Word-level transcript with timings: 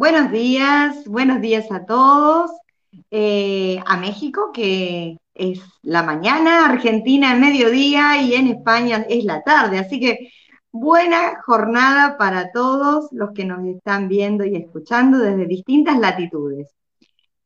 Buenos 0.00 0.32
días, 0.32 1.04
buenos 1.04 1.42
días 1.42 1.70
a 1.70 1.84
todos. 1.84 2.50
Eh, 3.10 3.78
a 3.84 3.98
México, 3.98 4.50
que 4.50 5.18
es 5.34 5.60
la 5.82 6.02
mañana, 6.02 6.64
Argentina 6.64 7.34
el 7.34 7.38
mediodía 7.38 8.22
y 8.22 8.32
en 8.32 8.46
España 8.46 9.04
es 9.10 9.24
la 9.24 9.42
tarde. 9.42 9.78
Así 9.78 10.00
que 10.00 10.32
buena 10.72 11.42
jornada 11.44 12.16
para 12.16 12.50
todos 12.50 13.10
los 13.12 13.32
que 13.32 13.44
nos 13.44 13.62
están 13.66 14.08
viendo 14.08 14.46
y 14.46 14.56
escuchando 14.56 15.18
desde 15.18 15.44
distintas 15.44 15.98
latitudes. 15.98 16.74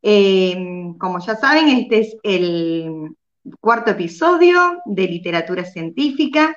Eh, 0.01 0.95
como 1.01 1.19
ya 1.19 1.35
saben, 1.35 1.71
este 1.71 1.99
es 1.99 2.17
el 2.23 3.17
cuarto 3.59 3.91
episodio 3.91 4.81
de 4.85 5.09
literatura 5.09 5.65
científica 5.65 6.55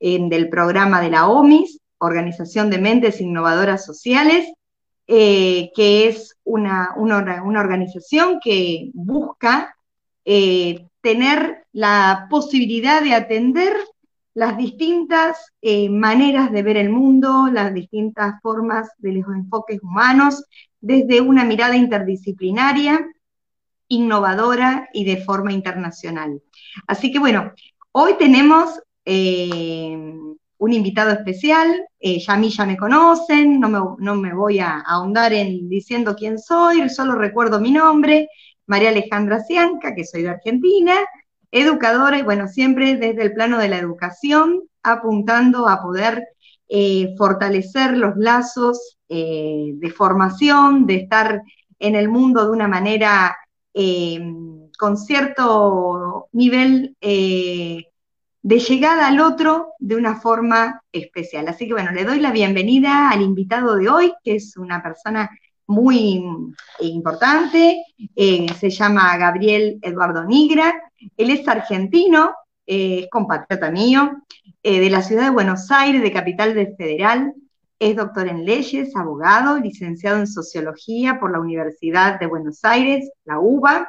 del 0.00 0.48
programa 0.48 1.02
de 1.02 1.10
la 1.10 1.28
OMIS, 1.28 1.80
Organización 1.98 2.70
de 2.70 2.78
Mentes 2.78 3.20
Innovadoras 3.20 3.84
Sociales, 3.84 4.46
eh, 5.06 5.70
que 5.76 6.08
es 6.08 6.38
una, 6.44 6.94
organización 6.96 8.40
que 8.42 8.90
busca 8.94 9.76
eh, 10.24 10.86
tener 11.02 11.66
la 11.72 12.26
posibilidad 12.30 13.02
de 13.02 13.12
atender 13.12 13.74
las 14.32 14.56
distintas 14.56 15.52
eh, 15.60 15.90
maneras 15.90 16.50
de 16.50 16.62
ver 16.62 16.78
el 16.78 16.88
mundo, 16.88 17.48
las 17.52 17.74
distintas 17.74 18.40
formas 18.42 18.90
de 18.98 19.12
los 19.12 19.26
enfoques 19.28 19.82
humanos, 19.82 20.44
desde 20.80 21.20
una 21.20 21.44
mirada 21.44 21.76
interdisciplinaria, 21.76 23.06
innovadora 23.88 24.88
y 24.94 25.04
de 25.04 25.18
forma 25.18 25.52
internacional. 25.52 26.42
Así 26.86 27.12
que 27.12 27.18
bueno, 27.18 27.52
hoy 27.92 28.14
tenemos 28.18 28.80
un 30.64 30.72
invitado 30.72 31.10
especial, 31.10 31.86
eh, 32.00 32.18
ya 32.18 32.32
a 32.32 32.38
mí 32.38 32.48
ya 32.48 32.64
me 32.64 32.78
conocen, 32.78 33.60
no 33.60 34.16
me, 34.16 34.32
voy 34.32 34.60
a, 34.60 34.80
ahondar 34.80 35.34
en 35.34 35.68
diciendo 35.68 36.16
quién 36.16 36.38
soy, 36.38 36.88
solo 36.88 37.16
recuerdo 37.16 37.60
mi 37.60 37.70
nombre, 37.70 38.28
María 38.66 38.88
Alejandra 38.88 39.44
Cianca, 39.44 39.94
que 39.94 40.06
soy 40.06 40.22
de 40.22 40.30
Argentina, 40.30 40.94
educadora 41.50 42.18
y 42.18 42.22
bueno, 42.22 42.48
siempre 42.48 42.96
desde 42.96 43.22
el 43.22 43.34
plano 43.34 43.58
de 43.58 43.68
la 43.68 43.76
educación, 43.78 44.62
apuntando 44.82 45.68
a 45.68 45.82
poder 45.82 46.26
eh, 46.66 47.14
fortalecer 47.18 47.98
los 47.98 48.16
lazos 48.16 48.96
eh, 49.10 49.72
de 49.74 49.90
formación, 49.90 50.86
de 50.86 50.96
estar 50.96 51.42
en 51.78 51.94
el 51.94 52.08
mundo 52.08 52.46
de 52.46 52.52
una 52.52 52.68
manera 52.68 53.36
con 54.78 54.96
cierto 54.96 56.28
nivel 56.32 56.96
de 58.44 58.58
llegada 58.58 59.06
al 59.06 59.20
otro 59.20 59.72
de 59.78 59.96
una 59.96 60.16
forma 60.16 60.82
especial. 60.92 61.48
Así 61.48 61.66
que 61.66 61.72
bueno, 61.72 61.92
le 61.92 62.04
doy 62.04 62.20
la 62.20 62.30
bienvenida 62.30 63.08
al 63.08 63.22
invitado 63.22 63.74
de 63.76 63.88
hoy, 63.88 64.12
que 64.22 64.34
es 64.34 64.58
una 64.58 64.82
persona 64.82 65.30
muy 65.66 66.22
importante, 66.80 67.82
eh, 68.14 68.46
se 68.60 68.68
llama 68.68 69.16
Gabriel 69.16 69.78
Eduardo 69.80 70.24
Nigra, 70.24 70.74
él 71.16 71.30
es 71.30 71.48
argentino, 71.48 72.34
eh, 72.66 73.04
es 73.04 73.10
compatriota 73.10 73.70
mío, 73.70 74.12
eh, 74.62 74.78
de 74.78 74.90
la 74.90 75.00
ciudad 75.00 75.24
de 75.24 75.30
Buenos 75.30 75.70
Aires, 75.70 76.02
de 76.02 76.12
capital 76.12 76.52
de 76.52 76.74
Federal, 76.76 77.32
es 77.78 77.96
doctor 77.96 78.28
en 78.28 78.44
leyes, 78.44 78.94
abogado, 78.94 79.58
licenciado 79.58 80.18
en 80.18 80.26
sociología 80.26 81.18
por 81.18 81.32
la 81.32 81.40
Universidad 81.40 82.20
de 82.20 82.26
Buenos 82.26 82.62
Aires, 82.62 83.10
la 83.24 83.40
UBA, 83.40 83.88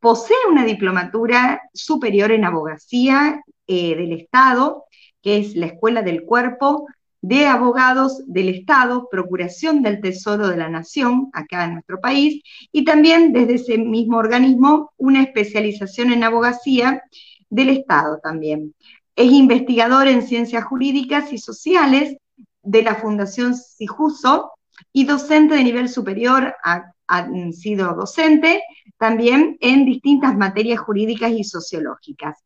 posee 0.00 0.36
una 0.50 0.64
diplomatura 0.64 1.62
superior 1.72 2.32
en 2.32 2.44
abogacía 2.44 3.40
eh, 3.66 3.96
del 3.96 4.12
Estado, 4.12 4.84
que 5.22 5.38
es 5.38 5.54
la 5.56 5.66
Escuela 5.66 6.02
del 6.02 6.24
Cuerpo 6.24 6.86
de 7.26 7.46
Abogados 7.46 8.22
del 8.26 8.50
Estado, 8.50 9.08
Procuración 9.10 9.82
del 9.82 10.02
Tesoro 10.02 10.48
de 10.48 10.58
la 10.58 10.68
Nación, 10.68 11.30
acá 11.32 11.64
en 11.64 11.72
nuestro 11.72 11.98
país, 11.98 12.42
y 12.70 12.84
también 12.84 13.32
desde 13.32 13.54
ese 13.54 13.78
mismo 13.78 14.18
organismo 14.18 14.92
una 14.98 15.22
especialización 15.22 16.12
en 16.12 16.22
abogacía 16.22 17.02
del 17.48 17.70
Estado 17.70 18.18
también. 18.22 18.74
Es 19.16 19.32
investigador 19.32 20.06
en 20.06 20.20
ciencias 20.20 20.64
jurídicas 20.64 21.32
y 21.32 21.38
sociales 21.38 22.18
de 22.62 22.82
la 22.82 22.96
Fundación 22.96 23.54
Sijuso 23.54 24.50
y 24.92 25.04
docente 25.04 25.54
de 25.54 25.64
nivel 25.64 25.88
superior, 25.88 26.54
ha, 26.62 26.92
ha 27.08 27.28
sido 27.52 27.94
docente 27.94 28.62
también 28.98 29.56
en 29.60 29.86
distintas 29.86 30.36
materias 30.36 30.80
jurídicas 30.80 31.32
y 31.32 31.44
sociológicas. 31.44 32.44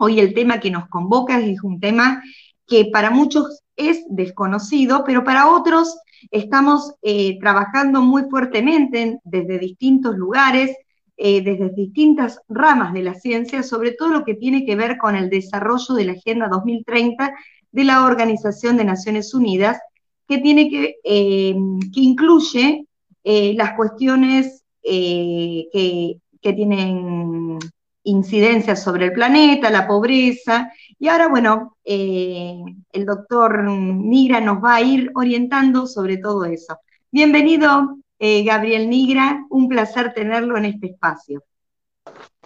Hoy 0.00 0.20
el 0.20 0.32
tema 0.32 0.60
que 0.60 0.70
nos 0.70 0.88
convoca 0.88 1.40
es 1.40 1.62
un 1.64 1.80
tema 1.80 2.22
que 2.68 2.86
para 2.92 3.10
muchos 3.10 3.62
es 3.74 4.04
desconocido, 4.08 5.02
pero 5.04 5.24
para 5.24 5.50
otros 5.50 5.98
estamos 6.30 6.94
eh, 7.02 7.36
trabajando 7.40 8.00
muy 8.00 8.22
fuertemente 8.30 9.18
desde 9.24 9.58
distintos 9.58 10.16
lugares, 10.16 10.76
eh, 11.16 11.42
desde 11.42 11.70
distintas 11.70 12.40
ramas 12.48 12.92
de 12.92 13.02
la 13.02 13.14
ciencia, 13.14 13.64
sobre 13.64 13.90
todo 13.90 14.10
lo 14.10 14.24
que 14.24 14.34
tiene 14.34 14.64
que 14.64 14.76
ver 14.76 14.98
con 14.98 15.16
el 15.16 15.30
desarrollo 15.30 15.94
de 15.96 16.04
la 16.04 16.12
Agenda 16.12 16.46
2030 16.48 17.34
de 17.72 17.84
la 17.84 18.04
Organización 18.04 18.76
de 18.76 18.84
Naciones 18.84 19.34
Unidas, 19.34 19.80
que, 20.28 20.38
tiene 20.38 20.70
que, 20.70 20.96
eh, 21.02 21.56
que 21.92 22.00
incluye 22.00 22.84
las 23.24 23.74
cuestiones 23.74 24.64
que, 24.80 26.18
que 26.40 26.52
tienen 26.54 27.58
incidencias 28.08 28.82
sobre 28.82 29.06
el 29.06 29.12
planeta, 29.12 29.70
la 29.70 29.86
pobreza. 29.86 30.72
Y 30.98 31.08
ahora, 31.08 31.28
bueno, 31.28 31.76
eh, 31.84 32.56
el 32.92 33.04
doctor 33.04 33.64
Nigra 33.64 34.40
nos 34.40 34.62
va 34.64 34.76
a 34.76 34.80
ir 34.80 35.10
orientando 35.14 35.86
sobre 35.86 36.16
todo 36.16 36.44
eso. 36.44 36.78
Bienvenido, 37.10 37.98
eh, 38.18 38.42
Gabriel 38.44 38.88
Nigra, 38.88 39.46
un 39.50 39.68
placer 39.68 40.12
tenerlo 40.14 40.56
en 40.56 40.64
este 40.66 40.88
espacio. 40.88 41.42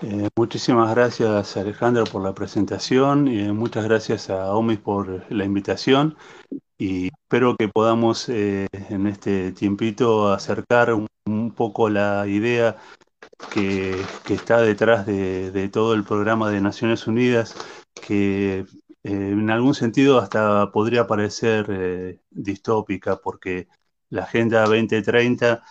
Eh, 0.02 0.28
muchísimas 0.34 0.92
gracias 0.92 1.56
Alejandro 1.56 2.02
por 2.04 2.22
la 2.24 2.34
presentación 2.34 3.28
y 3.28 3.52
muchas 3.52 3.84
gracias 3.84 4.30
a 4.30 4.52
OMIS 4.52 4.80
por 4.80 5.24
la 5.32 5.44
invitación 5.44 6.16
y 6.76 7.06
espero 7.06 7.54
que 7.56 7.68
podamos 7.68 8.28
en 8.28 9.06
este 9.06 9.52
tiempito 9.52 10.32
acercar 10.32 10.92
un 10.92 11.52
poco 11.52 11.88
la 11.88 12.26
idea 12.26 12.76
que, 13.50 14.04
está 14.28 14.60
detrás 14.60 15.06
de, 15.06 15.68
todo 15.72 15.94
el 15.94 16.04
programa 16.04 16.50
de 16.50 16.60
Naciones 16.60 17.06
Unidas, 17.06 17.54
que 17.94 18.60
eh, 18.60 18.64
en 19.04 19.50
algún 19.50 19.74
sentido 19.74 20.18
hasta 20.18 20.70
podría 20.70 21.06
parecer 21.06 21.66
eh, 21.70 22.20
distópica, 22.30 23.16
porque 23.16 23.68
la 24.10 24.22
Agenda 24.24 24.62
2030, 24.62 25.62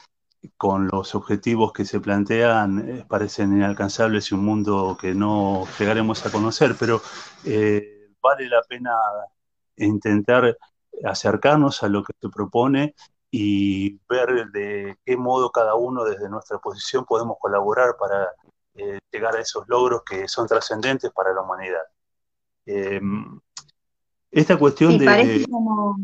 con 0.58 0.88
los 0.88 1.16
objetivos 1.16 1.74
que 1.74 1.86
se 1.86 2.00
plantean, 2.00 2.90
eh, 2.90 3.06
parecen 3.08 3.54
inalcanzables 3.54 4.32
y 4.32 4.36
un 4.36 4.46
mundo 4.46 4.98
que 5.00 5.14
no 5.14 5.66
llegaremos 5.80 6.26
a 6.26 6.32
conocer, 6.32 6.76
pero 6.80 7.02
vale 8.22 8.48
la 8.48 8.62
pena 8.68 8.92
intentar 9.78 10.58
acercarnos 11.04 11.84
a 11.84 11.90
lo 11.90 12.04
que 12.04 12.14
se 12.20 12.30
propone 12.30 12.94
y 13.32 13.98
ver 14.10 14.52
de 14.52 14.98
qué 15.06 15.16
modo 15.16 15.52
cada 15.52 15.76
uno 15.76 16.04
desde 16.04 16.30
nuestra 16.30 16.60
posición 16.60 17.06
podemos 17.06 17.38
colaborar 17.40 17.96
para 17.98 18.28
eh, 18.76 19.00
llegar 19.10 19.38
a 19.38 19.40
esos 19.40 19.68
logros 19.70 20.04
que 20.04 20.28
son 20.28 20.48
trascendentes 20.48 21.12
para 21.12 21.34
la 21.34 21.42
humanidad. 21.42 21.82
Em, 22.66 23.40
esta 24.30 24.58
cuestión 24.58 24.98
de... 24.98 25.06
Parece 25.06 25.46
como, 25.46 25.98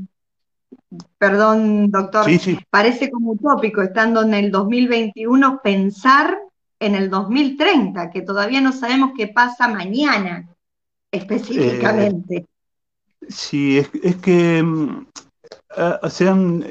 perdón, 1.17 1.91
doctor, 1.91 2.25
parece 2.69 3.11
como 3.11 3.31
utópico, 3.31 3.81
estando 3.81 4.21
en 4.21 4.33
el 4.33 4.49
2021, 4.49 5.59
pensar 5.61 6.37
en 6.79 6.95
el 6.95 7.09
2030, 7.09 8.09
que 8.09 8.21
todavía 8.21 8.61
no 8.61 8.71
sabemos 8.71 9.11
qué 9.17 9.27
pasa 9.27 9.67
mañana 9.67 10.47
específicamente. 11.11 12.35
Eh, 12.37 12.45
sí, 13.27 13.79
es, 13.79 13.89
es 14.01 14.15
que 14.17 14.63
em, 15.77 16.63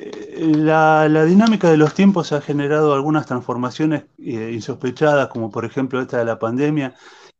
Ah, 0.68 1.06
la, 1.08 1.24
dinámica 1.24 1.70
de 1.70 1.76
los 1.76 1.94
tiempos 1.94 2.32
ha 2.32 2.40
generado 2.40 2.92
algunas 2.92 3.26
transformaciones 3.26 4.04
eh, 4.18 4.50
insospechadas, 4.52 5.28
como 5.28 5.50
por 5.50 5.64
ejemplo 5.64 6.00
esta 6.00 6.18
de 6.18 6.24
la 6.24 6.38
pandemia, 6.38 6.94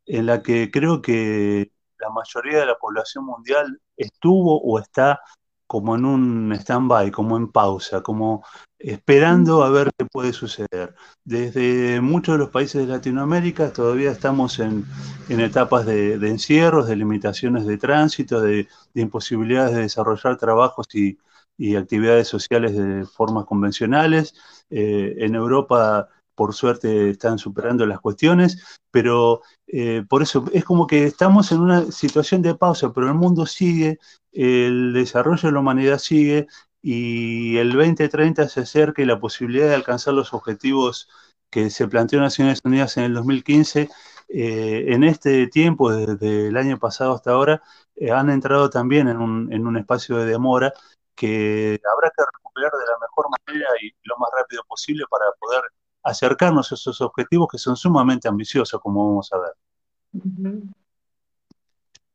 en 0.05 0.25
la 0.25 0.41
que 0.41 0.71
creo 0.71 1.01
que 1.01 1.71
la 1.99 2.09
mayoría 2.09 2.59
de 2.59 2.65
la 2.65 2.77
población 2.77 3.25
mundial 3.25 3.81
estuvo 3.97 4.61
o 4.61 4.79
está 4.79 5.19
como 5.67 5.95
en 5.95 6.05
un 6.05 6.53
stand-by, 6.53 7.11
como 7.11 7.35
en 7.37 7.51
pausa, 7.51 8.01
como 8.01 8.45
esperando 8.79 9.63
a 9.63 9.69
ver 9.69 9.89
qué 9.97 10.05
puede 10.05 10.31
suceder. 10.33 10.95
Desde 11.25 11.99
muchos 12.01 12.35
de 12.35 12.39
los 12.39 12.49
países 12.49 12.85
de 12.85 12.93
Latinoamérica 12.93 13.73
todavía 13.73 14.11
estamos 14.11 14.59
en, 14.59 14.85
etapas 15.27 15.85
de, 15.85 16.13
encierros, 16.29 16.87
de 16.87 16.95
limitaciones 16.95 17.65
de 17.65 17.77
tránsito, 17.77 18.41
de 18.41 18.67
imposibilidades 18.95 19.75
de 19.75 19.81
desarrollar 19.81 20.37
trabajos 20.37 20.87
y, 20.95 21.17
y 21.57 21.75
actividades 21.75 22.27
sociales 22.27 22.75
de 22.77 23.05
formas 23.05 23.45
convencionales. 23.45 24.35
Eh, 24.69 25.15
en 25.17 25.35
Europa, 25.35 26.07
por 26.35 26.53
suerte, 26.53 27.09
están 27.09 27.39
superando 27.39 27.85
las 27.85 27.99
cuestiones, 27.99 28.79
pero 28.91 29.41
eh, 29.65 30.03
por 30.07 30.21
eso 30.21 30.45
es 30.53 30.63
como 30.63 30.85
que 30.87 31.05
estamos 31.05 31.51
en 31.51 31.61
una 31.61 31.91
situación 31.91 32.41
de 32.43 32.55
pausa, 32.55 32.93
pero 32.93 33.07
el 33.07 33.15
mundo 33.15 33.45
sigue, 33.45 33.99
el 34.31 34.93
desarrollo 34.93 35.49
de 35.49 35.51
la 35.51 35.59
humanidad 35.59 35.97
sigue 35.97 36.47
y 36.81 37.57
el 37.57 37.71
2030 37.73 38.47
se 38.49 38.61
acerca 38.61 39.01
y 39.01 39.05
la 39.05 39.19
posibilidad 39.19 39.67
de 39.67 39.75
alcanzar 39.75 40.13
los 40.13 40.33
objetivos 40.33 41.09
que 41.49 41.69
se 41.69 41.87
planteó 41.87 42.19
Naciones 42.19 42.59
Unidas 42.63 42.97
en 42.97 43.05
el 43.05 43.13
2015, 43.15 43.89
eh, 44.29 44.85
en 44.89 45.03
este 45.03 45.47
tiempo, 45.47 45.91
desde 45.91 46.47
el 46.49 46.57
año 46.57 46.77
pasado 46.77 47.15
hasta 47.15 47.31
ahora, 47.31 47.63
han 48.11 48.29
entrado 48.29 48.69
también 48.69 49.07
en 49.07 49.17
un, 49.17 49.51
en 49.51 49.65
un 49.65 49.77
espacio 49.77 50.17
de 50.17 50.25
demora 50.25 50.73
que 51.17 51.81
habrá 51.93 52.11
que 52.15 52.23
recuperar 52.23 52.71
de 52.71 52.85
la 52.85 52.97
mejor 53.01 53.25
manera 53.29 53.67
y 53.81 53.91
lo 54.03 54.17
más 54.17 54.29
rápido 54.37 54.63
posible 54.67 55.03
para 55.09 55.25
poder 55.39 55.63
acercarnos 56.03 56.71
a 56.71 56.75
esos 56.75 57.01
objetivos 57.01 57.47
que 57.51 57.57
son 57.57 57.75
sumamente 57.75 58.27
ambiciosos, 58.27 58.79
como 58.79 59.09
vamos 59.09 59.33
a 59.33 59.37
ver. 59.39 59.53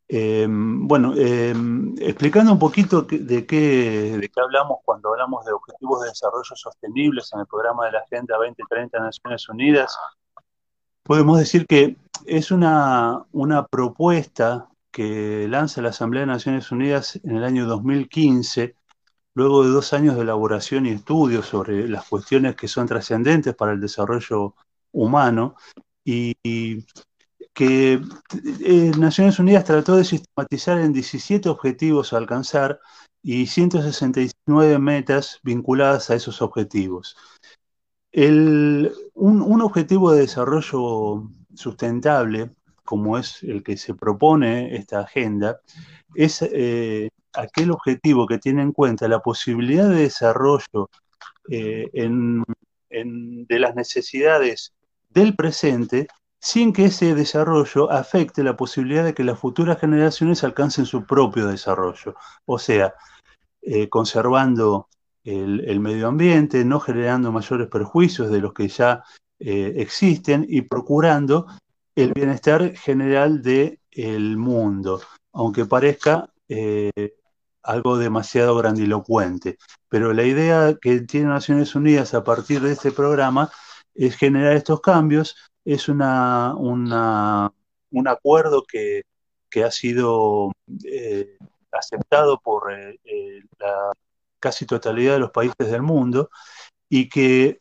Em, 0.09 0.87
bueno, 0.87 1.15
em, 1.17 1.95
explicando 1.99 2.53
un 2.53 2.59
poquito 2.59 3.03
de 3.03 3.47
qué, 3.47 4.17
de 4.21 4.29
qué 4.29 4.41
hablamos 4.41 4.79
cuando 4.85 5.11
hablamos 5.11 5.45
de 5.45 5.53
objetivos 5.53 6.03
de 6.03 6.11
desarrollo 6.11 6.55
sostenibles 6.55 7.33
en 7.33 7.41
el 7.41 7.47
programa 7.47 7.87
de 7.87 7.93
la 7.93 8.01
Agenda 8.01 8.37
2030 8.37 8.99
de 8.99 9.05
Naciones 9.05 9.49
Unidas, 9.49 9.97
podemos 11.03 11.39
decir 11.39 11.67
que 11.67 11.97
es 12.27 12.51
una, 12.51 13.25
una 13.33 13.67
propuesta 13.67 14.69
que 14.91 15.47
lanza 15.49 15.81
la 15.81 15.89
Asamblea 15.89 16.21
de 16.21 16.27
Naciones 16.27 16.71
Unidas 16.71 17.19
en 17.25 17.37
el 17.37 17.45
año 17.45 17.67
2015, 17.67 18.77
luego 19.35 19.65
de 19.65 19.71
dos 19.71 19.93
años 19.93 20.17
de 20.17 20.23
elaboración 20.23 20.87
y 20.87 20.91
estudio 20.91 21.43
sobre 21.43 21.89
las 21.89 22.09
cuestiones 22.09 22.57
que 22.57 22.69
son 22.69 22.87
trascendentes 22.87 23.55
para 23.55 23.73
el 23.73 23.81
desarrollo 23.81 24.55
humano, 24.93 25.57
y 26.05 26.35
que 27.53 28.01
eh, 28.65 28.93
Naciones 28.99 29.39
Unidas 29.39 29.65
trató 29.65 29.97
de 29.97 30.05
sistematizar 30.05 30.79
en 30.79 30.93
17 30.93 31.49
objetivos 31.49 32.13
a 32.13 32.19
alcanzar 32.19 32.81
y 33.23 33.47
169 33.47 34.79
metas 34.79 35.39
vinculadas 35.43 36.11
a 36.11 36.15
esos 36.15 36.43
objetivos. 36.43 37.17
un, 39.15 39.61
objetivo 39.63 40.13
de 40.13 40.21
desarrollo 40.23 41.31
sustentable, 41.55 42.51
como 42.85 43.19
es 43.19 43.43
el 43.43 43.63
que 43.63 43.77
se 43.77 43.95
propone 43.95 44.77
esta 44.77 45.01
agenda, 45.01 45.61
es 46.15 46.43
eh, 46.43 47.11
aquel 47.35 47.71
objetivo 47.71 48.27
que 48.27 48.39
tiene 48.39 48.63
en 48.63 48.73
cuenta 48.73 49.09
la 49.09 49.21
posibilidad 49.21 49.89
de 49.89 50.03
desarrollo 50.03 50.91
eh, 51.51 51.91
de 52.91 53.59
las 53.59 53.75
necesidades 53.75 54.75
del 55.11 55.35
presente 55.35 56.09
sin 56.43 56.73
que 56.73 56.87
ese 56.87 57.15
desarrollo 57.15 57.91
afecte 57.91 58.43
la 58.43 58.57
posibilidad 58.57 59.05
de 59.05 59.15
que 59.15 59.23
las 59.23 59.39
futuras 59.39 59.79
generaciones 59.79 60.43
alcancen 60.43 60.87
su 60.87 61.07
propio 61.07 61.47
desarrollo. 61.47 62.17
O 62.47 62.59
sea, 62.59 62.95
eh, 63.63 63.89
conservando 63.89 64.89
el, 65.23 65.79
medio 65.79 66.09
ambiente, 66.09 66.65
no 66.65 66.81
generando 66.81 67.31
mayores 67.31 67.69
perjuicios 67.69 68.29
de 68.29 68.41
los 68.41 68.53
que 68.53 68.67
ya 68.67 69.05
eh, 69.39 69.75
existen 69.77 70.45
y 70.49 70.63
procurando 70.63 71.47
el 71.95 72.13
bienestar 72.13 72.75
general 72.77 73.41
del 73.41 74.37
mundo, 74.37 75.01
aunque 75.33 75.65
parezca 75.65 76.29
algo 77.63 77.99
demasiado 77.99 78.57
grandilocuente. 78.57 79.59
Pero 79.89 80.13
la 80.13 80.25
idea 80.25 80.77
que 80.81 81.01
tiene 81.01 81.29
Naciones 81.29 81.75
Unidas 81.75 82.15
a 82.15 82.25
partir 82.25 82.61
de 82.61 82.73
este 82.73 82.93
programa 82.93 83.51
es 83.95 84.17
generar 84.17 84.57
estos 84.57 84.81
cambios 84.81 85.37
es 85.65 85.89
una, 85.89 86.55
un 86.57 88.09
acuerdo 88.09 88.65
que, 88.67 89.03
ha 89.63 89.71
sido 89.71 90.53
eh, 90.85 91.37
aceptado 91.71 92.41
por 92.41 92.73
eh, 92.73 92.99
eh, 93.05 93.43
la 93.59 93.93
casi 94.41 94.65
totalidad 94.67 95.15
de 95.15 95.19
los 95.19 95.31
países 95.31 95.71
del 95.71 95.83
mundo 95.83 96.31
y 96.89 97.09
que 97.09 97.59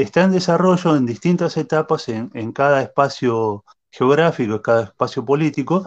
está 0.00 0.22
en 0.24 0.32
desarrollo 0.32 0.96
en 0.96 1.06
distintas 1.06 1.56
etapas 1.56 2.08
en, 2.08 2.52
cada 2.52 2.82
espacio 2.82 3.64
geográfico, 3.90 4.54
en 4.54 4.62
cada 4.62 4.82
espacio 4.84 5.24
político, 5.24 5.86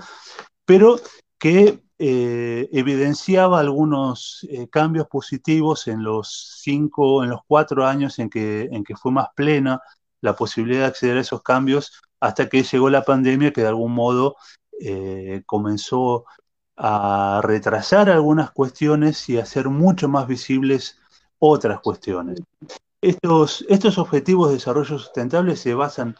pero 0.65 0.97
que 1.37 1.79
evidenciaba 1.99 3.59
algunos 3.59 4.47
cambios 4.69 5.07
positivos 5.07 5.87
en 5.87 6.03
los 6.03 6.59
cinco, 6.61 7.23
en 7.23 7.31
los 7.31 7.41
cuatro 7.47 7.85
años 7.85 8.19
en 8.19 8.29
que, 8.29 8.69
en 8.71 8.83
que 8.83 8.95
fue 8.95 9.11
más 9.11 9.29
plena 9.35 9.81
la 10.21 10.35
posibilidad 10.35 10.81
de 10.81 10.87
acceder 10.87 11.17
a 11.17 11.21
esos 11.21 11.41
cambios 11.41 12.01
hasta 12.19 12.49
que 12.49 12.63
llegó 12.63 12.89
la 12.89 13.03
pandemia 13.03 13.53
que 13.53 13.61
de 13.61 13.67
algún 13.67 13.93
modo 13.93 14.35
eh, 14.79 15.43
comenzó 15.45 16.25
a 16.75 17.41
retrasar 17.43 18.09
algunas 18.09 18.51
cuestiones 18.51 19.27
y 19.29 19.37
a 19.37 19.43
hacer 19.43 19.69
mucho 19.69 20.07
más 20.07 20.27
visibles 20.27 20.99
otras 21.39 21.79
cuestiones. 21.79 22.39
Estos, 23.01 23.65
estos 23.69 23.97
objetivos 23.97 24.49
de 24.49 24.55
desarrollo 24.55 24.99
sustentable 24.99 25.55
se 25.55 25.73
basan 25.73 26.15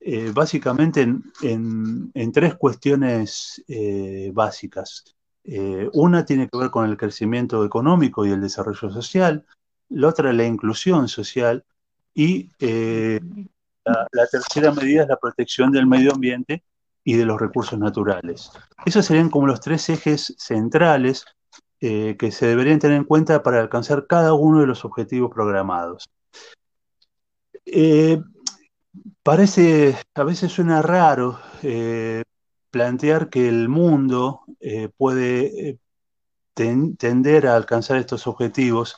eh, 0.00 0.32
básicamente 0.34 1.06
en, 1.42 2.32
tres 2.32 2.56
cuestiones 2.56 3.62
eh, 3.68 4.30
básicas. 4.34 5.14
Una 5.92 6.24
tiene 6.24 6.48
que 6.48 6.56
ver 6.56 6.70
con 6.70 6.88
el 6.88 6.96
crecimiento 6.96 7.64
económico 7.64 8.24
y 8.24 8.30
el 8.30 8.40
desarrollo 8.40 8.90
social, 8.90 9.44
la 9.88 10.08
otra 10.08 10.32
la 10.32 10.44
inclusión 10.44 11.08
social 11.08 11.64
y 12.14 12.50
eh, 12.60 13.20
la, 13.84 14.26
tercera 14.30 14.72
medida 14.72 15.02
es 15.02 15.08
la 15.08 15.16
protección 15.16 15.72
del 15.72 15.86
medio 15.86 16.12
ambiente 16.12 16.62
y 17.04 17.14
de 17.14 17.24
los 17.24 17.40
recursos 17.40 17.78
naturales. 17.78 18.50
Esos 18.84 19.06
serían 19.06 19.30
como 19.30 19.46
los 19.46 19.60
tres 19.60 19.88
ejes 19.88 20.34
centrales 20.38 21.24
eh, 21.80 22.16
que 22.18 22.30
se 22.30 22.46
deberían 22.46 22.78
tener 22.78 22.96
en 22.96 23.04
cuenta 23.04 23.42
para 23.42 23.60
alcanzar 23.60 24.06
cada 24.06 24.34
uno 24.34 24.60
de 24.60 24.66
los 24.66 24.84
objetivos 24.84 25.32
programados. 25.32 26.08
Eh, 27.64 28.20
parece, 29.22 29.96
a 30.14 30.22
veces 30.22 30.52
suena 30.52 30.82
raro 30.82 31.38
plantear 32.72 33.30
que 33.30 33.48
el 33.48 33.68
mundo 33.68 34.42
puede 34.96 35.78
tender 36.54 37.46
a 37.46 37.54
alcanzar 37.54 37.98
estos 37.98 38.26
objetivos 38.26 38.96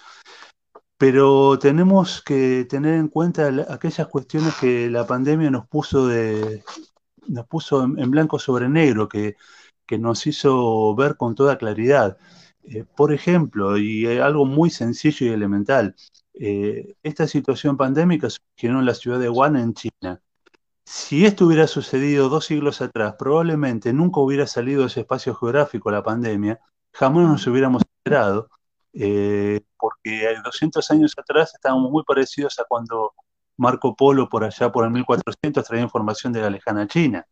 pero 1.04 1.58
tenemos 1.58 2.22
que 2.22 2.66
tener 2.66 2.94
en 2.94 3.08
cuenta 3.08 3.48
aquellas 3.68 4.06
cuestiones 4.08 4.54
que 4.60 4.88
la 4.88 5.06
pandemia 5.06 5.50
nos 5.50 5.66
puso, 5.66 6.06
de, 6.06 6.62
nos 7.26 7.46
puso 7.46 7.84
en, 7.84 8.10
blanco 8.10 8.38
sobre 8.38 8.68
negro, 8.68 9.08
que, 9.08 9.36
nos 9.98 10.26
hizo 10.26 10.94
ver 10.94 11.16
con 11.16 11.34
toda 11.34 11.58
claridad. 11.58 12.16
Eh, 12.64 12.84
por 12.96 13.12
ejemplo, 13.12 13.76
y 13.76 14.06
algo 14.18 14.46
muy 14.46 14.70
sencillo 14.70 15.26
y 15.26 15.30
elemental, 15.30 15.94
eh, 16.34 16.94
esta 17.02 17.28
situación 17.28 17.76
pandémica 17.76 18.28
surgió 18.30 18.70
en 18.70 18.86
la 18.86 18.94
ciudad 18.94 19.20
de 19.20 19.28
Wuhan, 19.28 19.56
en 19.56 19.74
China. 19.74 20.22
Si 20.84 21.24
esto 21.24 21.46
hubiera 21.46 21.66
sucedido 21.66 22.28
dos 22.28 22.46
siglos 22.46 22.82
atrás, 22.82 23.14
probablemente 23.18 23.92
nunca 23.92 24.20
hubiera 24.20 24.46
salido 24.46 24.82
de 24.82 24.88
ese 24.88 25.00
espacio 25.00 25.34
geográfico 25.34 25.90
la 25.90 26.02
pandemia, 26.02 26.60
jamás 26.92 27.26
nos 27.26 27.46
hubiéramos 27.46 27.82
enterado 27.98 28.48
eh, 28.92 29.60
porque 29.78 30.34
200 30.44 30.90
años 30.90 31.14
atrás 31.16 31.52
estábamos 31.54 31.90
muy 31.90 32.04
parecidos 32.04 32.58
a 32.60 32.64
cuando 32.64 33.12
Marco 33.56 33.96
Polo 33.96 34.28
por 34.28 34.44
allá 34.44 34.70
por 34.70 34.84
el 34.84 34.90
1400 34.90 35.64
traía 35.64 35.82
información 35.82 36.32
de 36.32 36.42
la 36.42 36.50
lejana 36.50 36.86
China. 36.86 37.26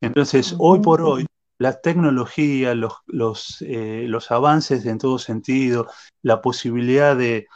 Entonces, 0.00 0.54
hoy 0.58 0.80
por 0.80 1.00
hoy, 1.00 1.26
la 1.58 1.80
tecnología, 1.80 2.74
los, 2.74 2.92
los, 3.06 3.62
eh, 3.62 4.04
los 4.08 4.30
avances 4.30 4.84
en 4.86 4.98
todo 4.98 5.18
sentido, 5.18 5.88
la 6.22 6.40
posibilidad 6.42 7.16
de, 7.16 7.46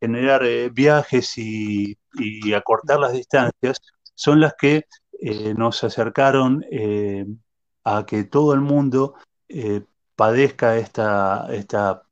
generar 0.00 0.44
eh, 0.44 0.68
viajes 0.70 1.38
y, 1.38 1.96
acortar 2.56 3.00
las 3.00 3.12
distancias, 3.12 3.80
son 4.14 4.40
las 4.40 4.54
que 4.54 4.84
nos 5.56 5.84
acercaron 5.84 6.64
a 7.84 8.06
que 8.06 8.24
todo 8.24 8.54
el 8.54 8.60
mundo 8.60 9.14
padezca 10.16 10.76
esta, 10.76 11.46
esta 11.50 12.02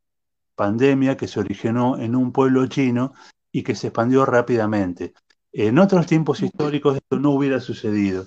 pandemia 0.54 1.16
que 1.16 1.28
se 1.28 1.40
originó 1.40 1.98
en 1.98 2.16
un 2.16 2.32
pueblo 2.32 2.66
chino 2.66 3.12
y 3.52 3.62
que 3.62 3.74
se 3.74 3.86
expandió 3.88 4.26
rápidamente. 4.26 5.14
En 5.52 5.78
otros 5.78 6.06
tiempos 6.06 6.42
históricos 6.42 6.96
esto 6.96 7.18
no 7.18 7.30
hubiera 7.30 7.60
sucedido. 7.60 8.26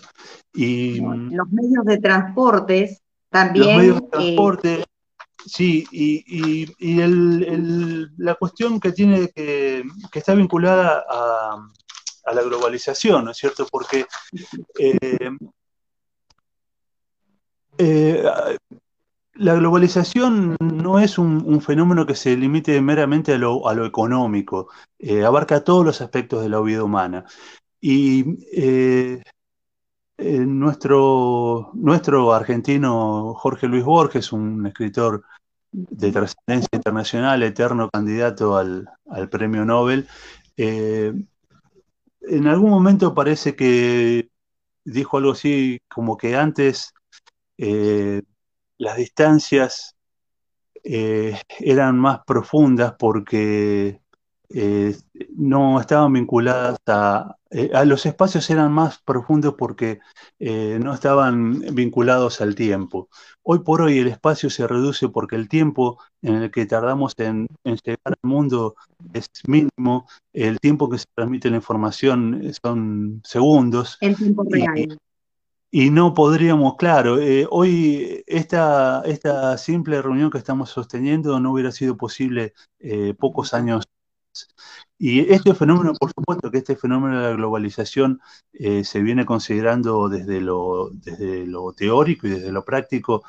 Y, 0.53 0.99
los 0.99 1.49
medios 1.51 1.85
de 1.85 1.97
transporte 1.97 2.97
también. 3.29 3.67
Los 3.67 3.75
medios 3.75 3.99
de 3.99 4.05
eh, 4.05 4.09
transporte, 4.11 4.83
sí, 5.45 5.85
y, 5.91 7.05
la 8.17 8.35
cuestión 8.35 8.79
que 8.79 8.91
tiene 8.91 9.29
que, 9.29 9.83
está 10.13 10.33
vinculada 10.33 11.03
a, 11.09 12.33
la 12.33 12.41
globalización, 12.43 13.25
¿no 13.25 13.31
es 13.31 13.37
cierto? 13.37 13.67
Porque 13.69 14.05
eh, 14.79 15.29
eh, 17.77 18.23
la 19.33 19.55
globalización 19.55 20.55
no 20.59 20.99
es 20.99 21.17
un, 21.17 21.61
fenómeno 21.61 22.05
que 22.05 22.15
se 22.15 22.35
limite 22.37 22.79
meramente 22.81 23.33
a 23.33 23.37
lo, 23.37 23.85
económico, 23.85 24.69
eh, 24.99 25.25
abarca 25.25 25.63
todos 25.63 25.85
los 25.85 26.01
aspectos 26.01 26.43
de 26.43 26.49
la 26.49 26.61
vida 26.61 26.83
humana. 26.83 27.25
Y 27.79 28.23
eh, 30.23 30.45
nuestro, 30.45 31.71
nuestro 31.73 32.31
argentino 32.33 33.33
Jorge 33.33 33.67
Luis 33.67 33.83
Borges, 33.83 34.31
un 34.31 34.67
escritor 34.67 35.23
de 35.71 36.11
trascendencia 36.11 36.69
internacional, 36.73 37.43
eterno 37.43 37.89
candidato 37.89 38.57
al, 38.57 38.89
premio 39.29 39.65
Nobel, 39.65 40.07
eh, 40.57 41.13
en 42.21 42.47
algún 42.47 42.69
momento 42.69 43.13
parece 43.13 43.55
que 43.55 44.29
dijo 44.83 45.17
algo 45.17 45.31
así 45.31 45.79
como 45.87 46.17
que 46.17 46.35
antes 46.35 46.93
eh, 47.57 48.21
las 48.77 48.97
distancias 48.97 49.95
eh, 50.83 51.39
eran 51.59 51.97
más 51.97 52.19
profundas 52.25 52.95
porque 52.97 54.01
no 55.35 55.79
estaban 55.79 56.13
vinculadas 56.13 56.77
a, 56.87 57.35
a, 57.73 57.85
los 57.85 58.05
espacios 58.05 58.49
eran 58.49 58.71
más 58.71 58.99
profundos 58.99 59.55
porque 59.57 59.99
no 60.39 60.93
estaban 60.93 61.59
vinculados 61.75 62.41
al 62.41 62.55
tiempo. 62.55 63.09
Hoy 63.43 63.59
por 63.59 63.81
hoy 63.81 63.99
el 63.99 64.07
espacio 64.07 64.49
se 64.49 64.67
reduce 64.67 65.09
porque 65.09 65.35
el 65.35 65.49
tiempo 65.49 65.99
en 66.21 66.35
el 66.35 66.51
que 66.51 66.65
tardamos 66.65 67.13
en, 67.17 67.47
llegar 67.63 67.99
al 68.05 68.15
mundo 68.29 68.75
es 69.13 69.29
mínimo, 69.47 70.07
el 70.33 70.59
tiempo 70.59 70.89
que 70.89 70.97
se 70.97 71.05
transmite 71.15 71.49
la 71.49 71.57
información 71.57 72.41
son 72.61 73.21
segundos. 73.23 73.97
El 74.01 74.15
tiempo 74.15 74.43
real. 74.49 74.97
Y 75.73 75.89
no 75.89 76.13
podríamos, 76.13 76.75
claro, 76.75 77.21
eh, 77.21 77.47
hoy 77.49 78.23
esta, 78.27 79.03
esta 79.05 79.57
simple 79.57 80.01
reunión 80.01 80.29
que 80.29 80.37
estamos 80.37 80.69
sosteniendo 80.69 81.39
no 81.39 81.53
hubiera 81.53 81.71
sido 81.71 81.95
posible 81.95 82.53
eh, 82.79 83.13
pocos 83.17 83.53
años. 83.53 83.85
Y 84.97 85.31
este 85.33 85.55
fenómeno, 85.55 85.93
por 85.99 86.11
supuesto 86.11 86.51
que 86.51 86.59
este 86.59 86.75
fenómeno 86.75 87.19
de 87.19 87.29
la 87.29 87.35
globalización 87.35 88.21
eh, 88.53 88.83
se 88.83 89.01
viene 89.01 89.25
considerando 89.25 90.09
desde 90.09 90.41
lo, 90.41 90.89
desde 90.91 91.47
lo 91.47 91.73
teórico 91.73 92.27
y 92.27 92.31
desde 92.31 92.51
lo 92.51 92.63
práctico 92.63 93.23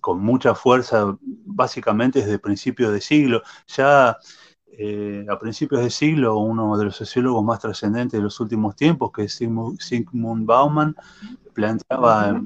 con 0.00 0.20
mucha 0.20 0.54
fuerza, 0.54 1.16
básicamente 1.20 2.20
desde 2.20 2.38
principios 2.38 2.92
de 2.92 3.00
siglo. 3.00 3.42
Ya 3.68 4.18
eh, 4.78 5.26
a 5.28 5.38
principios 5.38 5.82
de 5.82 5.90
siglo, 5.90 6.38
uno 6.38 6.78
de 6.78 6.86
los 6.86 6.96
sociólogos 6.96 7.44
más 7.44 7.60
trascendentes 7.60 8.18
de 8.18 8.24
los 8.24 8.40
últimos 8.40 8.74
tiempos, 8.74 9.12
que 9.12 9.24
es 9.24 9.34
Sigmund 9.34 10.46
Bauman, 10.46 10.96
planteaba 11.52 12.40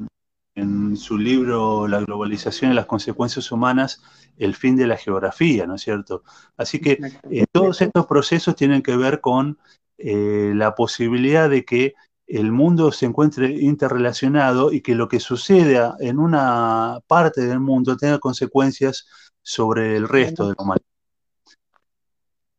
su 0.96 1.18
libro 1.18 1.86
La 1.86 2.00
globalización 2.00 2.72
y 2.72 2.74
las 2.74 2.86
consecuencias 2.86 3.52
humanas 3.52 4.02
el 4.38 4.54
fin 4.54 4.76
de 4.76 4.86
la 4.86 4.96
geografía, 4.96 5.66
¿no 5.66 5.74
es 5.74 5.82
cierto? 5.82 6.22
Así 6.56 6.80
que 6.80 6.98
eh, 7.30 7.44
todos 7.52 7.80
estos 7.82 8.06
procesos 8.06 8.56
tienen 8.56 8.82
que 8.82 8.96
ver 8.96 9.20
con 9.20 9.58
eh, 9.98 10.52
la 10.54 10.74
posibilidad 10.74 11.48
de 11.48 11.64
que 11.64 11.94
el 12.26 12.52
mundo 12.52 12.90
se 12.90 13.06
encuentre 13.06 13.50
interrelacionado 13.50 14.72
y 14.72 14.80
que 14.80 14.94
lo 14.94 15.08
que 15.08 15.20
suceda 15.20 15.96
en 16.00 16.18
una 16.18 17.00
parte 17.06 17.42
del 17.46 17.60
mundo 17.60 17.96
tenga 17.96 18.18
consecuencias 18.18 19.06
sobre 19.42 19.96
el 19.96 20.08
resto 20.08 20.48
de 20.48 20.54
la 20.56 20.62
humanidad. 20.62 20.86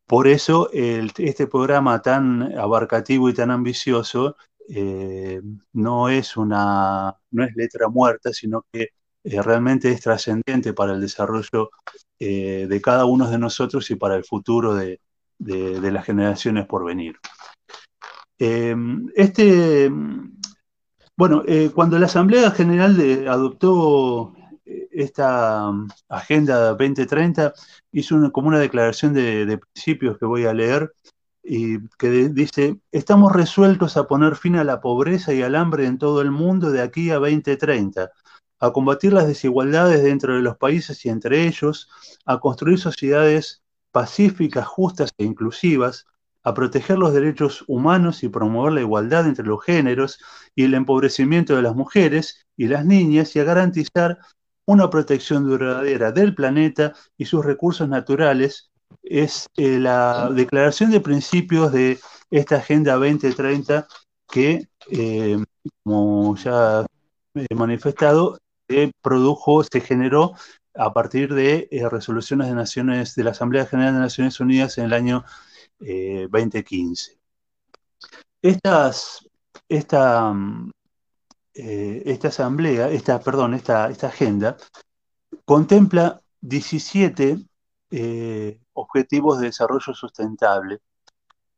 Por 0.06 0.27
eso 0.30 0.70
este 0.72 1.48
programa 1.48 2.01
tan 2.01 2.58
abarcativo 2.58 3.27
y 3.27 3.34
tan 3.34 3.51
ambicioso 3.51 4.38
eh, 4.69 5.41
no, 5.74 6.09
es 6.09 6.38
una, 6.38 7.15
no 7.31 7.43
es 7.43 7.55
letra 7.55 7.88
muerta, 7.88 8.33
sino 8.33 8.65
que 8.71 8.89
eh, 9.24 9.41
realmente 9.41 9.91
es 9.91 10.01
trascendente 10.01 10.74
para 10.74 10.93
el 10.93 11.01
desarrollo 11.01 11.69
eh, 12.19 12.67
de 12.69 12.81
cada 12.81 13.05
uno 13.05 13.29
de 13.29 13.38
nosotros 13.38 13.89
y 13.91 13.95
para 13.95 14.15
el 14.15 14.24
futuro 14.24 14.75
de, 14.75 15.00
las 15.39 16.05
generaciones 16.05 16.65
por 16.65 16.83
venir. 16.86 17.15
este, 18.39 19.91
bueno, 21.15 21.43
cuando 21.74 21.97
la 22.00 22.05
Asamblea 22.07 22.51
General 22.51 23.27
adoptó 23.27 24.33
esta 24.91 25.69
um, 25.69 25.88
Agenda 26.09 26.69
2030 26.69 27.53
hizo 27.91 28.31
como 28.31 28.47
una 28.47 28.59
declaración 28.59 29.13
de, 29.13 29.59
principios 29.74 30.17
que 30.17 30.25
voy 30.25 30.45
a 30.45 30.53
leer 30.53 30.91
y 31.48 31.80
que 31.98 32.30
dice, 32.30 32.80
estamos 32.92 33.32
resueltos 33.32 33.96
a 33.96 34.06
poner 34.06 34.36
fin 34.36 34.58
a 34.58 34.66
la 34.66 34.82
pobreza 34.82 35.34
y 35.34 35.42
al 35.42 35.56
hambre 35.56 35.86
en 35.86 35.98
todo 35.98 36.22
el 36.22 36.30
mundo 36.30 36.72
de 36.72 36.82
aquí 36.82 37.10
a 37.10 37.20
2030, 37.20 38.12
a 38.60 38.72
combatir 38.74 39.13
las 39.13 39.27
desigualdades 39.27 40.04
dentro 40.04 40.36
de 40.36 40.42
los 40.42 40.58
países 40.58 41.06
y 41.06 41.10
entre 41.10 41.48
ellos, 41.48 41.89
a 42.25 42.39
construir 42.39 42.80
sociedades 42.80 43.63
pacíficas, 43.92 44.68
justas 44.68 45.13
e 45.18 45.24
inclusivas, 45.24 46.06
a 46.44 46.54
proteger 46.54 46.98
los 46.98 47.13
derechos 47.13 47.63
humanos 47.68 48.24
y 48.24 48.30
promover 48.30 48.74
la 48.74 48.82
igualdad 48.82 49.25
entre 49.25 49.46
los 49.46 49.63
géneros 49.63 50.20
y 50.54 50.66
el 50.66 50.74
empobrecimiento 50.74 51.56
de 51.56 51.62
las 51.62 51.75
mujeres 51.75 52.46
y 52.58 52.68
las 52.68 52.86
niñas 52.86 53.36
y 53.36 53.39
a 53.39 53.46
garantizar 53.46 54.20
una 54.66 54.89
protección 54.89 55.46
duradera 55.46 56.12
del 56.12 56.36
planeta 56.36 56.94
y 57.18 57.25
sus 57.25 57.46
recursos 57.46 57.88
naturales 57.88 58.70
es 59.03 59.48
eh, 59.58 59.79
la 59.79 60.29
declaración 60.32 60.91
de 60.91 61.01
principios 61.01 61.72
de 61.72 62.00
esta 62.29 62.58
Agenda 62.58 62.94
2030 62.94 63.88
que, 64.29 64.67
eh, 64.91 65.38
como 65.84 66.36
ya 66.38 66.86
he 67.34 67.56
manifestado, 67.56 68.38
se 68.67 68.91
produjo, 69.01 69.63
se 69.63 69.82
generó 69.82 70.34
a 70.75 70.94
partir 70.94 71.34
de 71.34 71.67
eh, 71.72 71.89
resoluciones 71.89 72.48
de 72.48 72.56
Naciones 72.56 73.15
de 73.15 73.24
la 73.24 73.32
Asamblea 73.32 73.65
General 73.65 73.94
de 73.94 74.00
Naciones 74.00 74.39
Unidas 74.39 74.77
en 74.77 74.86
el 74.86 74.94
año 74.94 75.25
2015. 75.79 77.17
Estas, 78.41 79.27
esta, 79.70 80.34
eh, 81.53 82.03
esta 82.06 82.27
asamblea, 82.27 82.89
esta, 82.89 83.20
perdón, 83.20 83.53
esta, 83.53 83.89
esta 83.89 84.08
agenda, 84.08 84.58
contempla 85.46 86.22
17 86.41 87.39
eh, 87.91 88.60
objetivos 88.74 89.39
de 89.39 89.48
desarrollo 89.48 89.94
sustentable, 89.94 90.79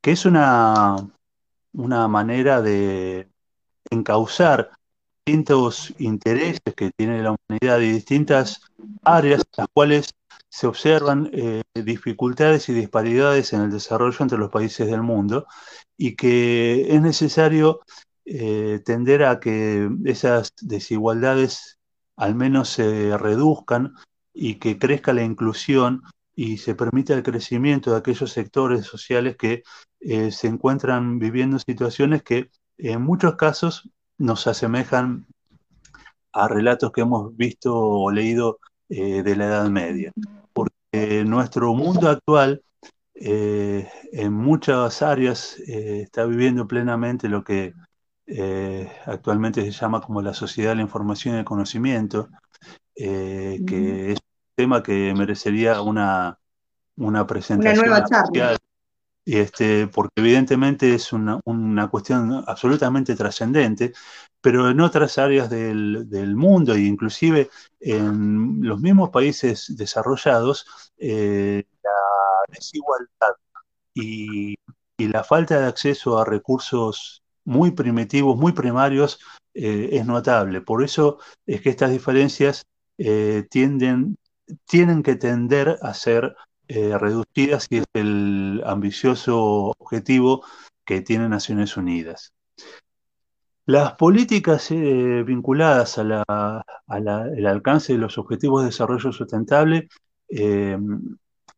que 0.01 0.11
es 0.11 0.25
una, 0.25 0.95
una 1.73 2.07
manera 2.07 2.61
de 2.61 3.29
encauzar 3.89 4.71
distintos 5.25 5.93
intereses 5.99 6.61
que 6.75 6.91
tiene 6.97 7.21
la 7.21 7.35
humanidad 7.35 7.79
y 7.81 7.91
distintas 7.91 8.61
áreas 9.03 9.41
en 9.41 9.51
las 9.57 9.67
cuales 9.73 10.09
se 10.49 10.67
observan 10.67 11.29
eh, 11.33 11.61
dificultades 11.75 12.69
y 12.69 12.73
disparidades 12.73 13.53
en 13.53 13.61
el 13.61 13.71
desarrollo 13.71 14.17
entre 14.21 14.39
los 14.39 14.49
países 14.49 14.87
del 14.87 15.03
mundo 15.03 15.45
y 15.97 16.15
que 16.15 16.93
es 16.95 17.01
necesario 17.01 17.81
eh, 18.25 18.81
tender 18.85 19.23
a 19.23 19.39
que 19.39 19.89
esas 20.05 20.53
desigualdades 20.61 21.77
al 22.15 22.35
menos 22.35 22.69
se 22.69 23.17
reduzcan 23.17 23.93
y 24.33 24.55
que 24.55 24.77
crezca 24.77 25.13
la 25.13 25.23
inclusión 25.23 26.03
y 26.39 26.57
se 26.57 26.73
permita 26.73 27.13
el 27.13 27.21
crecimiento 27.21 27.91
de 27.91 27.97
aquellos 27.97 28.31
sectores 28.31 28.85
sociales 28.85 29.35
que 29.35 29.63
eh, 29.99 30.31
se 30.31 30.47
encuentran 30.47 31.19
viviendo 31.19 31.59
situaciones 31.59 32.23
que 32.23 32.49
en 32.77 33.01
muchos 33.01 33.35
casos 33.35 33.89
nos 34.17 34.47
asemejan 34.47 35.27
a 36.31 36.47
relatos 36.47 36.93
que 36.93 37.01
hemos 37.01 37.35
visto 37.35 37.75
o 37.75 38.09
leído 38.09 38.59
eh, 38.87 39.21
de 39.21 39.35
la 39.35 39.47
Edad 39.47 39.69
Media. 39.69 40.13
Porque 40.53 41.25
nuestro 41.25 41.73
mundo 41.73 42.09
actual 42.09 42.63
en 43.13 44.31
muchas 44.31 45.01
áreas 45.01 45.57
está 45.59 46.23
viviendo 46.23 46.67
plenamente 46.67 47.27
lo 47.27 47.43
que 47.43 47.73
eh, 48.31 48.89
actualmente 49.05 49.61
se 49.61 49.71
llama 49.71 49.99
como 49.99 50.21
la 50.21 50.33
sociedad 50.33 50.69
de 50.69 50.77
la 50.77 50.83
información 50.83 51.35
y 51.35 51.39
el 51.39 51.45
conocimiento, 51.45 52.29
eh, 52.95 53.59
que 53.67 54.13
es 54.13 54.19
tema 54.59 54.83
que 54.83 55.13
merecería 55.15 55.81
una, 55.81 56.37
una 56.97 57.25
presentación. 57.25 57.79
Una 57.79 57.87
nueva 57.87 58.05
charla. 58.05 58.57
Y 59.23 59.37
este, 59.37 59.87
porque 59.87 60.11
evidentemente 60.17 60.93
es 60.93 61.13
una, 61.13 61.39
cuestión 61.89 62.43
absolutamente 62.45 63.15
trascendente, 63.15 63.93
pero 64.41 64.69
en 64.69 64.81
otras 64.81 65.17
áreas 65.17 65.49
del, 65.49 66.35
mundo 66.35 66.73
e 66.73 66.81
inclusive 66.81 67.49
en 67.79 68.59
los 68.61 68.81
mismos 68.81 69.11
países 69.11 69.77
desarrollados, 69.77 70.65
eh, 70.97 71.63
la 71.83 72.53
desigualdad 72.53 73.35
y, 73.93 74.55
y, 74.97 75.07
la 75.07 75.23
falta 75.23 75.59
de 75.59 75.67
acceso 75.67 76.17
a 76.17 76.25
recursos 76.25 77.21
muy 77.45 77.71
primitivos, 77.71 78.35
muy 78.35 78.51
primarios, 78.51 79.19
eh, 79.53 79.89
es 79.93 80.05
notable. 80.05 80.61
Por 80.61 80.83
eso 80.83 81.19
es 81.45 81.61
que 81.61 81.69
estas 81.69 81.91
diferencias 81.91 82.65
eh, 83.01 83.47
tienden, 83.49 84.17
tienen 84.65 85.03
que 85.03 85.15
tender 85.15 85.77
a 85.81 85.93
ser 85.93 86.35
eh, 86.67 86.97
reducidas 86.97 87.67
y 87.69 87.77
es 87.77 87.85
el 87.93 88.63
ambicioso 88.65 89.73
objetivo 89.77 90.43
que 90.85 91.01
tiene 91.01 91.29
Naciones 91.29 91.77
Unidas. 91.77 92.33
Las 93.65 93.93
políticas 93.93 94.69
vinculadas 94.71 95.99
al 95.99 96.23
alcance 97.45 97.93
de 97.93 97.99
los 97.99 98.17
objetivos 98.17 98.61
de 98.61 98.69
desarrollo 98.69 99.11
sustentable 99.11 99.89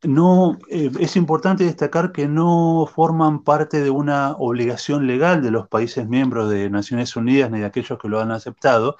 no, 0.03 0.57
eh, 0.69 0.91
es 0.99 1.15
importante 1.15 1.63
destacar 1.63 2.11
que 2.11 2.27
no 2.27 2.87
forman 2.93 3.43
parte 3.43 3.81
de 3.81 3.89
una 3.89 4.31
obligación 4.31 5.05
legal 5.07 5.41
de 5.41 5.51
los 5.51 5.67
países 5.67 6.07
miembros 6.07 6.49
de 6.49 6.69
Naciones 6.69 7.15
Unidas 7.15 7.51
ni 7.51 7.59
de 7.59 7.65
aquellos 7.65 7.99
que 7.99 8.07
lo 8.07 8.19
han 8.19 8.31
aceptado, 8.31 8.97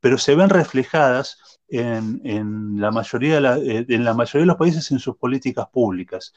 pero 0.00 0.18
se 0.18 0.34
ven 0.36 0.50
reflejadas 0.50 1.38
en, 1.68 2.80
la 2.80 2.90
mayoría 2.90 3.40
de 3.40 3.86
en 3.88 4.04
la 4.04 4.14
mayoría 4.14 4.42
de 4.42 4.46
los 4.46 4.56
países 4.56 4.90
en 4.90 4.98
sus 4.98 5.16
políticas 5.16 5.66
públicas. 5.68 6.32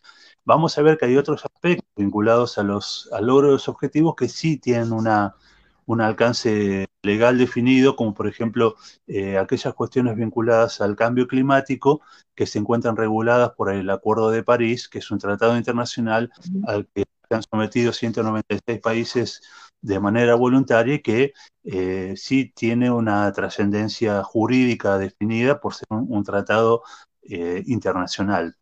Vamos 0.45 0.77
a 0.77 0.81
ver 0.81 0.97
que 0.97 1.05
hay 1.05 1.17
otros 1.17 1.45
aspectos 1.45 1.87
vinculados 1.95 2.57
a 2.57 2.63
los, 2.63 3.09
al 3.11 3.27
logro 3.27 3.47
de 3.47 3.53
los 3.53 3.69
objetivos 3.69 4.15
que 4.15 4.29
sí 4.29 4.57
tienen 4.57 4.91
una, 4.93 5.35
un 5.89 6.01
alcance 6.01 6.87
legal 7.01 7.37
definido, 7.37 7.95
como 7.95 8.13
por 8.13 8.27
ejemplo 8.27 8.75
eh, 9.07 9.37
aquellas 9.37 9.73
cuestiones 9.73 10.15
vinculadas 10.15 10.81
al 10.81 10.95
cambio 10.95 11.27
climático 11.27 12.01
que 12.35 12.45
se 12.45 12.59
encuentran 12.59 12.95
reguladas 12.95 13.51
por 13.51 13.71
el 13.73 13.89
Acuerdo 13.89 14.29
de 14.29 14.43
París, 14.43 14.87
que 14.87 14.99
es 14.99 15.09
un 15.09 15.17
tratado 15.17 15.57
internacional 15.57 16.31
al 16.67 16.87
que 16.93 17.05
se 17.27 17.35
han 17.35 17.43
sometido 17.43 17.91
196 17.91 18.79
países 18.81 19.41
de 19.81 19.99
manera 19.99 20.35
voluntaria 20.35 20.95
y 20.95 21.01
que 21.01 21.33
eh, 21.71 22.13
sí 22.17 22.51
tiene 22.55 22.91
una 22.91 23.31
trascendencia 23.31 24.23
jurídica 24.23 24.97
definida 24.97 25.59
por 25.59 25.73
ser 25.75 25.87
un, 25.89 26.23
tratado 26.23 26.83
eh, 27.23 27.63
internacional. 27.67 28.55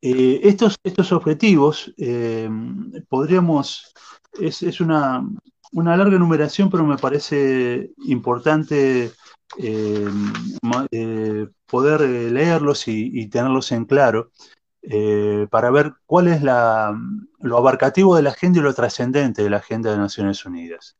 estos, 0.00 0.76
estos 0.84 1.12
objetivos 1.12 1.92
podríamos, 3.08 3.92
es, 4.38 4.62
es 4.62 4.80
una, 4.80 5.26
una 5.72 5.96
larga 5.96 6.18
numeración, 6.18 6.70
pero 6.70 6.84
me 6.86 6.96
parece 6.96 7.90
importante 8.06 9.12
eh, 9.58 10.08
eh, 10.90 11.46
poder 11.66 12.02
eh, 12.02 12.30
leerlos 12.30 12.88
y, 12.88 13.28
tenerlos 13.28 13.72
en 13.72 13.84
claro 13.84 14.30
para 15.50 15.70
ver 15.70 15.94
cuál 16.06 16.28
es 16.28 16.42
la, 16.42 16.96
lo 17.40 17.58
abarcativo 17.58 18.14
de 18.14 18.22
la 18.22 18.30
agenda 18.30 18.60
y 18.60 18.62
lo 18.62 18.72
trascendente 18.72 19.42
de 19.42 19.50
la 19.50 19.56
agenda 19.56 19.90
de 19.90 19.98
Naciones 19.98 20.44
Unidas. 20.46 20.96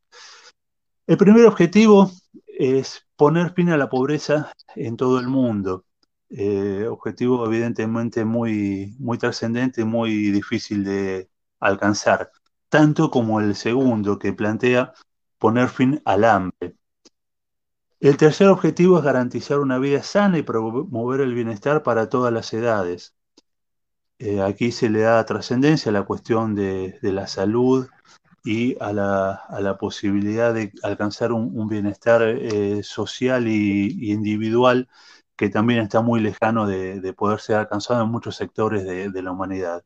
El 1.07 1.17
primer 1.17 1.45
objetivo 1.45 2.11
es 2.45 3.07
poner 3.15 3.53
fin 3.53 3.69
a 3.69 3.77
la 3.77 3.89
pobreza 3.89 4.53
en 4.75 4.97
todo 4.97 5.19
el 5.19 5.27
mundo. 5.27 5.85
objetivo 6.89 7.45
evidentemente 7.45 8.25
muy, 8.25 8.95
muy 8.99 9.17
trascendente 9.17 9.85
muy 9.85 10.31
difícil 10.31 10.83
de 10.83 11.29
alcanzar 11.59 12.31
tanto 12.69 13.09
como 13.09 13.39
el 13.39 13.55
segundo, 13.55 14.19
que 14.19 14.33
plantea 14.33 14.93
poner 15.37 15.69
fin 15.69 16.01
al 16.05 16.23
hambre. 16.25 16.75
El 17.99 18.17
tercer 18.17 18.47
objetivo 18.49 18.97
es 18.97 19.03
garantizar 19.03 19.59
una 19.59 19.79
vida 19.79 20.03
sana 20.03 20.37
y 20.37 20.43
promover 20.43 21.21
el 21.21 21.33
bienestar 21.33 21.83
para 21.83 22.09
todas 22.09 22.31
las 22.33 22.53
edades. 22.53 23.15
Eh, 24.19 24.41
aquí 24.41 24.71
se 24.71 24.89
le 24.89 25.01
da 25.01 25.25
trascendencia 25.25 25.89
a 25.89 25.93
la 25.93 26.03
cuestión 26.03 26.55
de, 26.55 26.99
la 27.01 27.27
salud 27.27 27.87
y 28.47 28.77
a 28.79 28.93
la, 28.93 29.77
posibilidad 29.77 30.53
de 30.53 30.71
alcanzar 30.81 31.33
un, 31.33 31.67
bienestar 31.67 32.21
eh, 32.23 32.81
social 32.81 33.45
y, 33.45 34.11
individual 34.13 34.87
que 35.35 35.49
también 35.49 35.81
está 35.81 36.01
muy 36.01 36.21
lejano 36.21 36.65
de, 36.65 37.13
poder 37.13 37.41
ser 37.41 37.57
alcanzado 37.57 38.03
en 38.03 38.09
muchos 38.09 38.37
sectores 38.37 38.85
de 38.85 39.21
la 39.21 39.31
humanidad. 39.31 39.83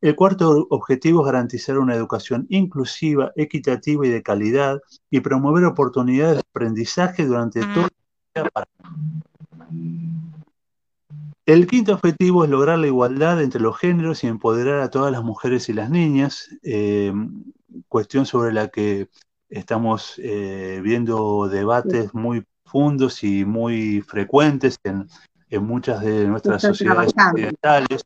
El 0.00 0.16
cuarto 0.16 0.66
objetivo 0.70 1.20
es 1.20 1.26
garantizar 1.26 1.78
una 1.78 1.94
educación 1.94 2.46
inclusiva, 2.48 3.32
equitativa 3.36 4.06
y 4.06 4.10
de 4.10 4.22
calidad 4.22 4.80
y 5.10 5.20
promover 5.20 5.64
oportunidades 5.64 6.36
de 6.36 6.44
aprendizaje 6.48 7.26
durante 7.26 7.60
todo 7.60 7.88
el 8.34 8.44
día. 8.44 8.50
El 11.44 11.66
quinto 11.66 11.94
objetivo 11.94 12.44
es 12.44 12.50
lograr 12.50 12.78
la 12.78 12.86
igualdad 12.86 13.42
entre 13.42 13.60
los 13.60 13.76
géneros 13.76 14.22
y 14.22 14.28
empoderar 14.28 14.80
a 14.80 14.90
todas 14.90 15.10
las 15.10 15.24
mujeres 15.24 15.68
y 15.68 15.72
las 15.72 15.90
niñas, 15.90 16.48
eh, 16.62 17.12
cuestión 17.88 18.26
sobre 18.26 18.52
la 18.52 18.68
que 18.68 19.08
estamos 19.48 20.14
eh, 20.18 20.80
viendo 20.82 21.48
debates 21.48 22.14
muy 22.14 22.44
profundos 22.62 23.24
y 23.24 23.44
muy 23.44 24.02
frecuentes 24.02 24.78
en, 24.84 25.08
en 25.48 25.64
muchas 25.64 26.00
de 26.00 26.26
nuestras 26.26 26.62
sociedades 26.62 27.12
occidentales, 27.16 28.04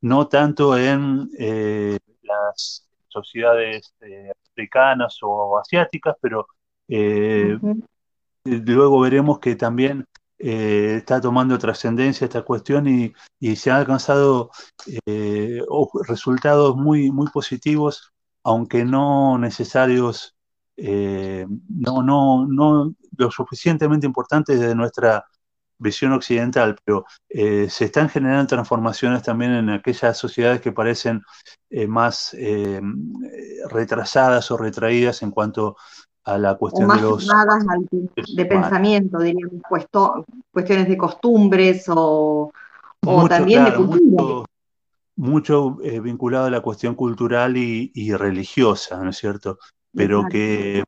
no 0.00 0.26
tanto 0.28 0.76
en 0.76 1.30
eh, 1.38 1.98
las 2.22 2.88
sociedades 3.08 3.94
eh, 4.00 4.32
africanas 4.50 5.18
o 5.22 5.58
asiáticas, 5.58 6.16
pero 6.20 6.46
luego 8.44 9.00
veremos 9.00 9.38
que 9.38 9.54
también 9.54 10.04
está 10.38 11.20
tomando 11.20 11.58
trascendencia 11.58 12.24
esta 12.24 12.42
cuestión 12.42 12.88
y, 12.88 13.12
se 13.56 13.70
han 13.70 13.76
alcanzado 13.78 14.50
resultados 16.08 16.76
muy, 16.76 17.12
muy 17.12 17.28
positivos, 17.28 18.12
aunque 18.42 18.84
no 18.84 19.38
necesarios, 19.38 20.34
no, 20.76 22.02
no, 22.02 22.46
no 22.46 22.94
lo 23.16 23.30
suficientemente 23.30 24.06
importantes 24.06 24.58
desde 24.58 24.74
nuestra 24.74 25.24
visión 25.80 26.12
occidental, 26.12 26.76
pero 26.84 27.04
eh, 27.28 27.68
se 27.68 27.86
están 27.86 28.08
generando 28.08 28.46
transformaciones 28.46 29.22
también 29.22 29.52
en 29.52 29.70
aquellas 29.70 30.16
sociedades 30.16 30.60
que 30.60 30.72
parecen 30.72 31.22
eh, 31.70 31.86
más 31.86 32.34
eh, 32.34 32.80
retrasadas 33.70 34.50
o 34.50 34.56
retraídas 34.56 35.22
en 35.22 35.30
cuanto 35.30 35.76
a 36.24 36.36
la 36.36 36.54
cuestión 36.56 36.88
de 36.88 37.00
los... 37.00 37.26
de 37.26 38.44
pensamiento, 38.44 39.18
diríamos, 39.18 39.62
cuestiones 40.52 40.86
de 40.86 40.96
costumbres 40.98 41.84
o, 41.88 42.52
también 43.28 43.64
de 43.64 43.74
cultura. 43.74 44.22
Mucho, 44.22 44.44
vinculado 46.02 46.46
a 46.46 46.50
la 46.50 46.60
cuestión 46.60 46.94
cultural 46.94 47.56
y, 47.56 47.90
y 47.94 48.12
religiosa, 48.14 49.02
¿no 49.02 49.10
es 49.10 49.18
cierto? 49.18 49.58
Pero 49.92 50.26
que 50.30 50.84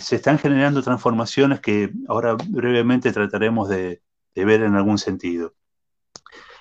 se 0.00 0.16
están 0.16 0.38
generando 0.38 0.82
transformaciones 0.82 1.60
que 1.60 1.92
ahora 2.08 2.34
brevemente 2.34 3.12
trataremos 3.12 3.68
de, 3.68 4.02
ver 4.34 4.62
en 4.62 4.74
algún 4.74 4.98
sentido. 4.98 5.54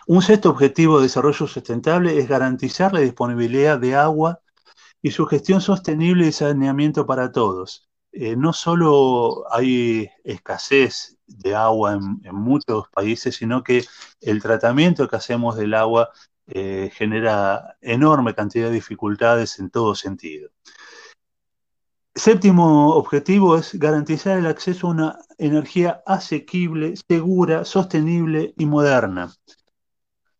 Un 0.05 0.21
sexto 0.21 0.49
objetivo 0.49 0.97
de 0.97 1.03
desarrollo 1.03 1.47
sustentable 1.47 2.19
es 2.19 2.27
garantizar 2.27 2.93
la 2.93 2.99
disponibilidad 2.99 3.79
de 3.79 3.95
agua 3.95 4.41
y 5.01 5.11
su 5.11 5.25
gestión 5.25 5.61
sostenible 5.61 6.27
y 6.27 6.31
saneamiento 6.31 7.07
para 7.07 7.31
todos. 7.31 7.89
Eh, 8.11 8.35
no 8.35 8.53
solo 8.53 9.45
hay 9.51 10.09
escasez 10.23 11.17
de 11.25 11.55
agua 11.55 11.93
en, 11.93 12.35
muchos 12.35 12.89
países, 12.89 13.37
sino 13.37 13.63
que 13.63 13.85
el 14.19 14.41
tratamiento 14.41 15.07
que 15.07 15.15
hacemos 15.15 15.55
del 15.55 15.73
agua 15.73 16.09
eh, 16.53 16.91
genera 16.93 17.77
enorme 17.81 18.35
cantidad 18.35 18.67
de 18.67 18.73
dificultades 18.73 19.59
en 19.59 19.69
todo 19.69 19.95
sentido. 19.95 20.49
Séptimo 22.13 22.89
objetivo 22.95 23.57
es 23.57 23.73
garantizar 23.79 24.37
el 24.37 24.45
acceso 24.45 24.87
a 24.87 24.91
una 24.91 25.19
energía 25.37 26.03
asequible, 26.05 26.93
segura, 27.07 27.63
sostenible 27.63 28.53
y 28.57 28.65
moderna. 28.65 29.33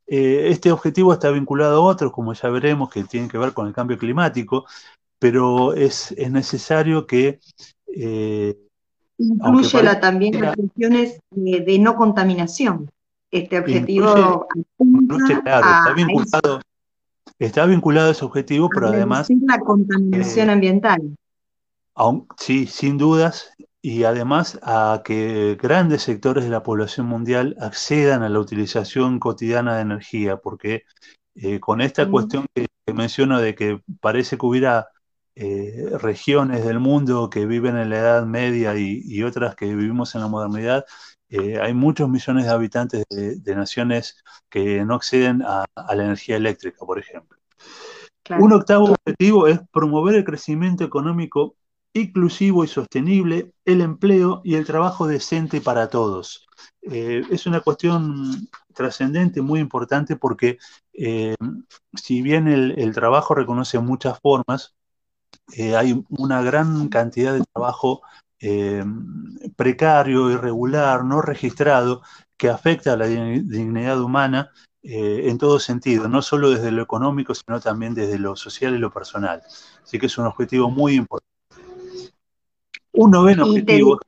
Eh, 0.05 0.49
este 0.49 0.69
objetivo 0.69 1.13
está 1.13 1.31
vinculado 1.31 1.77
a 1.77 1.85
otros, 1.85 2.11
como 2.11 2.33
ya 2.33 2.49
veremos, 2.49 2.89
que 2.89 3.05
tienen 3.05 3.29
que 3.29 3.37
ver 3.37 3.53
con 3.53 3.67
el 3.67 3.73
cambio 3.73 3.97
climático, 3.97 4.65
pero 5.17 5.73
es, 5.73 6.13
necesario 6.29 7.07
que... 7.07 7.39
Eh, 7.87 8.57
Incluye 9.17 9.95
también 10.01 10.41
las 10.41 10.55
cuestiones 10.55 11.21
de, 11.29 11.79
no 11.79 11.95
contaminación. 11.95 12.89
Este 13.31 13.59
objetivo 13.59 14.45
está, 14.77 15.93
vinculado, 15.93 16.61
está 17.39 17.65
vinculado 17.65 18.09
a 18.09 18.11
ese 18.11 18.25
objetivo, 18.25 18.69
pero 18.69 18.89
además... 18.89 19.29
La 19.47 19.59
contaminación 19.59 20.49
eh, 20.49 20.51
ambiental. 20.51 21.15
sí, 22.37 22.67
sin 22.67 22.97
dudas, 22.97 23.53
y 23.81 24.03
además 24.03 24.59
a 24.61 25.01
que 25.03 25.57
grandes 25.59 26.03
sectores 26.03 26.43
de 26.43 26.49
la 26.49 26.61
población 26.61 27.07
mundial 27.07 27.55
accedan 27.59 28.21
a 28.21 28.29
la 28.29 28.39
utilización 28.39 29.19
cotidiana 29.19 29.75
de 29.75 29.81
energía, 29.81 30.37
porque 30.37 30.83
eh, 31.35 31.59
con 31.59 31.81
esta 31.81 32.09
cuestión 32.09 32.45
que, 32.53 32.67
menciono 32.93 33.39
de 33.39 33.55
que 33.55 33.81
parece 34.01 34.37
que 34.37 34.45
hubiera 34.45 34.89
eh, 35.35 35.89
regiones 36.01 36.65
del 36.65 36.79
mundo 36.79 37.29
que 37.29 37.45
viven 37.45 37.77
en 37.77 37.89
la 37.89 37.99
Edad 37.99 38.25
Media 38.25 38.75
y, 38.77 39.23
otras 39.23 39.55
que 39.55 39.65
vivimos 39.65 40.13
en 40.13 40.21
la 40.21 40.27
modernidad, 40.27 40.85
eh, 41.31 41.59
hay 41.61 41.73
muchos 41.73 42.09
millones 42.09 42.45
de 42.45 42.51
habitantes 42.51 43.05
de, 43.09 43.55
naciones 43.55 44.21
que 44.49 44.83
no 44.83 44.95
acceden 44.95 45.41
a, 45.41 45.65
la 45.75 46.03
energía 46.03 46.35
eléctrica, 46.35 46.85
por 46.85 46.99
ejemplo. 46.99 47.37
Un 48.37 48.53
octavo 48.53 48.91
objetivo 48.91 49.47
es 49.47 49.59
promover 49.71 50.15
el 50.15 50.25
crecimiento 50.25 50.83
económico 50.83 51.55
inclusivo 51.93 52.63
y 52.63 52.67
sostenible, 52.67 53.51
el 53.65 53.81
empleo 53.81 54.41
y 54.43 54.55
el 54.55 54.65
trabajo 54.65 55.07
decente 55.07 55.61
para 55.61 55.89
todos. 55.89 56.47
Eh, 56.81 57.23
es 57.29 57.45
una 57.45 57.61
cuestión 57.61 58.47
trascendente, 58.73 59.41
muy 59.41 59.59
importante, 59.59 60.15
porque 60.15 60.57
eh, 60.93 61.35
si 61.93 62.21
bien 62.21 62.47
el, 62.47 62.93
trabajo 62.93 63.35
reconoce 63.35 63.79
muchas 63.79 64.19
formas, 64.19 64.75
eh, 65.53 65.75
hay 65.75 66.03
una 66.09 66.41
gran 66.41 66.89
cantidad 66.89 67.33
de 67.33 67.43
trabajo 67.53 68.01
precario, 69.55 70.31
irregular, 70.31 71.03
no 71.03 71.21
registrado, 71.21 72.01
que 72.37 72.49
afecta 72.49 72.93
a 72.93 72.97
la 72.97 73.05
dignidad 73.05 74.01
humana 74.01 74.49
en 74.83 75.37
todo 75.37 75.59
sentido, 75.59 76.07
no 76.07 76.23
solo 76.23 76.49
desde 76.49 76.71
lo 76.71 76.81
económico, 76.81 77.35
sino 77.35 77.59
también 77.59 77.93
desde 77.93 78.17
lo 78.17 78.35
social 78.35 78.73
y 78.73 78.79
lo 78.79 78.91
personal. 78.91 79.41
Así 79.83 79.99
que 79.99 80.07
es 80.07 80.17
un 80.17 80.25
objetivo 80.25 80.69
muy 80.69 80.95
importante. 80.95 81.29
Un 82.93 83.11
noveno 83.11 83.45
objetivo. 83.45 83.99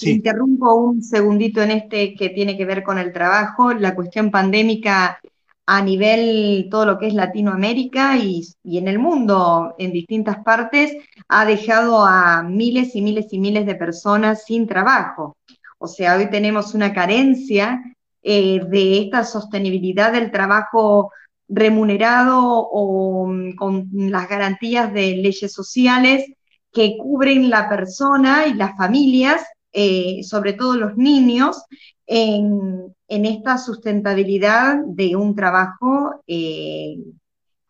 Interrumpo 0.00 0.74
un 0.74 1.02
segundito 1.02 1.62
en 1.62 1.70
este 1.72 2.14
que 2.14 2.28
tiene 2.28 2.56
que 2.56 2.64
ver 2.64 2.82
con 2.82 2.98
el 2.98 3.12
trabajo, 3.12 3.72
la 3.72 3.94
cuestión 3.94 4.30
pandémica 4.30 5.18
a 5.66 5.82
nivel 5.82 6.68
todo 6.70 6.86
lo 6.86 6.98
que 6.98 7.06
es 7.08 7.14
Latinoamérica 7.14 8.16
y, 8.18 8.42
y, 8.64 8.78
en 8.78 8.88
el 8.88 8.98
mundo, 8.98 9.74
en 9.78 9.92
distintas 9.92 10.38
partes, 10.44 10.96
ha 11.28 11.44
dejado 11.44 12.04
a 12.04 12.42
miles 12.42 12.94
y 12.96 13.02
miles 13.02 13.32
y 13.32 13.38
miles 13.38 13.66
de 13.66 13.74
personas 13.74 14.44
sin 14.44 14.66
trabajo. 14.66 15.36
O 15.78 15.88
sea, 15.88 16.16
hoy 16.16 16.30
tenemos 16.30 16.74
una 16.74 16.92
carencia 16.92 17.82
eh, 18.22 18.60
de 18.68 19.00
esta 19.00 19.24
sostenibilidad 19.24 20.12
del 20.12 20.30
trabajo 20.30 21.10
remunerado 21.48 22.38
o 22.40 23.26
mm, 23.26 23.56
con 23.56 23.88
las 23.92 24.28
garantías 24.28 24.92
de 24.92 25.16
leyes 25.16 25.52
sociales 25.52 26.26
que 26.72 26.96
cubren 26.96 27.50
la 27.50 27.68
persona 27.68 28.46
y 28.46 28.54
las 28.54 28.76
familias, 28.76 29.44
eh, 29.72 30.20
sobre 30.22 30.52
todo 30.52 30.76
los 30.76 30.96
niños, 30.96 31.64
en, 32.06 32.94
esta 33.26 33.58
sustentabilidad 33.58 34.78
de 34.84 35.16
un 35.16 35.34
trabajo 35.34 36.22
eh, 36.26 36.96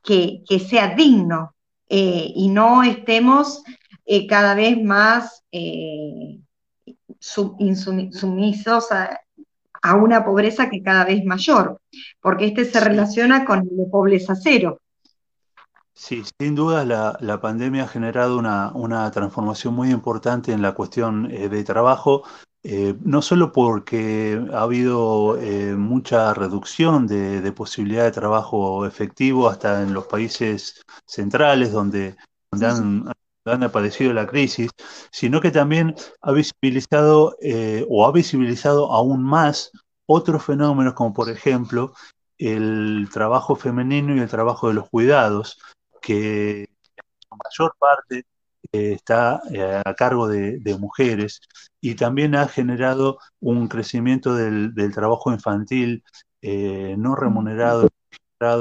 que, 0.03 0.43
sea 0.69 0.95
digno 0.95 1.55
y 1.89 2.49
no 2.49 2.83
estemos 2.83 3.63
cada 4.29 4.55
vez 4.55 4.83
más 4.83 5.45
sumisos 7.23 8.89
a, 8.93 9.21
una 9.97 10.25
pobreza 10.25 10.71
que 10.71 10.83
cada 10.83 11.05
vez 11.05 11.25
mayor, 11.25 11.81
porque 12.21 12.47
este 12.47 12.65
se 12.65 12.81
relaciona 12.81 13.45
con 13.45 13.65
de 13.65 13.87
pobreza 13.91 14.35
cero. 14.37 14.79
Sí, 15.93 16.23
sin 16.39 16.55
duda 16.55 16.85
la, 16.85 17.41
pandemia 17.41 17.85
ha 17.85 17.89
generado 17.89 18.39
una, 18.39 19.11
transformación 19.11 19.75
muy 19.75 19.91
importante 19.91 20.53
en 20.53 20.63
la 20.63 20.73
cuestión 20.73 21.31
eh, 21.31 21.49
de 21.49 21.65
trabajo, 21.65 22.23
eh, 22.65 22.95
no 23.01 23.23
solo 23.23 23.53
porque 23.53 24.41
ha 24.53 24.63
habido 24.63 25.37
eh, 25.39 25.75
mucha 25.75 26.33
reducción 26.33 27.09
de, 27.09 27.53
posibilidad 27.53 28.05
de 28.05 28.13
trabajo 28.13 28.87
efectivo 28.87 29.49
hasta 29.49 29.83
en 29.83 29.93
los 29.93 30.07
países 30.07 30.81
centrales 31.05 31.73
donde, 31.73 32.17
donde 32.53 32.67
han, 32.67 33.13
han 33.45 33.63
aparecido 33.65 34.13
la 34.13 34.27
crisis, 34.29 34.71
sino 35.11 35.41
que 35.41 35.51
también 35.51 35.95
ha 36.21 36.33
visibilizado 36.33 37.37
eh, 37.41 37.85
o 37.89 38.07
ha 38.07 38.13
visibilizado 38.13 38.93
aún 38.93 39.25
más 39.25 39.73
otros 40.07 40.45
fenómenos 40.45 40.95
como 40.95 41.13
por 41.13 41.31
ejemplo 41.31 41.95
el 42.39 43.09
trabajo 43.13 43.57
femenino 43.57 44.15
y 44.15 44.21
el 44.21 44.29
trabajo 44.29 44.69
de 44.69 44.75
los 44.75 44.89
cuidados, 44.89 45.59
que 46.01 46.63
en 46.63 47.39
mayor 47.45 47.75
parte 47.79 48.25
eh, 48.71 48.93
está 48.93 49.41
eh, 49.53 49.83
a 49.85 49.95
cargo 49.95 50.29
de, 50.29 50.77
mujeres 50.79 51.41
y 51.81 51.95
también 51.95 52.35
ha 52.35 52.49
generado 52.49 53.19
un 53.41 53.69
crecimiento 53.69 54.35
del, 54.35 54.75
trabajo 54.93 55.33
infantil 55.33 56.05
no 56.43 57.15
remunerado 57.15 57.89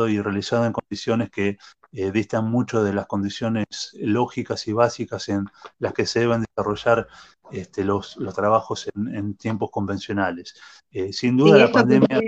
y 0.08 0.22
realizado 0.22 0.66
en 0.66 0.74
condiciones 0.74 1.32
que 1.32 1.58
eh, 1.94 2.12
distan 2.12 2.50
mucho 2.50 2.84
de 2.84 2.94
las 2.94 3.08
condiciones 3.08 3.66
lógicas 4.00 4.68
y 4.68 4.74
básicas 4.74 5.28
en 5.28 5.46
las 5.80 5.94
que 5.94 6.06
se 6.06 6.22
deben 6.22 6.46
desarrollar 6.56 7.08
este, 7.52 7.84
los, 7.84 8.18
trabajos 8.34 8.90
en, 8.96 9.34
tiempos 9.36 9.72
convencionales. 9.72 10.56
Eh, 10.92 11.12
sin 11.12 11.36
duda 11.36 11.58
la 11.58 11.72
pandemia... 11.72 12.22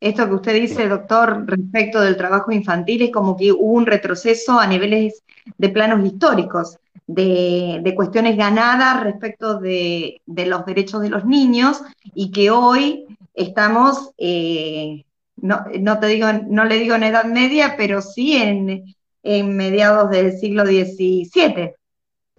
esto 0.00 0.26
que 0.26 0.34
usted 0.34 0.54
dice, 0.54 0.88
doctor, 0.88 1.44
respecto 1.46 2.00
del 2.00 2.16
trabajo 2.16 2.50
infantil, 2.50 3.02
es 3.02 3.12
como 3.12 3.36
que 3.36 3.52
hubo 3.52 3.74
un 3.74 3.86
retroceso 3.86 4.58
a 4.58 4.66
niveles 4.66 5.22
de 5.58 5.68
planos 5.68 6.04
históricos, 6.04 6.78
de, 7.06 7.92
cuestiones 7.94 8.36
ganadas 8.36 9.02
respecto 9.02 9.58
de, 9.58 10.20
los 10.26 10.66
derechos 10.66 11.02
de 11.02 11.10
los 11.10 11.24
niños 11.24 11.82
y 12.14 12.30
que 12.30 12.50
hoy 12.50 13.06
estamos 13.34 14.10
eh, 14.18 15.06
no, 15.36 15.64
no, 15.80 16.00
te 16.00 16.06
digo, 16.06 16.28
no 16.48 16.64
le 16.64 16.78
digo 16.78 16.94
en 16.94 17.04
Edad 17.04 17.24
Media, 17.24 17.74
pero 17.76 18.00
sí 18.00 18.34
en, 18.36 18.84
mediados 19.56 20.10
del 20.10 20.38
siglo 20.38 20.64
XVII. 20.64 21.72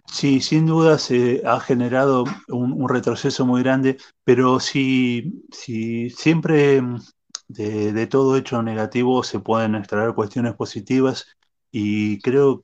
Sí, 0.09 0.39
sin 0.39 0.65
duda 0.65 0.97
se 0.97 1.41
ha 1.45 1.59
generado 1.59 2.23
un, 2.47 2.87
retroceso 2.87 3.45
muy 3.45 3.61
grande, 3.61 3.97
pero 4.23 4.61
si, 4.61 5.43
si 5.51 6.09
siempre 6.09 6.81
de, 7.49 8.07
todo 8.07 8.37
hecho 8.37 8.63
negativo 8.63 9.21
se 9.23 9.39
pueden 9.39 9.75
extraer 9.75 10.13
cuestiones 10.13 10.55
positivas 10.55 11.27
y 11.71 12.19
creo, 12.21 12.63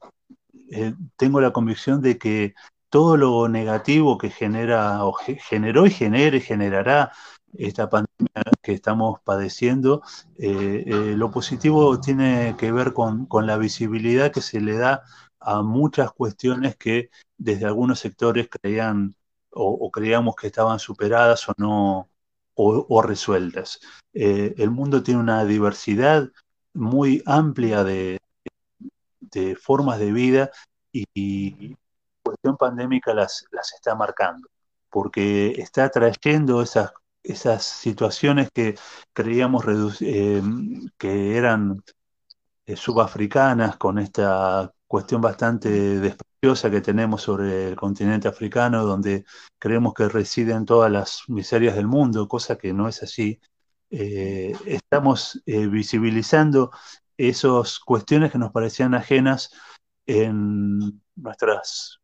eh, 0.76 0.96
tengo 1.18 1.40
la 1.40 1.54
convicción 1.54 2.02
de 2.02 2.18
que 2.18 2.56
todo 2.90 3.16
lo 3.18 3.48
negativo 3.48 4.18
que 4.18 4.30
genera 4.32 5.06
o 5.06 5.14
generó 5.14 5.86
y 5.86 5.92
genere, 5.92 6.40
generará 6.42 7.12
esta 7.54 7.90
pandemia 7.90 8.44
que 8.62 8.74
estamos 8.74 9.20
padeciendo, 9.24 10.02
eh, 10.38 10.84
eh, 10.88 11.16
lo 11.16 11.30
positivo 11.32 12.00
tiene 12.00 12.56
que 12.58 12.72
ver 12.72 12.94
con, 12.94 13.28
la 13.46 13.58
visibilidad 13.58 14.32
que 14.32 14.42
se 14.42 14.62
le 14.62 14.78
da 14.78 15.04
a 15.40 15.62
muchas 15.62 16.12
cuestiones 16.12 16.76
que 16.76 17.10
desde 17.38 17.66
algunos 17.66 18.00
sectores 18.00 18.50
creían 18.50 19.16
o, 19.52 19.92
creíamos 19.92 20.36
que 20.36 20.48
estaban 20.48 20.80
superadas 20.80 21.48
o 21.50 21.54
no 21.58 22.10
o, 22.56 23.02
resueltas. 23.04 23.80
El 24.14 24.72
mundo 24.72 25.04
tiene 25.04 25.20
una 25.20 25.46
diversidad 25.46 26.30
muy 26.74 27.22
amplia 27.26 27.84
de, 27.84 28.18
de 29.34 29.56
formas 29.56 30.00
de 30.00 30.12
vida 30.12 30.52
y, 30.92 31.70
la 31.70 32.32
cuestión 32.32 32.58
pandémica 32.58 33.14
las, 33.14 33.46
las 33.52 33.74
está 33.74 33.96
marcando, 33.96 34.48
porque 34.90 35.54
está 35.58 35.90
trayendo 35.90 36.62
esas 36.62 36.94
esas 37.24 37.64
situaciones 37.64 38.50
que 38.54 38.76
creíamos 39.14 39.66
eh, 40.02 40.42
que 40.98 41.38
eran 41.38 41.82
eh, 42.66 42.76
subafricanas 42.76 43.78
con 43.78 44.00
esta 44.00 44.72
cuestión 44.88 45.22
bastante 45.22 45.70
despaciosa 46.00 46.70
que 46.70 46.82
tenemos 46.82 47.22
sobre 47.24 47.70
el 47.70 47.76
continente 47.76 48.28
africano, 48.28 48.86
donde 48.86 49.26
creemos 49.58 49.94
que 49.94 50.10
residen 50.10 50.66
todas 50.66 50.92
las 50.92 51.24
miserias 51.28 51.76
del 51.76 51.88
mundo, 51.88 52.28
cosa 52.28 52.58
que 52.58 52.74
no 52.74 52.88
es 52.88 53.02
así. 53.02 53.40
Eh, 53.90 54.54
estamos 54.66 55.42
visibilizando 55.46 56.72
esas 57.30 57.80
cuestiones 57.80 58.32
que 58.32 58.38
nos 58.38 58.52
parecían 58.52 58.94
ajenas 58.94 59.52
en 60.06 61.02
nuestras 61.16 62.00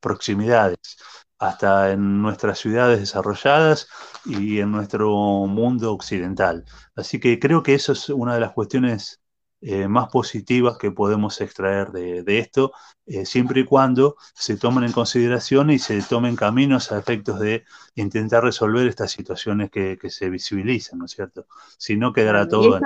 proximidades 0.00 0.98
hasta 1.38 1.92
en 1.92 2.20
nuestras 2.20 2.58
ciudades 2.58 3.00
desarrolladas 3.00 3.88
y 4.26 4.60
en 4.60 4.70
nuestro 4.70 5.10
mundo 5.46 5.92
occidental. 5.92 6.64
Así 6.94 7.18
que 7.18 7.38
creo 7.38 7.62
que 7.62 7.74
eso 7.74 7.92
es 7.92 8.10
una 8.10 8.34
de 8.34 8.40
las 8.40 8.52
cuestiones 8.52 9.20
eh, 9.62 9.88
más 9.88 10.08
positivas 10.08 10.78
que 10.78 10.90
podemos 10.90 11.40
extraer 11.40 11.92
de, 11.92 12.38
esto, 12.38 12.72
eh, 13.04 13.26
siempre 13.26 13.60
y 13.60 13.64
cuando 13.64 14.16
se 14.34 14.56
tomen 14.56 14.84
en 14.84 14.92
consideración 14.92 15.70
y 15.70 15.78
se 15.78 16.00
tomen 16.02 16.34
caminos 16.34 16.92
a 16.92 16.98
efectos 16.98 17.40
de 17.40 17.64
intentar 17.94 18.42
resolver 18.42 18.86
estas 18.86 19.10
situaciones 19.10 19.70
que, 19.70 19.98
se 20.08 20.30
visibilizan, 20.30 20.98
¿no 20.98 21.04
es 21.04 21.10
cierto? 21.10 21.46
Si 21.76 21.96
no 21.96 22.12
quedará 22.12 22.48
todo... 22.48 22.80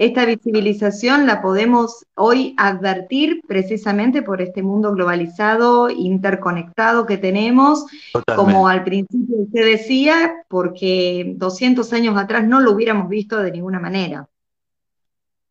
Esta 0.00 0.24
visibilización 0.24 1.26
la 1.26 1.42
podemos 1.42 2.06
hoy 2.14 2.54
advertir 2.56 3.42
precisamente 3.46 4.22
por 4.22 4.40
este 4.40 4.62
mundo 4.62 4.92
globalizado, 4.92 5.90
interconectado 5.90 7.04
que 7.04 7.18
tenemos, 7.18 7.84
como 8.34 8.66
al 8.66 8.82
principio 8.82 9.36
usted 9.36 9.62
decía, 9.62 10.32
porque 10.48 11.34
200 11.36 11.92
años 11.92 12.16
atrás 12.16 12.46
no 12.46 12.60
lo 12.60 12.72
hubiéramos 12.72 13.10
visto 13.10 13.36
de 13.42 13.52
ninguna 13.52 13.78
manera. 13.78 14.26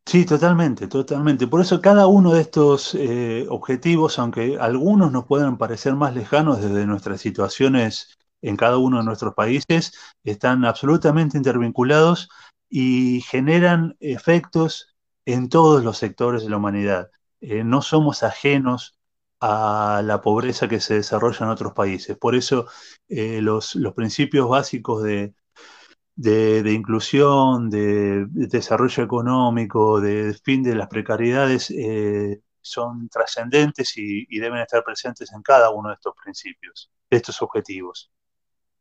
Sí, 0.04 0.24
totalmente, 0.24 0.88
totalmente. 0.88 1.46
Por 1.46 1.60
eso 1.60 1.80
cada 1.80 2.08
uno 2.08 2.32
de 2.34 2.40
estos 2.40 2.96
eh, 2.96 3.46
objetivos, 3.48 4.18
aunque 4.18 4.58
algunos 4.58 5.12
nos 5.12 5.26
puedan 5.26 5.58
parecer 5.58 5.94
más 5.94 6.12
lejanos 6.12 6.60
desde 6.60 6.86
nuestras 6.86 7.20
situaciones 7.20 8.18
en 8.42 8.56
cada 8.56 8.78
uno 8.78 8.98
de 8.98 9.04
nuestros 9.04 9.32
países, 9.34 9.92
están 10.24 10.64
absolutamente 10.64 11.36
intervinculados 11.36 12.28
y 12.70 13.22
generan 13.22 13.96
efectos 14.00 14.96
en 15.26 15.48
todos 15.48 15.84
los 15.84 15.98
sectores 15.98 16.44
de 16.44 16.50
la 16.50 16.56
humanidad. 16.58 17.10
Eh, 17.40 17.64
no 17.64 17.82
somos 17.82 18.22
ajenos 18.22 18.98
a 19.40 20.02
la 20.04 20.20
pobreza 20.20 20.68
que 20.68 20.80
se 20.80 20.94
desarrolla 20.94 21.46
en 21.46 21.52
otros 21.52 21.72
países. 21.72 22.16
Por 22.16 22.34
eso 22.34 22.66
eh, 23.08 23.40
los, 23.42 23.78
principios 23.96 24.48
básicos 24.48 25.02
de, 25.02 25.34
inclusión, 26.72 27.70
de, 27.70 28.26
desarrollo 28.28 29.02
económico, 29.02 30.00
de 30.00 30.34
fin 30.44 30.62
de 30.62 30.74
las 30.74 30.88
precariedades, 30.88 31.70
eh, 31.70 32.40
son 32.60 33.08
trascendentes 33.08 33.96
y, 33.96 34.26
deben 34.38 34.60
estar 34.60 34.84
presentes 34.84 35.32
en 35.32 35.42
cada 35.42 35.70
uno 35.70 35.88
de 35.88 35.94
estos 35.94 36.14
principios, 36.22 36.90
de 37.10 37.16
estos 37.16 37.40
objetivos. 37.42 38.10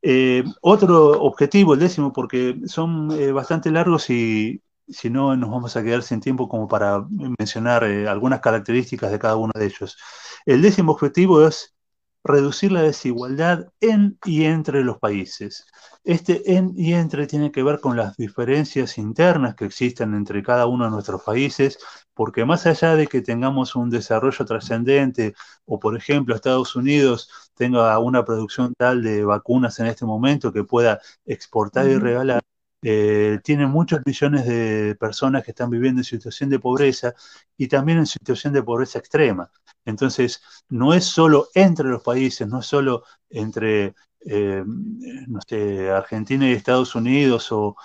Eh, 0.01 0.43
otro 0.61 1.21
objetivo, 1.21 1.73
el 1.73 1.79
décimo, 1.81 2.13
porque 2.13 2.57
son 2.65 3.11
eh, 3.11 3.31
bastante 3.31 3.71
largos 3.71 4.09
y 4.09 4.61
si 4.87 5.09
no 5.09 5.35
nos 5.35 5.51
vamos 5.51 5.75
a 5.75 5.83
quedar 5.83 6.03
sin 6.03 6.19
tiempo 6.21 6.47
como 6.49 6.67
para 6.67 7.05
mencionar 7.09 7.83
eh, 7.83 8.07
algunas 8.07 8.39
características 8.41 9.11
de 9.11 9.19
cada 9.19 9.35
uno 9.35 9.51
de 9.55 9.65
ellos. 9.65 9.97
El 10.45 10.61
décimo 10.61 10.93
objetivo 10.93 11.45
es 11.45 11.75
reducir 12.23 12.71
la 12.71 12.81
desigualdad 12.81 13.71
en 13.81 14.17
y 14.25 14.45
entre 14.45 14.83
los 14.83 14.97
países. 14.99 15.65
Este 16.03 16.55
en 16.55 16.73
y 16.75 16.93
entre 16.93 17.27
tiene 17.27 17.51
que 17.51 17.63
ver 17.63 17.79
con 17.79 17.97
las 17.97 18.17
diferencias 18.17 18.97
internas 18.97 19.55
que 19.55 19.65
existen 19.65 20.13
entre 20.15 20.43
cada 20.43 20.65
uno 20.65 20.85
de 20.85 20.91
nuestros 20.91 21.23
países, 21.23 21.77
porque 22.19 22.43
más 22.43 22.65
allá 22.65 22.97
de 22.97 23.07
que 23.07 23.21
tengamos 23.21 23.77
un 23.77 23.89
desarrollo 23.89 24.43
trascendente 24.43 25.35
o, 25.65 25.79
por 25.79 25.95
ejemplo, 25.95 26.35
Estados 26.35 26.75
Unidos 26.75 27.29
tenga 27.53 27.97
una 27.97 28.25
producción 28.25 28.73
tal 28.77 29.01
de 29.01 29.23
vacunas 29.23 29.79
en 29.79 29.85
este 29.85 30.03
momento 30.05 30.51
que 30.51 30.65
pueda 30.65 30.99
exportar 31.25 31.87
y 31.87 31.95
regalar, 31.95 32.41
eh, 32.81 33.39
tiene 33.41 33.67
muchos 33.67 34.01
millones 34.05 34.45
de 34.45 34.97
personas 34.99 35.45
que 35.45 35.51
están 35.51 35.69
viviendo 35.69 36.01
en 36.01 36.03
situación 36.03 36.49
de 36.49 36.59
pobreza 36.59 37.13
y 37.55 37.69
también 37.69 37.99
en 37.99 38.05
situación 38.05 38.51
de 38.51 38.63
pobreza 38.63 38.99
extrema. 38.99 39.49
Entonces, 39.85 40.41
no 40.67 40.93
es 40.93 41.05
solo 41.05 41.47
entre 41.53 41.87
los 41.87 42.03
países, 42.03 42.45
no 42.49 42.59
es 42.59 42.65
solo 42.65 43.05
entre 43.29 43.95
eh, 44.25 44.63
no 44.65 45.39
sé, 45.47 45.89
Argentina 45.91 46.47
y 46.49 46.53
Estados 46.53 46.95
Unidos 46.95 47.49
o, 47.51 47.75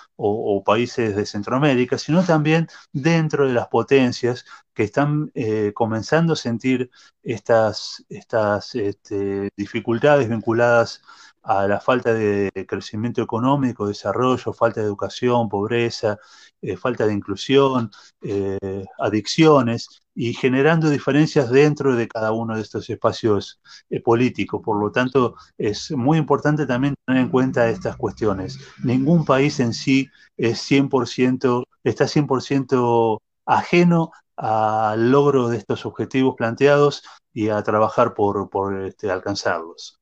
países 0.65 1.15
de 1.15 1.25
Centroamérica, 1.25 1.97
sino 1.97 2.23
también 2.23 2.67
dentro 2.91 3.47
de 3.47 3.53
las 3.53 3.67
potencias 3.67 4.45
que 4.73 4.83
están 4.83 5.31
eh, 5.35 5.71
comenzando 5.73 6.33
a 6.33 6.35
sentir 6.35 6.89
estas, 7.23 8.03
estas 8.09 8.75
este, 8.75 9.49
dificultades 9.55 10.27
vinculadas 10.29 11.01
a 11.45 11.67
la 11.67 11.79
falta 11.79 12.13
de 12.13 12.51
crecimiento 12.67 13.21
económico, 13.21 13.87
desarrollo, 13.87 14.51
falta 14.53 14.81
de 14.81 14.87
educación, 14.87 15.47
pobreza, 15.47 16.17
eh, 16.61 16.75
falta 16.77 17.05
de 17.05 17.13
inclusión, 17.13 17.91
eh, 18.21 18.85
adicciones 18.97 20.01
y 20.15 20.33
generando 20.33 20.89
diferencias 20.89 21.51
dentro 21.51 21.95
de 21.95 22.07
cada 22.07 22.31
uno 22.31 22.55
de 22.55 22.61
estos 22.61 22.89
espacios 22.89 23.59
eh, 23.89 24.01
políticos. 24.01 24.61
Por 24.63 24.79
lo 24.79 24.91
tanto, 24.91 25.35
es 25.57 25.91
muy 25.91 26.17
importante 26.17 26.65
también 26.65 26.95
tener 27.05 27.21
en 27.23 27.29
cuenta 27.29 27.69
estas 27.69 27.97
cuestiones. 27.97 28.57
Ningún 28.81 29.25
país 29.25 29.59
en 29.59 29.73
sí 29.73 30.09
es 30.37 30.59
100%, 30.71 31.65
está 31.83 32.05
100% 32.05 33.19
ajeno 33.45 34.11
al 34.37 35.11
logro 35.11 35.49
de 35.49 35.57
estos 35.57 35.85
objetivos 35.85 36.35
planteados 36.35 37.03
y 37.33 37.49
a 37.49 37.61
trabajar 37.63 38.13
por, 38.13 38.81
este, 38.85 39.11
alcanzarlos. 39.11 39.99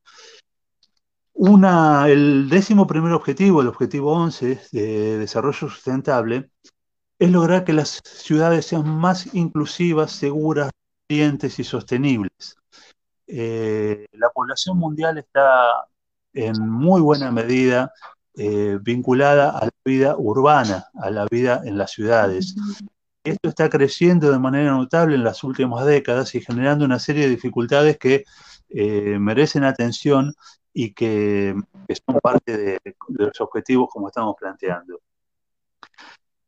Una, 1.36 2.08
el 2.08 2.48
décimo 2.50 2.86
primer 2.86 3.12
objetivo, 3.14 3.62
el 3.62 3.68
objetivo 3.68 4.14
11 4.14 4.62
de 4.72 5.18
desarrollo 5.18 5.68
sustentable, 5.68 6.52
es 7.24 7.32
lograr 7.32 7.64
que 7.64 7.72
las 7.72 8.02
ciudades 8.04 8.66
sean 8.66 8.86
más 8.86 9.34
inclusivas, 9.34 10.12
seguras, 10.12 10.72
resilientes 11.08 11.58
y 11.58 11.64
sostenibles. 11.64 12.58
Eh, 13.28 14.08
la 14.12 14.30
población 14.30 14.78
mundial 14.78 15.18
está 15.18 15.86
en 16.34 16.68
muy 16.68 17.00
buena 17.00 17.32
medida 17.32 17.94
eh, 18.36 18.78
vinculada 18.82 19.58
a 19.58 19.66
la 19.66 19.72
vida 19.86 20.18
urbana, 20.18 20.88
a 20.96 21.10
la 21.12 21.26
vida 21.32 21.62
en 21.64 21.78
las 21.78 21.92
ciudades. 21.92 22.56
Esto 23.24 23.48
está 23.48 23.70
creciendo 23.70 24.30
de 24.30 24.40
manera 24.40 24.72
notable 24.72 25.16
en 25.16 25.24
las 25.24 25.46
últimas 25.46 25.86
décadas 25.86 26.36
y 26.36 26.42
generando 26.42 26.84
una 26.84 27.00
serie 27.00 27.24
de 27.24 27.30
dificultades 27.30 27.98
que 27.98 28.26
eh, 28.68 29.18
merecen 29.18 29.64
atención 29.64 30.34
y 30.74 30.94
que, 30.94 31.56
son 32.06 32.20
parte 32.20 32.58
de, 32.58 32.80
los 33.08 33.40
objetivos 33.40 33.88
como 33.90 34.10
estamos 34.10 34.36
planteando. 34.38 35.00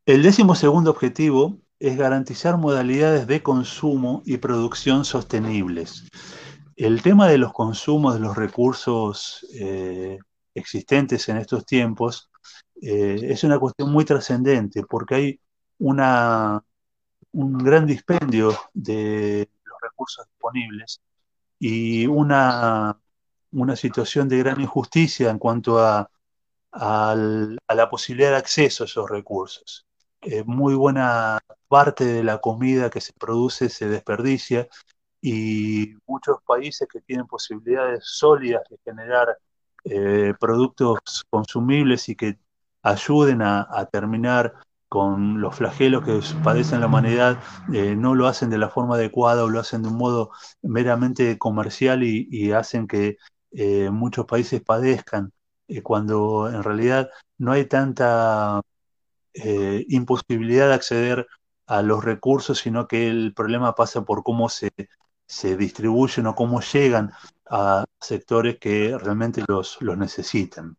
El 0.06 0.24
décimo 0.24 0.56
segundo 0.56 0.92
objetivo 0.92 1.58
es 1.80 1.98
garantizar 1.98 2.58
modalidades 2.58 3.28
de 3.28 3.42
consumo 3.42 4.22
y 4.26 4.38
producción 4.38 5.06
sostenibles. 5.06 6.08
El 6.76 7.02
tema 7.02 7.28
de 7.28 7.38
los 7.38 7.54
consumos 7.54 8.14
de 8.16 8.20
los 8.20 8.36
recursos 8.36 9.46
eh, 9.54 10.20
existentes 10.54 11.28
en 11.30 11.38
estos 11.38 11.66
tiempos 11.66 12.30
eh, 12.82 13.20
es 13.24 13.44
una 13.44 13.60
cuestión 13.60 13.92
muy 13.92 14.06
trascendente 14.06 14.84
porque 14.84 15.16
hay 15.16 15.40
una, 15.80 16.64
un 17.32 17.58
gran 17.58 17.86
dispendio 17.86 18.58
de 18.74 19.50
los 19.64 19.78
recursos 19.82 20.26
disponibles 20.28 21.02
y 21.60 22.06
una 22.08 23.00
una 23.56 23.76
situación 23.76 24.28
de 24.28 24.40
gran 24.40 24.60
injusticia 24.62 25.30
en 25.30 25.40
cuanto 25.40 25.80
a, 25.80 26.10
la 26.72 27.90
posibilidad 27.90 28.32
de 28.32 28.36
acceso 28.36 28.84
a 28.84 28.88
esos 28.88 29.10
recursos. 29.10 29.85
Eh, 30.28 30.44
muy 30.44 30.74
buena 30.74 31.40
parte 31.68 32.04
de 32.04 32.24
la 32.24 32.40
comida 32.40 32.90
que 32.90 33.00
se 33.00 33.14
produce 33.14 33.70
se 33.70 33.88
desperdicia 33.88 34.68
y 35.22 35.94
muchos 36.08 36.38
países 36.48 36.88
que 36.92 37.00
tienen 37.02 37.28
posibilidades 37.28 38.06
sólidas 38.06 38.64
de 38.70 38.78
generar 38.84 39.38
eh, 39.84 40.34
productos 40.40 41.24
consumibles 41.30 42.10
y 42.10 42.16
que 42.16 42.40
ayuden 42.82 43.44
a, 43.44 43.88
terminar 43.92 44.54
con 44.90 45.42
los 45.42 45.56
flagelos 45.56 46.04
que 46.04 46.20
padecen 46.44 46.82
la 46.82 46.88
humanidad, 46.88 47.38
eh, 47.74 47.96
no 47.96 48.16
lo 48.16 48.28
hacen 48.28 48.50
de 48.50 48.58
la 48.58 48.70
forma 48.70 48.96
adecuada 48.96 49.44
o 49.44 49.50
lo 49.50 49.60
hacen 49.60 49.84
de 49.84 49.90
un 49.90 49.98
modo 49.98 50.32
meramente 50.64 51.38
comercial 51.38 52.04
y 52.04 52.52
hacen 52.52 52.88
que 52.88 53.18
muchos 53.92 54.26
países 54.26 54.62
padezcan, 54.62 55.32
cuando 55.84 56.50
en 56.50 56.62
realidad 56.64 57.10
no 57.38 57.52
hay 57.52 57.66
tanta 57.66 58.62
eh, 59.36 59.86
imposibilidad 59.90 60.70
de 60.70 60.74
acceder 60.74 61.28
a 61.68 61.82
los 61.82 62.04
recursos, 62.04 62.60
sino 62.60 62.88
que 62.88 63.08
el 63.08 63.34
problema 63.34 63.76
pasa 63.76 64.06
por 64.06 64.24
cómo 64.24 64.50
se, 64.50 64.72
se 65.26 65.58
distribuyen 65.58 66.28
o 66.28 66.36
cómo 66.36 66.62
llegan 66.62 67.12
a 67.50 67.86
sectores 68.00 68.58
que 68.60 68.98
realmente 68.98 69.44
los, 69.48 69.82
los 69.82 69.98
necesitan. 69.98 70.78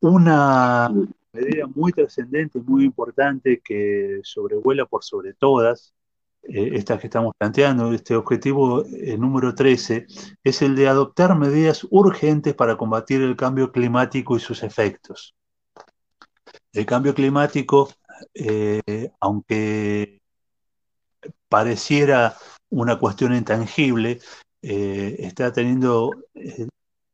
Una 0.00 0.90
medida 1.32 1.66
muy 1.74 1.92
trascendente, 1.92 2.60
muy 2.60 2.84
importante, 2.84 3.60
que 3.64 4.20
sobrevuela 4.22 4.84
por 4.86 5.02
sobre 5.02 5.32
todas, 5.34 5.94
eh, 6.42 6.70
esta 6.74 6.98
que 6.98 7.06
estamos 7.06 7.32
planteando, 7.38 7.92
este 7.92 8.14
objetivo 8.14 8.84
eh, 8.84 9.16
número 9.16 9.54
13, 9.54 10.06
es 10.42 10.62
el 10.62 10.76
de 10.76 10.88
adoptar 10.88 11.36
medidas 11.38 11.86
urgentes 11.90 12.54
para 12.54 12.76
combatir 12.76 13.22
el 13.22 13.36
cambio 13.36 13.72
climático 13.72 14.36
y 14.36 14.40
sus 14.40 14.62
efectos. 14.62 15.34
El 16.74 16.86
cambio 16.86 17.14
climático, 17.14 17.90
eh, 18.34 19.10
aunque 19.20 20.20
pareciera 21.48 22.36
una 22.68 22.98
cuestión 22.98 23.34
intangible, 23.34 24.20
está 24.60 25.52
teniendo 25.52 26.10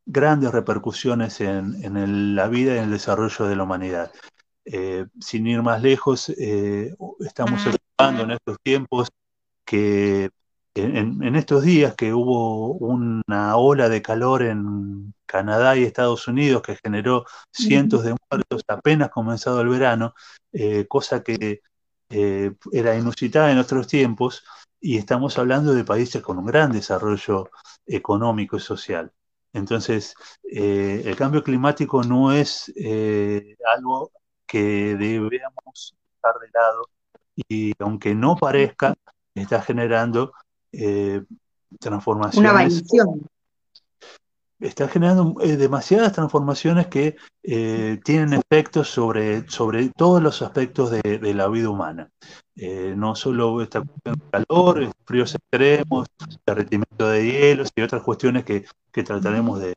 grandes 0.06 0.52
repercusiones 0.52 1.40
en, 1.40 2.34
la 2.34 2.48
vida 2.48 2.74
y 2.74 2.78
en 2.78 2.84
el 2.84 2.90
desarrollo 2.90 3.46
de 3.46 3.56
la 3.56 3.64
humanidad. 3.64 4.12
sin 5.20 5.46
ir 5.46 5.62
más 5.62 5.82
lejos, 5.82 6.30
estamos 6.30 7.66
observando 7.66 8.22
en 8.22 8.30
estos 8.30 8.56
tiempos 8.62 9.08
que 9.64 10.30
en, 10.74 11.36
estos 11.36 11.62
días 11.62 11.94
que 11.94 12.12
hubo 12.14 12.74
una 12.74 13.56
ola 13.56 13.88
de 13.88 14.02
calor 14.02 14.42
en 14.42 15.14
Canadá 15.26 15.76
y 15.76 15.84
Estados 15.84 16.28
Unidos 16.28 16.62
que 16.62 16.76
generó 16.82 17.24
cientos 17.52 18.04
de 18.04 18.14
muertos 18.30 18.62
apenas 18.68 19.10
comenzado 19.10 19.60
el 19.60 19.68
verano, 19.68 20.14
eh, 20.52 20.86
cosa 20.86 21.22
que 21.22 21.62
eh, 22.10 22.52
era 22.72 22.96
inusitada 22.96 23.50
en 23.52 23.58
otros 23.58 23.86
tiempos, 23.86 24.44
y 24.80 24.96
estamos 24.96 25.38
hablando 25.38 25.74
de 25.74 25.84
países 25.84 26.22
con 26.22 26.38
un 26.38 26.46
gran 26.46 26.72
desarrollo 26.72 27.50
económico 27.86 28.56
y 28.56 28.60
social. 28.60 29.12
Entonces, 29.52 30.14
eh, 30.50 31.02
el 31.04 31.16
cambio 31.16 31.42
climático 31.42 32.02
no 32.04 32.32
es 32.32 32.72
algo 33.74 34.12
que 34.46 34.96
debemos 34.96 35.94
dejar 36.22 36.40
de 36.40 36.48
lado 36.52 36.88
y 37.48 37.72
aunque 37.78 38.14
no 38.14 38.36
parezca, 38.36 38.94
está 39.34 39.62
generando 39.62 40.32
eh, 40.72 41.22
transformaciones. 41.78 42.50
Una 42.50 42.52
variación. 42.52 43.26
Está 44.58 44.88
generando 44.88 45.36
eh, 45.40 45.56
demasiadas 45.56 46.12
transformaciones 46.12 46.88
que 46.88 47.16
eh, 47.42 47.98
tienen 48.04 48.34
efectos 48.34 48.90
sobre, 48.90 49.48
sobre 49.48 49.88
todos 49.88 50.22
los 50.22 50.42
aspectos 50.42 50.90
de, 50.90 51.34
la 51.34 51.48
vida 51.48 51.70
humana. 51.70 52.10
no 52.56 53.14
solo 53.14 53.62
esta 53.62 53.80
cuestión 53.80 54.16
de 54.16 54.44
calor, 54.44 54.92
fríos 55.06 55.34
extremos, 55.34 56.08
derretimiento 56.44 57.08
de 57.08 57.24
hielos 57.24 57.70
y 57.74 57.80
otras 57.80 58.02
cuestiones 58.02 58.44
que, 58.44 58.66
que 58.92 59.02
trataremos 59.02 59.60
de. 59.60 59.74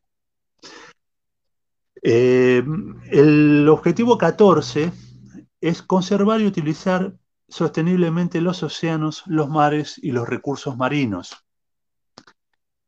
el 2.02 3.66
objetivo 3.70 4.18
14 4.18 4.92
es 5.62 5.82
conservar 5.82 6.42
y 6.42 6.46
utilizar 6.46 7.14
sosteniblemente 7.48 8.40
los 8.40 8.62
océanos, 8.62 9.22
los 9.26 9.48
mares 9.48 9.98
y 10.02 10.12
los 10.12 10.28
recursos 10.28 10.76
marinos. 10.76 11.44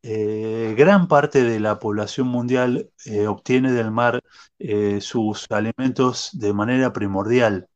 Eh, 0.03 0.75
gran 0.79 1.09
parte 1.09 1.43
de 1.43 1.59
la 1.59 1.81
población 1.81 2.29
mundial 2.29 2.91
eh, 3.07 3.27
obtiene 3.27 3.73
del 3.73 3.91
mar 3.91 4.23
eh, 4.59 5.01
sus 5.01 5.47
alimentos 5.51 6.31
de 6.33 6.53
manera 6.53 6.93
primordial 6.93 7.69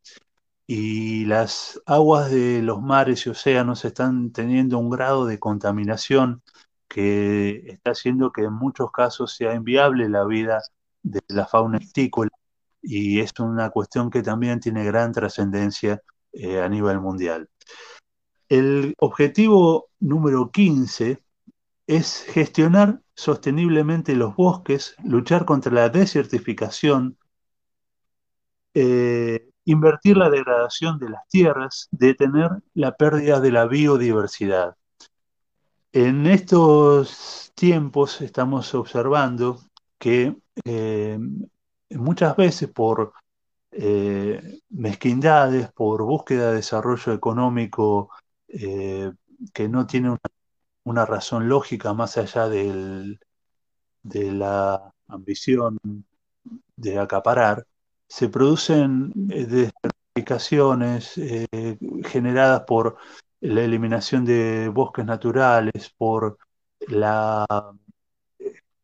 y 0.67 1.25
las 1.27 1.81
aguas 1.87 2.31
de 2.31 2.63
los 2.63 2.81
mares 2.81 3.27
y 3.27 3.31
océanos 3.31 3.85
están 3.85 4.31
teniendo 4.33 4.79
un 4.79 4.91
grado 4.91 5.27
de 5.27 5.41
contaminación 5.41 6.43
que 6.89 7.65
está 7.67 7.93
haciendo 7.93 8.33
que 8.33 8.43
en 8.43 8.53
muchos 8.53 8.93
casos 8.93 9.35
sea 9.35 9.55
inviable 9.55 10.09
la 10.09 10.25
vida 10.25 10.63
de 11.03 11.21
la 11.29 11.47
fauna 11.47 11.79
estícola 11.79 12.31
y 12.83 13.21
es 13.21 13.33
una 13.41 13.71
cuestión 13.71 14.11
que 14.11 14.23
también 14.23 14.61
tiene 14.61 14.85
gran 14.85 15.13
trascendencia 15.13 16.01
eh, 16.33 16.61
a 16.61 16.69
nivel 16.69 17.01
mundial. 17.01 17.49
El 18.49 18.95
objetivo 18.99 19.89
número 20.01 20.51
15 20.51 21.23
es 21.87 22.25
gestionar 22.29 23.01
sosteniblemente 23.15 24.15
los 24.15 24.35
bosques, 24.37 24.95
luchar 25.05 25.45
contra 25.45 25.73
la 25.73 25.89
desertificación, 25.89 27.19
eh, 28.75 29.49
invertir 29.65 30.17
la 30.17 30.31
degradación 30.31 30.99
de 30.99 31.11
las 31.11 31.27
tierras, 31.29 31.89
detener 31.91 32.51
la 32.75 32.97
pérdida 32.97 33.41
de 33.41 33.53
la 33.53 33.67
biodiversidad. 33.67 34.77
En 35.93 36.27
estos 36.27 37.53
tiempos 37.55 38.21
estamos 38.21 38.75
observando 38.75 39.61
que 39.99 40.37
eh, 40.65 41.19
muchas 41.91 42.37
veces 42.37 42.69
por 42.71 43.13
eh, 43.73 44.61
mezquindades, 44.71 45.71
por 45.73 46.03
búsqueda 46.03 46.51
de 46.51 46.57
desarrollo 46.57 47.13
económico 47.13 48.11
eh, 48.49 49.13
que 49.55 49.69
no 49.69 49.87
tiene 49.87 50.17
una, 50.85 51.07
razón 51.07 51.49
lógica 51.49 51.95
más 51.95 52.19
allá 52.19 52.49
de 52.49 53.19
la 54.03 54.93
ambición 55.09 55.79
de 56.77 56.99
acaparar, 56.99 57.67
se 58.09 58.29
producen 58.29 59.13
desertificaciones 59.15 61.15
generadas 62.05 62.63
por 62.67 62.97
la 63.41 63.63
eliminación 63.63 64.25
de 64.25 64.69
bosques 64.69 65.05
naturales, 65.05 65.95
por 65.97 66.39
la 66.89 67.47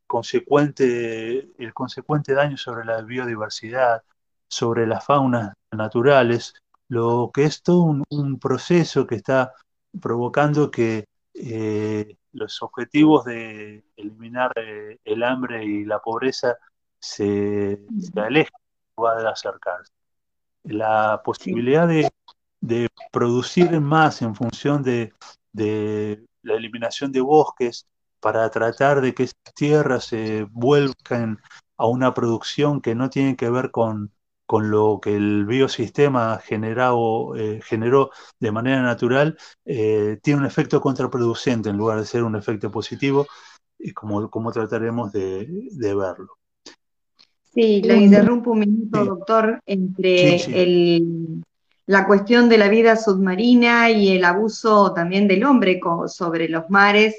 consecuente, 0.07 1.51
el 1.59 1.75
consecuente 1.75 2.35
daño 2.35 2.57
sobre 2.57 2.85
la 2.85 3.03
biodiversidad, 3.03 4.03
sobre 4.49 4.87
las 4.87 5.05
faunas 5.05 5.53
naturales, 5.73 6.55
lo 6.89 7.31
que 7.33 7.45
es 7.45 7.63
todo 7.63 8.03
un, 8.09 8.39
proceso 8.39 9.07
que 9.07 9.17
está 9.17 9.53
provocando 10.01 10.71
que 10.71 11.07
eh, 11.35 12.17
los 12.33 12.63
objetivos 12.63 13.25
de 13.25 13.85
eliminar 13.97 14.53
eh, 14.57 14.99
el 15.05 15.23
hambre 15.23 15.65
y 15.65 15.85
la 15.85 15.99
pobreza 15.99 16.57
se, 16.99 17.81
se 17.99 18.21
alejen, 18.21 18.55
va 19.03 19.19
a 19.21 19.31
acercarse. 19.31 19.93
La 20.65 21.23
posibilidad 21.25 21.89
de, 21.89 22.09
producir 23.13 23.81
más 23.81 24.23
en 24.23 24.35
función 24.35 24.83
de, 24.83 25.13
de 25.53 26.25
la 26.43 26.55
eliminación 26.55 27.13
de 27.13 27.21
bosques, 27.21 27.87
para 28.21 28.51
tratar 28.51 29.01
de 29.01 29.15
que 29.15 29.23
esas 29.23 29.55
tierras 29.55 30.07
se 30.07 30.49
vuelcan 30.51 31.41
a 31.77 31.87
una 31.87 32.13
producción 32.13 32.81
que 32.81 32.95
no 32.97 33.09
tiene 33.09 33.37
que 33.37 33.51
ver 33.51 33.71
con, 33.71 34.11
con 34.47 34.71
lo 34.71 35.01
que 35.03 35.17
el 35.17 35.45
biosistema 35.45 36.39
generado, 36.39 37.35
eh, 37.37 37.61
generó 37.63 38.11
de 38.39 38.53
manera 38.53 38.81
natural, 38.81 39.37
eh, 39.65 40.19
tiene 40.23 40.41
un 40.41 40.47
efecto 40.47 40.81
contraproducente 40.81 41.69
en 41.69 41.77
lugar 41.77 41.99
de 41.99 42.07
ser 42.07 42.23
un 42.23 42.37
efecto 42.37 42.71
positivo, 42.71 43.27
y 43.79 43.93
como, 43.93 44.31
como 44.31 44.53
trataremos 44.53 45.13
de, 45.13 45.49
verlo. 45.79 46.39
Sí, 47.53 47.83
le 47.83 47.97
interrumpo 47.97 48.53
un 48.53 48.61
minuto, 48.61 49.05
doctor, 49.05 49.61
entre 49.67 51.01
la 51.87 52.07
cuestión 52.07 52.49
de 52.49 52.59
la 52.59 52.69
vida 52.69 52.97
submarina 52.97 53.91
y 53.91 54.17
el 54.17 54.25
abuso 54.25 54.93
también 54.93 55.29
del 55.29 55.45
hombre 55.45 55.81
sobre 56.09 56.49
los 56.49 56.69
mares 56.69 57.17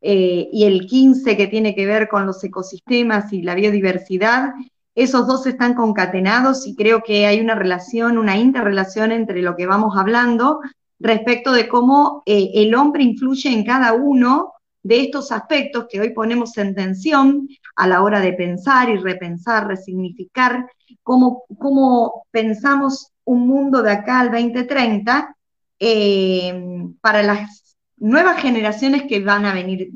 eh, 0.00 0.48
y 0.52 0.64
el 0.64 0.86
15 0.86 1.36
que 1.36 1.46
tiene 1.46 1.74
que 1.74 1.86
ver 1.86 2.08
con 2.08 2.26
los 2.26 2.42
ecosistemas 2.42 3.32
y 3.32 3.42
la 3.42 3.54
biodiversidad, 3.54 4.52
esos 4.98 5.28
dos 5.28 5.46
están 5.46 5.74
concatenados 5.74 6.66
y 6.66 6.74
creo 6.74 7.02
que 7.04 7.24
hay 7.24 7.40
una 7.40 7.54
relación, 7.54 8.18
una 8.18 8.36
interrelación 8.36 9.12
entre 9.12 9.42
lo 9.42 9.54
que 9.54 9.64
vamos 9.64 9.96
hablando 9.96 10.60
respecto 10.98 11.52
de 11.52 11.68
cómo 11.68 12.24
eh, 12.26 12.50
el 12.54 12.74
hombre 12.74 13.04
influye 13.04 13.48
en 13.48 13.64
cada 13.64 13.92
uno 13.92 14.54
de 14.82 15.02
estos 15.02 15.30
aspectos 15.30 15.86
que 15.88 16.00
hoy 16.00 16.10
ponemos 16.10 16.58
en 16.58 16.74
tensión 16.74 17.48
a 17.76 17.86
la 17.86 18.02
hora 18.02 18.20
de 18.20 18.32
pensar 18.32 18.90
y 18.90 18.96
repensar, 18.96 19.68
resignificar, 19.68 20.66
cómo, 21.04 21.44
cómo 21.58 22.24
pensamos 22.32 23.12
un 23.24 23.46
mundo 23.46 23.82
de 23.82 23.92
acá 23.92 24.18
al 24.18 24.32
2030 24.32 25.36
eh, 25.78 26.60
para 27.00 27.22
las 27.22 27.76
nuevas 27.98 28.42
generaciones 28.42 29.04
que 29.04 29.20
van 29.20 29.44
a 29.44 29.54
venir 29.54 29.92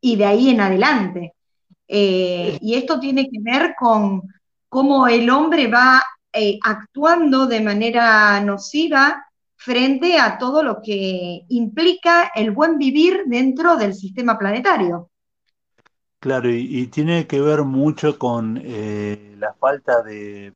y 0.00 0.16
de 0.16 0.24
ahí 0.24 0.48
en 0.48 0.62
adelante. 0.62 1.34
Eh, 1.88 2.56
y 2.62 2.74
esto 2.74 2.98
tiene 2.98 3.28
que 3.28 3.38
ver 3.40 3.74
con 3.78 4.22
cómo 4.76 5.08
el 5.08 5.30
hombre 5.30 5.68
va 5.68 6.02
eh, 6.30 6.58
actuando 6.62 7.46
de 7.46 7.62
manera 7.62 8.38
nociva 8.42 9.24
frente 9.54 10.18
a 10.18 10.36
todo 10.36 10.62
lo 10.62 10.82
que 10.82 11.46
implica 11.48 12.30
el 12.34 12.50
buen 12.50 12.76
vivir 12.76 13.22
dentro 13.24 13.78
del 13.78 13.94
sistema 13.94 14.38
planetario. 14.38 15.08
Claro, 16.18 16.50
y, 16.50 16.88
tiene 16.88 17.26
que 17.26 17.40
ver 17.40 17.62
mucho 17.62 18.18
con 18.18 18.60
eh, 18.62 19.34
la 19.38 19.54
falta 19.54 20.02
de, 20.02 20.52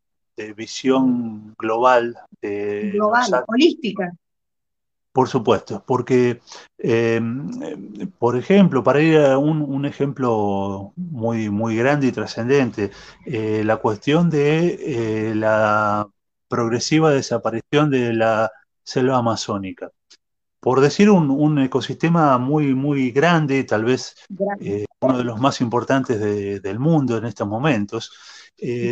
visión 0.55 1.55
global. 1.59 2.15
global, 2.43 3.45
holística. 3.47 4.13
Por 5.21 5.29
supuesto, 5.29 5.85
porque, 5.87 6.41
em, 6.79 8.11
por 8.19 8.39
ejemplo, 8.39 8.83
para 8.83 9.03
ir 9.03 9.19
a 9.19 9.37
un, 9.37 9.85
ejemplo 9.85 10.95
muy, 10.97 11.51
muy 11.51 11.77
grande 11.77 12.07
y 12.07 12.13
trascendente, 12.13 12.91
eh, 13.27 13.63
la 13.63 13.77
cuestión 13.77 14.31
de 14.31 14.79
eh, 15.31 15.35
la 15.35 16.09
progresiva 16.49 17.11
desaparición 17.11 17.91
de 17.91 18.15
la 18.15 18.51
selva 18.83 19.19
amazónica. 19.19 19.91
Por 20.59 20.81
decir 20.81 21.11
un, 21.11 21.59
ecosistema 21.59 22.39
muy, 22.39 22.75
muy 22.75 23.11
grande, 23.11 23.65
tal 23.65 23.85
vez 23.85 24.15
eh, 24.61 24.87
uno 25.01 25.19
de 25.19 25.25
los 25.25 25.39
más 25.39 25.61
importantes 25.61 26.19
del 26.19 26.79
mundo 26.79 27.19
en 27.19 27.27
estos 27.27 27.47
momentos, 27.47 28.11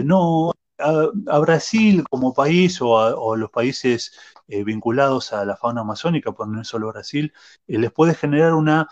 no 0.04 0.52
a, 0.78 1.38
Brasil 1.38 2.04
como 2.08 2.34
país 2.34 2.80
o 2.82 2.98
a, 2.98 3.36
los 3.36 3.50
países 3.50 4.12
eh, 4.48 4.64
vinculados 4.64 5.32
a 5.32 5.44
la 5.44 5.56
fauna 5.56 5.82
amazónica, 5.82 6.32
por 6.32 6.48
no 6.48 6.64
solo 6.64 6.88
Brasil, 6.88 7.32
eh, 7.66 7.78
les 7.78 7.92
puede 7.92 8.14
generar 8.14 8.54
una 8.54 8.88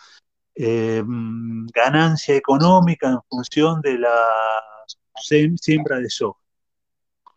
eh, 0.54 1.02
ganancia 1.74 2.36
económica 2.36 3.08
en 3.08 3.18
función 3.28 3.80
de 3.80 3.98
la 3.98 4.16
siembra 5.16 5.98
de 5.98 6.10
soja. 6.10 6.38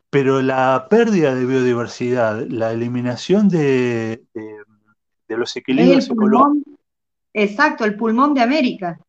Pero 0.10 0.42
la 0.42 0.88
pérdida 0.90 1.34
de 1.34 1.46
biodiversidad, 1.46 2.46
la 2.48 2.74
eliminación 2.74 3.48
de, 3.48 4.24
los 5.28 5.56
equilibrios 5.56 6.10
ecológicos. 6.10 6.74
Exacto, 7.32 7.86
el 7.86 7.96
pulmón 7.96 8.34
de 8.34 8.42
América. 8.42 9.00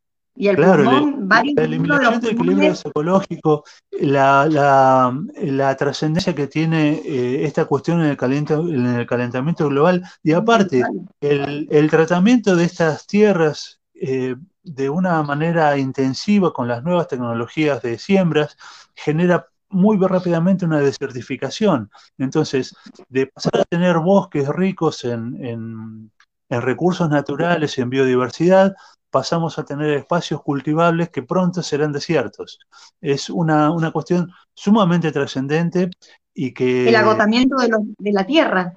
Y 0.41 0.49
el 0.49 0.57
claro, 0.57 0.85
la 0.85 1.43
eliminación 1.65 2.19
del 2.19 2.31
equilibrio 2.31 2.73
ecológico, 2.73 3.63
la, 4.01 5.77
trascendencia 5.79 6.35
que 6.35 6.47
tiene 6.47 6.93
eh, 7.05 7.45
esta 7.45 7.67
cuestión 7.67 8.01
en 8.01 8.07
el, 8.07 9.07
calentamiento 9.07 9.69
global, 9.69 10.03
y 10.23 10.33
aparte, 10.33 10.83
el, 11.21 11.91
tratamiento 11.91 12.57
de 12.57 12.65
estas 12.65 13.07
tierras 13.07 13.83
eh, 13.93 14.35
de 14.63 14.89
una 14.89 15.23
manera 15.23 15.77
intensiva 15.77 16.55
con 16.55 16.69
las 16.69 16.83
nuevas 16.85 17.09
tecnologías 17.09 17.83
de 17.83 17.99
siembras 17.99 18.57
genera 18.95 19.47
muy 19.69 19.99
rápidamente 19.99 20.65
una 20.65 20.81
desertificación. 20.81 21.91
Entonces, 22.17 22.75
de 23.11 23.27
pasar 23.27 23.61
a 23.61 23.65
tener 23.67 23.99
bosques 23.99 24.49
ricos 24.49 25.05
en, 25.05 26.11
en 26.51 26.63
recursos 26.63 27.11
naturales, 27.11 27.79
en 27.79 27.91
biodiversidad, 27.91 28.75
pasamos 29.11 29.59
a 29.59 29.65
tener 29.65 29.91
espacios 29.91 30.43
cultivables 30.43 31.11
que 31.11 31.23
pronto 31.23 31.63
serán 31.63 31.93
desiertos. 31.93 32.59
Es 33.01 33.29
una, 33.29 33.73
cuestión 33.93 34.31
sumamente 34.55 35.13
trascendente 35.13 35.91
y 36.33 36.53
que... 36.53 36.89
El 36.89 36.97
agotamiento 36.97 37.57
de, 37.57 38.13
la 38.13 38.25
tierra. 38.25 38.77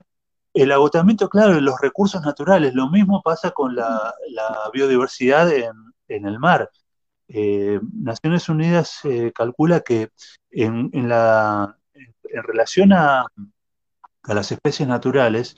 El 0.54 0.72
agotamiento, 0.72 1.30
claro, 1.30 1.54
de 1.54 1.62
los 1.62 1.80
recursos 1.80 2.22
naturales. 2.22 2.74
Lo 2.74 2.90
mismo 2.90 3.22
pasa 3.22 3.52
con 3.52 3.76
la, 3.76 4.14
biodiversidad 4.74 5.52
en, 5.52 6.26
el 6.26 6.40
mar. 6.40 6.70
Eh, 7.28 7.80
Naciones 7.94 8.50
Unidas 8.50 9.00
eh, 9.06 9.32
calcula 9.34 9.80
que 9.80 10.10
en, 10.52 10.90
la, 11.08 11.78
en 11.94 12.44
relación 12.44 12.94
a, 12.94 13.26
a 14.24 14.34
las 14.34 14.52
especies 14.52 14.88
naturales, 14.88 15.58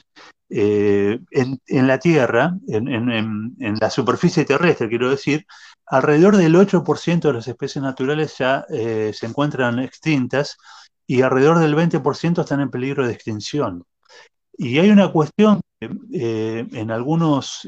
eh, 0.57 1.19
en, 1.31 1.87
la 1.87 1.99
Tierra, 1.99 2.57
en, 2.69 3.77
la 3.81 3.89
superficie 3.89 4.45
terrestre, 4.45 4.87
quiero 4.87 5.09
decir, 5.09 5.45
alrededor 5.85 6.37
del 6.37 6.55
8% 6.55 7.19
de 7.19 7.33
las 7.33 7.49
especies 7.49 7.83
naturales 7.83 8.37
ya 8.37 8.65
eh, 8.69 9.11
se 9.13 9.25
encuentran 9.25 9.79
extintas 9.79 10.57
y 11.05 11.23
alrededor 11.23 11.59
del 11.59 11.75
20% 11.75 12.39
están 12.39 12.61
en 12.61 12.71
peligro 12.71 13.05
de 13.05 13.11
extinción. 13.11 13.83
Y 14.57 14.79
hay 14.79 14.91
una 14.91 15.11
cuestión 15.11 15.59
eh, 16.13 16.65
en 16.71 16.89
algunos 16.89 17.67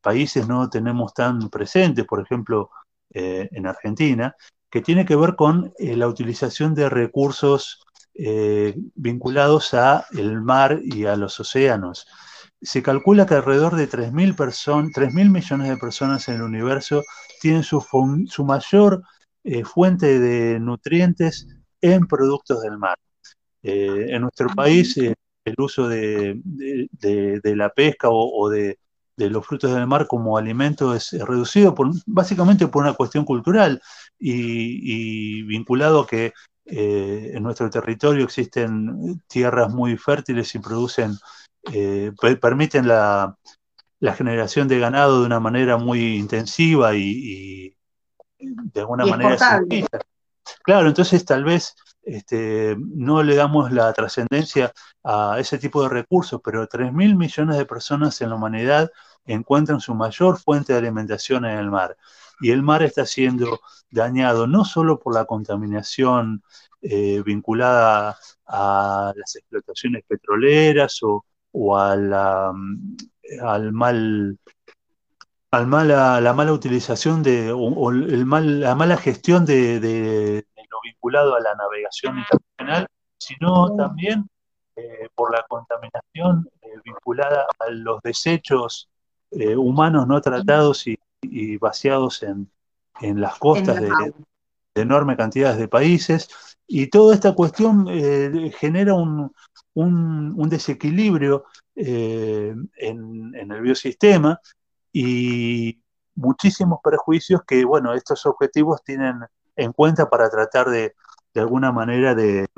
países 0.00 0.46
no 0.46 0.70
tenemos 0.70 1.14
tan 1.14 1.50
presentes, 1.50 2.04
por 2.04 2.20
ejemplo, 2.20 2.70
en 3.10 3.66
Argentina, 3.66 4.36
que 4.70 4.82
tiene 4.82 5.04
que 5.04 5.16
ver 5.16 5.34
con 5.34 5.72
la 5.78 6.06
utilización 6.06 6.76
de 6.76 6.88
recursos 6.88 7.85
vinculados 8.94 9.74
a 9.74 10.06
el 10.12 10.40
mar 10.40 10.80
y 10.82 11.04
a 11.06 11.16
los 11.16 11.38
océanos. 11.40 12.06
Se 12.62 12.82
calcula 12.82 13.26
que 13.26 13.34
alrededor 13.34 13.76
de 13.76 13.88
3.000 13.88 15.30
millones 15.30 15.68
de 15.68 15.76
personas 15.76 16.28
en 16.28 16.36
el 16.36 16.42
universo 16.42 17.02
tienen 17.40 17.62
su, 17.62 17.84
su 18.28 18.44
mayor 18.44 19.02
fuente 19.64 20.18
de 20.18 20.58
nutrientes 20.58 21.46
en 21.80 22.06
productos 22.06 22.62
del 22.62 22.78
mar. 22.78 22.96
en 23.62 24.20
nuestro 24.22 24.48
país, 24.54 24.96
el 25.46 25.54
uso 25.58 25.88
de, 25.88 26.40
la 27.44 27.70
pesca 27.70 28.08
o, 28.10 28.50
de, 28.50 28.78
los 29.16 29.46
frutos 29.46 29.72
del 29.72 29.86
mar 29.86 30.06
como 30.06 30.36
alimento 30.36 30.94
es 30.94 31.12
reducido 31.12 31.74
por, 31.74 31.90
básicamente 32.06 32.66
por 32.66 32.82
una 32.82 32.94
cuestión 32.94 33.24
cultural 33.24 33.80
y, 34.18 35.42
vinculado 35.42 36.00
a 36.00 36.06
que 36.06 36.32
eh, 36.66 37.32
en 37.34 37.42
nuestro 37.42 37.70
territorio 37.70 38.24
existen 38.24 39.22
tierras 39.28 39.72
muy 39.72 39.96
fértiles 39.96 40.54
y 40.54 40.58
producen, 40.58 41.16
eh, 41.72 42.12
permiten 42.40 42.88
la, 42.88 43.36
generación 44.14 44.68
de 44.68 44.78
ganado 44.78 45.20
de 45.20 45.26
una 45.26 45.40
manera 45.40 45.76
muy 45.76 46.16
intensiva 46.16 46.94
y, 46.94 47.76
de 48.38 48.80
alguna 48.80 49.06
manera 49.06 49.38
sencilla. 49.38 49.88
Claro, 50.62 50.88
entonces 50.88 51.24
tal 51.24 51.44
vez 51.44 51.74
este, 52.02 52.76
no 52.78 53.22
le 53.22 53.34
damos 53.34 53.72
la 53.72 53.92
trascendencia 53.92 54.72
a 55.02 55.38
ese 55.40 55.58
tipo 55.58 55.82
de 55.82 55.88
recursos, 55.88 56.40
pero 56.42 56.66
3 56.66 56.92
mil 56.92 57.16
millones 57.16 57.56
de 57.58 57.66
personas 57.66 58.20
en 58.20 58.30
la 58.30 58.36
humanidad 58.36 58.90
encuentran 59.24 59.80
su 59.80 59.94
mayor 59.94 60.38
fuente 60.38 60.72
de 60.72 60.78
alimentación 60.78 61.44
en 61.44 61.58
el 61.58 61.70
mar. 61.70 61.96
Y 62.40 62.50
el 62.50 62.62
mar 62.62 62.82
está 62.82 63.06
siendo 63.06 63.60
dañado 63.90 64.46
no 64.46 64.64
solo 64.64 64.98
por 64.98 65.14
la 65.14 65.24
contaminación 65.24 66.42
eh, 66.82 67.22
vinculada 67.24 68.16
a 68.46 69.12
las 69.16 69.36
explotaciones 69.36 70.04
petroleras 70.06 71.00
o, 71.02 71.76
a 71.76 71.96
la, 71.96 72.52
mm, 72.54 72.96
al 73.42 73.72
mal 73.72 74.38
al 75.52 75.66
mala, 75.66 76.20
la 76.20 76.32
mala 76.34 76.52
utilización 76.52 77.22
de, 77.22 77.50
o, 77.52 77.90
el 77.90 78.26
mal, 78.26 78.60
la 78.60 78.74
mala 78.74 78.96
gestión 78.96 79.46
de, 79.46 80.44
vinculado 80.82 81.34
a 81.34 81.40
la 81.40 81.54
navegación 81.54 82.18
internacional, 82.18 82.86
sino 83.18 83.74
también 83.76 84.28
eh, 84.76 85.08
por 85.14 85.32
la 85.32 85.44
contaminación 85.48 86.48
eh, 86.62 86.68
vinculada 86.84 87.46
a 87.58 87.70
los 87.70 88.00
desechos 88.02 88.88
eh, 89.30 89.56
humanos 89.56 90.06
no 90.06 90.20
tratados 90.20 90.86
y, 90.86 90.98
vaciados 91.60 92.22
en, 92.22 92.50
las 93.20 93.38
costas 93.38 93.80
de, 93.80 93.90
enorme 94.74 95.16
cantidades 95.16 95.58
de 95.58 95.68
países. 95.68 96.28
Y 96.66 96.88
toda 96.88 97.14
esta 97.14 97.34
cuestión 97.34 97.86
genera 98.58 98.94
un, 98.94 100.48
desequilibrio 100.48 101.44
en, 101.74 102.70
en 102.76 103.52
el 103.52 103.60
biosistema 103.60 104.40
y 104.92 105.80
muchísimos 106.14 106.80
perjuicios 106.82 107.42
que, 107.46 107.64
bueno, 107.64 107.92
estos 107.92 108.24
objetivos 108.26 108.82
tienen 108.82 109.20
en 109.56 109.72
cuenta 109.72 110.08
para 110.08 110.28
tratar 110.30 110.70
de, 110.70 110.94
de 111.36 111.42
alguna 111.42 111.70
manera 111.70 112.14
de, 112.14 112.48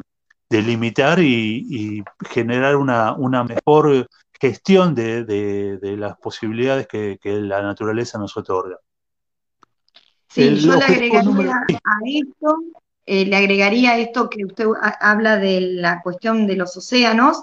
limitar 0.50 1.18
y, 1.18 2.02
generar 2.30 2.76
una, 2.76 3.44
mejor 3.44 4.08
gestión 4.40 4.94
de, 4.94 5.78
las 5.98 6.16
posibilidades 6.18 6.86
que, 6.86 7.18
la 7.24 7.62
naturaleza 7.62 8.18
nos 8.18 8.36
otorga. 8.36 8.78
Sí, 10.28 10.56
yo 10.56 10.76
le 10.76 10.84
agregaría 10.84 11.54
a 11.84 11.98
esto, 12.04 12.56
eh, 13.06 13.24
le 13.24 13.36
agregaría 13.36 13.98
esto 13.98 14.28
que 14.28 14.44
usted 14.44 14.66
habla 15.00 15.38
de 15.38 15.60
la 15.60 16.02
cuestión 16.02 16.46
de 16.46 16.56
los 16.56 16.76
océanos, 16.76 17.42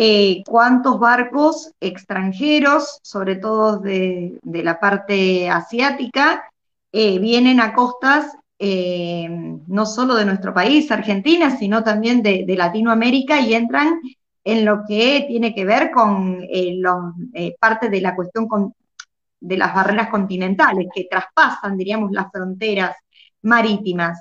eh, 0.00 0.44
cuántos 0.46 1.00
barcos 1.00 1.72
extranjeros, 1.80 3.00
sobre 3.02 3.34
todo 3.34 3.78
de, 3.78 4.38
la 4.44 4.78
parte 4.78 5.50
asiática, 5.50 6.44
eh, 6.92 7.18
vienen 7.18 7.58
a 7.58 7.74
costas 7.74 8.32
eh, 8.60 9.28
no 9.66 9.86
solo 9.86 10.14
de 10.14 10.24
nuestro 10.24 10.54
país, 10.54 10.90
Argentina, 10.90 11.56
sino 11.56 11.82
también 11.82 12.22
de, 12.22 12.44
Latinoamérica 12.56 13.40
y 13.40 13.54
entran 13.54 14.00
en 14.48 14.64
lo 14.64 14.82
que 14.88 15.26
tiene 15.28 15.54
que 15.54 15.66
ver 15.66 15.90
con 15.90 16.42
eh, 16.42 16.80
eh, 17.34 17.54
parte 17.60 17.90
de 17.90 18.00
la 18.00 18.16
cuestión 18.16 18.48
de 19.40 19.56
las 19.58 19.74
barreras 19.74 20.08
continentales, 20.08 20.88
que 20.94 21.04
traspasan, 21.04 21.76
diríamos, 21.76 22.10
las 22.12 22.32
fronteras 22.32 22.96
marítimas. 23.42 24.20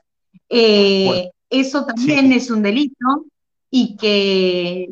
eso 0.49 1.85
también 1.85 2.33
es 2.33 2.51
un 2.51 2.61
delito 2.61 3.25
y 3.71 3.95
que 3.95 4.89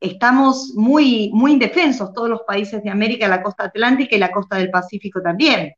estamos 0.00 0.72
muy, 0.74 1.30
muy 1.32 1.52
indefensos 1.52 2.12
todos 2.12 2.28
los 2.28 2.42
países 2.42 2.82
de 2.82 2.90
América, 2.90 3.26
la 3.26 3.42
costa 3.42 3.64
atlántica 3.64 4.16
y 4.16 4.18
la 4.18 4.32
costa 4.32 4.56
del 4.56 4.70
Pacífico 4.70 5.22
también. 5.22 5.72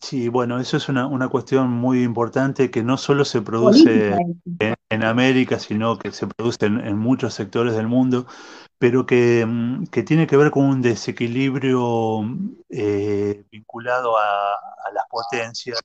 Sí, 0.00 0.28
bueno, 0.28 0.60
eso 0.60 0.76
es 0.76 0.88
una, 0.88 1.28
cuestión 1.28 1.70
muy 1.70 2.02
importante 2.02 2.70
que 2.70 2.82
no 2.82 2.96
solo 2.96 3.24
se 3.24 3.42
produce 3.42 4.16
en, 4.90 5.02
América, 5.02 5.58
sino 5.58 5.98
que 5.98 6.12
se 6.12 6.26
produce 6.26 6.66
en, 6.66 6.96
muchos 6.96 7.34
sectores 7.34 7.74
del 7.74 7.88
mundo, 7.88 8.26
pero 8.78 9.06
que, 9.06 9.44
mm, 9.44 9.84
tiene 10.06 10.26
que 10.26 10.36
ver 10.36 10.50
con 10.50 10.64
un 10.64 10.82
desequilibrio 10.82 12.22
eh, 12.70 13.44
vinculado 13.50 14.16
a, 14.18 14.56
las 14.94 15.04
potencias 15.10 15.80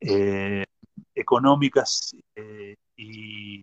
eh, 0.00 0.64
económicas 1.14 2.12
eh, 2.34 2.76
y, 2.96 3.62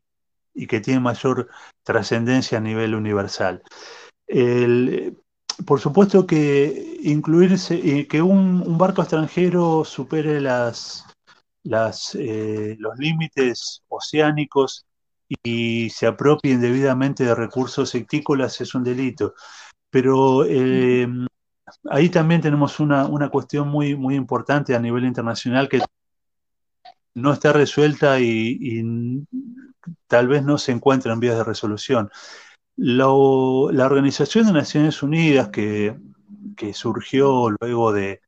y, 0.53 0.67
que 0.67 0.81
tiene 0.81 0.99
mayor 0.99 1.49
trascendencia 1.83 2.59
a 2.59 2.61
nivel 2.61 2.93
universal. 2.95 3.63
El, 4.27 5.22
por 5.65 5.79
supuesto 5.79 6.25
que 6.25 6.99
incluirse, 7.03 7.75
eh, 7.75 8.07
que 8.07 8.21
un, 8.21 8.77
barco 8.77 9.01
extranjero 9.01 9.83
supere 9.85 10.41
las, 10.41 11.05
eh, 12.15 12.75
los 12.79 12.97
límites 12.97 13.83
oceánicos 13.87 14.85
y 15.43 15.89
se 15.89 16.07
apropie 16.07 16.53
indebidamente 16.53 17.23
de 17.23 17.35
recursos 17.35 17.95
ictícolas 17.95 18.59
es 18.61 18.75
un 18.75 18.83
delito. 18.83 19.33
Pero 19.89 20.45
eh, 20.45 21.07
ahí 21.89 22.09
también 22.09 22.41
tenemos 22.41 22.79
una, 22.79 23.29
cuestión 23.29 23.67
muy, 23.67 23.95
muy 23.95 24.15
importante 24.15 24.75
a 24.75 24.79
nivel 24.79 25.05
internacional 25.05 25.69
que 25.69 25.81
no 27.15 27.31
está 27.31 27.53
resuelta 27.53 28.19
y, 28.19 28.57
y 28.59 29.27
tal 30.07 30.27
vez 30.27 30.43
no 30.43 30.57
se 30.57 30.71
encuentra 30.71 31.13
en 31.13 31.19
vías 31.19 31.37
de 31.37 31.43
resolución 31.43 32.09
la 32.75 33.85
Organización 33.85 34.47
de 34.47 34.53
Naciones 34.53 35.03
Unidas, 35.03 35.49
que, 35.49 35.95
surgió 36.73 37.49
luego 37.59 37.91
de, 37.91 38.21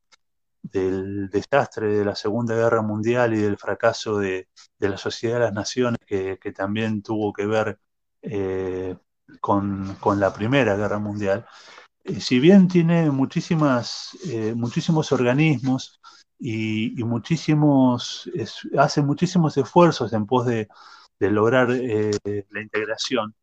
del 0.62 1.30
desastre 1.30 1.88
de 1.88 2.06
la 2.06 2.16
Segunda 2.16 2.56
Guerra 2.56 2.82
Mundial 2.82 3.34
y 3.34 3.38
del 3.41 3.58
fracaso 3.58 4.18
de, 4.18 4.50
la 4.80 4.98
Sociedad 4.98 5.36
de 5.36 5.46
las 5.46 5.54
Naciones, 5.54 6.00
que, 6.06 6.38
también 6.56 7.02
tuvo 7.02 7.34
que 7.34 7.46
ver 7.46 7.80
eh, 8.22 8.96
con, 9.41 9.98
la 10.20 10.34
Primera 10.34 10.76
Guerra 10.76 11.00
Mundial, 11.00 11.46
eh, 12.04 12.20
si 12.22 12.39
bien 12.39 12.68
tiene 12.68 13.10
muchísimas, 13.10 14.18
eh, 14.28 14.54
muchísimos 14.56 15.12
organismos 15.12 16.00
y, 16.38 16.91
muchísimos, 17.04 18.30
hace 18.78 19.02
muchísimos 19.02 19.58
esfuerzos 19.58 20.14
en 20.14 20.26
pos 20.28 20.46
de, 20.46 20.68
de 21.20 21.32
lograr 21.32 21.70
la 21.70 22.62
integración, 22.62 23.34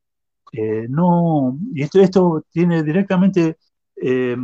eh, 0.52 0.86
no, 0.88 1.58
y 1.74 1.82
esto, 1.82 2.00
esto 2.00 2.44
tiene 2.50 2.82
directamente, 2.82 3.56
eh, 3.96 4.36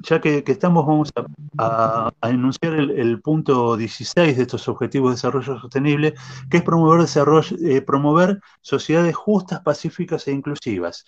ya 0.00 0.20
que, 0.20 0.42
estamos, 0.46 0.86
vamos 0.86 1.12
a, 1.58 2.10
enunciar 2.22 2.72
el, 2.74 3.20
punto 3.20 3.76
16 3.76 4.36
de 4.36 4.42
estos 4.42 4.66
Objetivos 4.68 5.10
de 5.10 5.16
Desarrollo 5.16 5.60
Sostenible, 5.60 6.14
que 6.50 6.58
es 6.58 6.62
promover, 6.62 7.02
desarrollo, 7.02 7.56
eh, 7.62 7.82
promover 7.82 8.40
sociedades 8.62 9.14
justas, 9.14 9.60
pacíficas 9.60 10.26
e 10.26 10.32
inclusivas. 10.32 11.04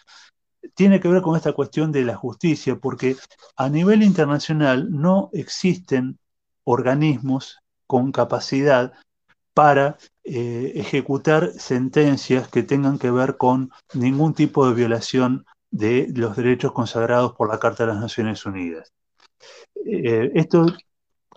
Tiene 0.75 1.01
que 1.01 1.09
ver 1.09 1.23
con 1.23 1.37
esta 1.37 1.53
cuestión 1.53 1.91
de 1.91 2.05
la 2.05 2.17
justicia, 2.17 2.77
porque 2.77 3.17
a 3.57 3.69
nivel 3.71 4.03
internacional 4.03 4.89
no 4.91 5.31
existen 5.33 6.19
organismos 6.65 7.59
con 7.87 8.13
capacidad 8.13 8.93
para 9.55 9.97
eh, 10.31 10.73
ejecutar 10.75 11.53
sentencias 11.53 12.49
que 12.49 12.63
tengan 12.63 12.99
que 12.99 13.11
ver 13.11 13.39
con 13.39 13.71
ningún 13.95 14.35
tipo 14.35 14.69
de 14.69 14.75
violación 14.75 15.47
de 15.71 16.07
los 16.15 16.37
derechos 16.37 16.73
consagrados 16.73 17.33
por 17.33 17.49
la 17.49 17.59
Carta 17.59 17.85
de 17.85 17.93
las 17.93 18.01
Naciones 18.01 18.45
Unidas. 18.45 18.93
Eh, 19.87 20.31
esto 20.35 20.67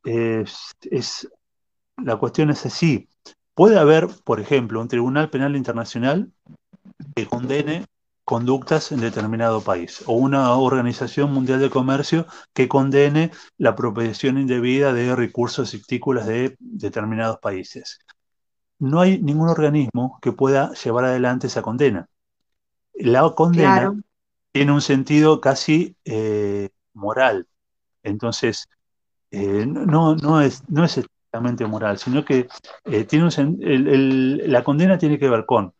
es, 0.03 1.29
la 1.97 2.17
cuestión 2.17 2.49
es 2.49 2.65
así. 2.65 3.07
Puede 3.53 3.79
haber, 3.79 4.07
por 4.25 4.41
ejemplo, 4.41 4.81
un 4.81 4.89
Tribunal 4.89 5.29
Penal 5.29 5.55
Internacional 5.55 6.31
que 7.15 7.27
condene 7.27 7.85
conductas 8.25 8.91
en 8.91 8.99
determinado 8.99 9.61
país 9.61 10.03
o 10.05 10.13
una 10.13 10.53
organización 10.55 11.33
mundial 11.33 11.59
de 11.59 11.69
comercio 11.69 12.25
que 12.53 12.67
condene 12.67 13.31
la 13.57 13.71
apropiación 13.71 14.37
indebida 14.37 14.93
de 14.93 15.15
recursos 15.15 15.73
ictícolas 15.73 16.27
de 16.27 16.55
determinados 16.59 17.39
países. 17.39 17.99
No 18.81 18.99
hay 18.99 19.21
ningún 19.21 19.47
organismo 19.47 20.17
que 20.23 20.31
pueda 20.31 20.73
llevar 20.73 21.05
adelante 21.05 21.45
esa 21.45 21.61
condena. 21.61 22.07
La 22.95 23.29
condena 23.29 23.93
tiene 24.51 24.71
un 24.71 24.81
sentido 24.81 25.39
casi 25.39 25.95
eh, 26.03 26.69
moral. 26.93 27.47
Entonces, 28.01 28.67
eh, 29.29 29.67
no, 29.67 30.15
no, 30.15 30.41
es, 30.41 30.67
no 30.67 30.83
es 30.83 30.97
exactamente 30.97 31.67
moral, 31.67 31.99
sino 31.99 32.25
que 32.25 32.47
eh, 32.85 33.03
tiene 33.03 33.29
la 34.47 34.63
condena 34.63 34.97
tiene 34.97 35.19
que 35.19 35.29
ver 35.29 35.45
con 35.45 35.75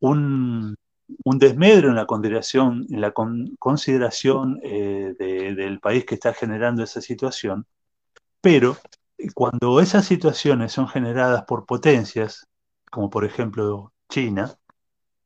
un, 0.00 0.76
desmedro 1.38 1.90
en 1.90 1.94
la 1.94 2.06
consideración, 2.06 2.84
en 2.90 3.00
la 3.00 3.14
consideración 3.60 4.58
del 4.58 5.78
país 5.80 6.04
que 6.04 6.16
está 6.16 6.34
generando 6.34 6.82
esa 6.82 7.00
situación, 7.00 7.64
pero 8.40 8.76
cuando 9.32 9.80
esas 9.80 10.04
situaciones 10.04 10.72
son 10.72 10.88
generadas 10.88 11.44
por 11.44 11.66
potencias, 11.66 12.46
como 12.90 13.10
por 13.10 13.24
ejemplo 13.24 13.92
China, 14.08 14.56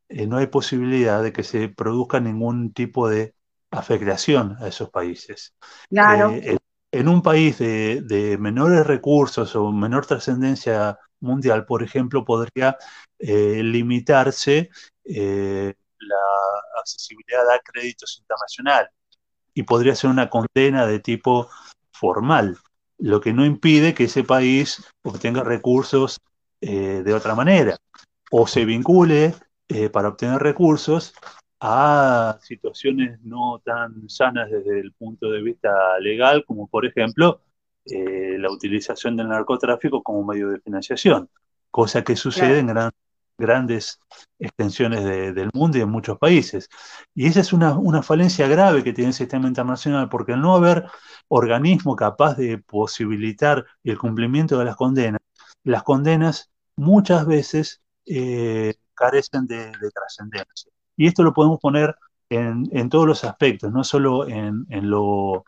eh, 0.09 0.27
no 0.27 0.39
hay 0.39 0.47
posibilidad 0.47 1.23
de 1.23 1.33
que 1.33 1.43
se 1.43 1.69
produzca 1.69 2.21
ningún 2.21 2.73
tipo 2.73 3.09
de 3.09 3.35
afectación 3.71 4.57
a 4.61 4.69
esos 4.69 4.91
países. 4.91 5.55
Claro. 5.91 6.31
Eh, 6.31 6.59
en 6.91 7.09
un 7.09 7.21
país 7.21 7.59
de, 7.59 8.37
menores 8.41 8.87
recursos 8.87 9.55
o 9.55 9.71
menor 9.73 10.07
trascendencia 10.07 10.99
mundial, 11.21 11.67
por 11.67 11.83
ejemplo, 11.83 12.25
podría 12.25 12.79
eh, 13.19 13.63
limitarse 13.63 14.71
la 15.05 16.17
accesibilidad 16.81 17.51
a 17.51 17.61
créditos 17.61 18.19
internacionales 18.21 18.91
y 19.53 19.65
podría 19.65 19.95
ser 19.95 20.09
una 20.09 20.31
condena 20.31 20.87
de 20.87 21.01
tipo 21.01 21.51
formal, 21.93 22.57
lo 22.99 23.21
que 23.21 23.33
no 23.33 23.45
impide 23.45 23.95
que 23.95 24.05
ese 24.05 24.25
país 24.25 24.85
obtenga 25.03 25.43
recursos 25.45 26.21
de 26.61 27.15
otra 27.15 27.37
manera. 27.37 27.77
O 28.31 28.47
se 28.49 28.65
vincule 28.65 29.33
eh, 29.71 29.91
para 29.91 30.09
obtener 30.09 30.41
recursos 30.41 31.13
a 31.61 32.39
situaciones 32.41 33.21
no 33.23 33.61
tan 33.63 34.09
sanas 34.09 34.51
desde 34.51 34.81
el 34.81 34.93
punto 34.95 35.31
de 35.31 35.43
vista 35.43 35.99
legal, 36.01 36.43
como 36.47 36.69
por 36.69 36.87
ejemplo 36.87 37.43
eh, 37.85 38.37
la 38.39 38.51
utilización 38.51 39.15
del 39.17 39.29
narcotráfico 39.29 40.03
como 40.03 40.25
medio 40.25 40.49
de 40.49 40.61
financiación, 40.61 41.29
cosa 41.71 42.03
que 42.03 42.17
sucede 42.17 42.61
en 42.61 42.71
grandes 43.39 44.01
extensiones 44.39 45.05
del 45.05 45.51
mundo 45.55 45.79
y 45.79 45.81
en 45.81 45.91
muchos 45.91 46.19
países. 46.19 46.69
Y 47.15 47.27
esa 47.27 47.41
es 47.41 47.53
una, 47.53 47.79
una, 47.79 48.03
falencia 48.03 48.49
grave 48.49 48.85
que 48.85 48.93
tiene 48.93 49.09
el 49.09 49.15
sistema 49.15 49.49
internacional, 49.49 50.09
porque 50.09 50.33
al 50.33 50.43
no 50.43 50.55
haber 50.57 50.85
organismo 51.29 51.97
capaz 51.97 52.37
de 52.37 52.59
posibilitar 52.59 53.65
el 53.85 53.99
cumplimiento 53.99 54.59
de 54.59 54.65
las 54.65 54.77
condenas, 54.77 55.21
las 55.65 55.83
condenas 55.83 56.51
muchas 56.77 57.27
veces 57.27 57.83
eh, 58.07 58.75
carecen 58.95 59.47
de, 59.47 59.71
trascendencia. 59.95 60.73
Y 60.97 61.07
esto 61.07 61.23
lo 61.23 61.33
podemos 61.33 61.61
poner 61.61 61.95
en, 62.31 62.89
todos 62.89 63.07
los 63.07 63.25
aspectos, 63.25 63.73
no 63.73 63.85
solo 63.85 64.27
en, 64.29 64.67
lo, 64.69 65.45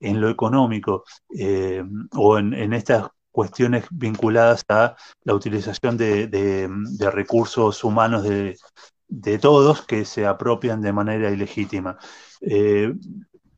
económico 0.00 1.04
eh, 1.36 1.82
o 2.12 2.38
en, 2.38 2.72
estas 2.72 3.08
cuestiones 3.30 3.84
vinculadas 3.90 4.64
a 4.68 4.96
la 5.24 5.34
utilización 5.34 5.96
de, 5.96 6.68
recursos 7.12 7.84
humanos 7.84 8.24
de, 8.24 9.38
todos 9.38 9.86
que 9.86 10.04
se 10.04 10.26
apropian 10.26 10.80
de 10.80 10.92
manera 10.92 11.30
ilegítima. 11.30 11.98
Eh, 12.40 12.92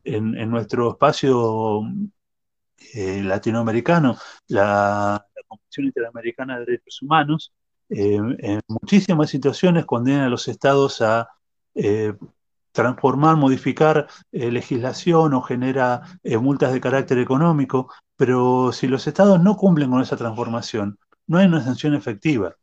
en, 0.04 0.50
nuestro 0.50 0.90
espacio 0.90 1.82
eh, 2.94 3.22
latinoamericano, 3.22 4.16
la, 4.48 5.24
la 5.34 5.42
Convención 5.46 5.86
Interamericana 5.86 6.58
de 6.58 6.64
Derechos 6.66 7.00
Humanos 7.02 7.52
eh, 7.88 8.16
en 8.16 8.60
muchísimas 8.68 9.30
situaciones 9.30 9.84
condena 9.84 10.26
a 10.26 10.30
los 10.30 10.48
estados 10.48 11.00
a 11.02 11.28
transformar, 12.72 13.36
modificar 13.36 14.08
legislación 14.30 15.32
o 15.34 15.42
genera 15.42 16.02
multas 16.40 16.72
de 16.72 16.80
carácter 16.80 17.18
económico, 17.18 17.90
pero 18.22 18.70
si 18.70 18.86
los 18.86 19.04
estados 19.08 19.42
no 19.42 19.56
cumplen 19.56 19.90
con 19.90 20.00
esa 20.00 20.16
transformación, 20.16 20.96
no 21.26 21.38
hay 21.38 21.46
una 21.46 21.60
sanción 21.64 21.92
efectiva. 21.92 22.54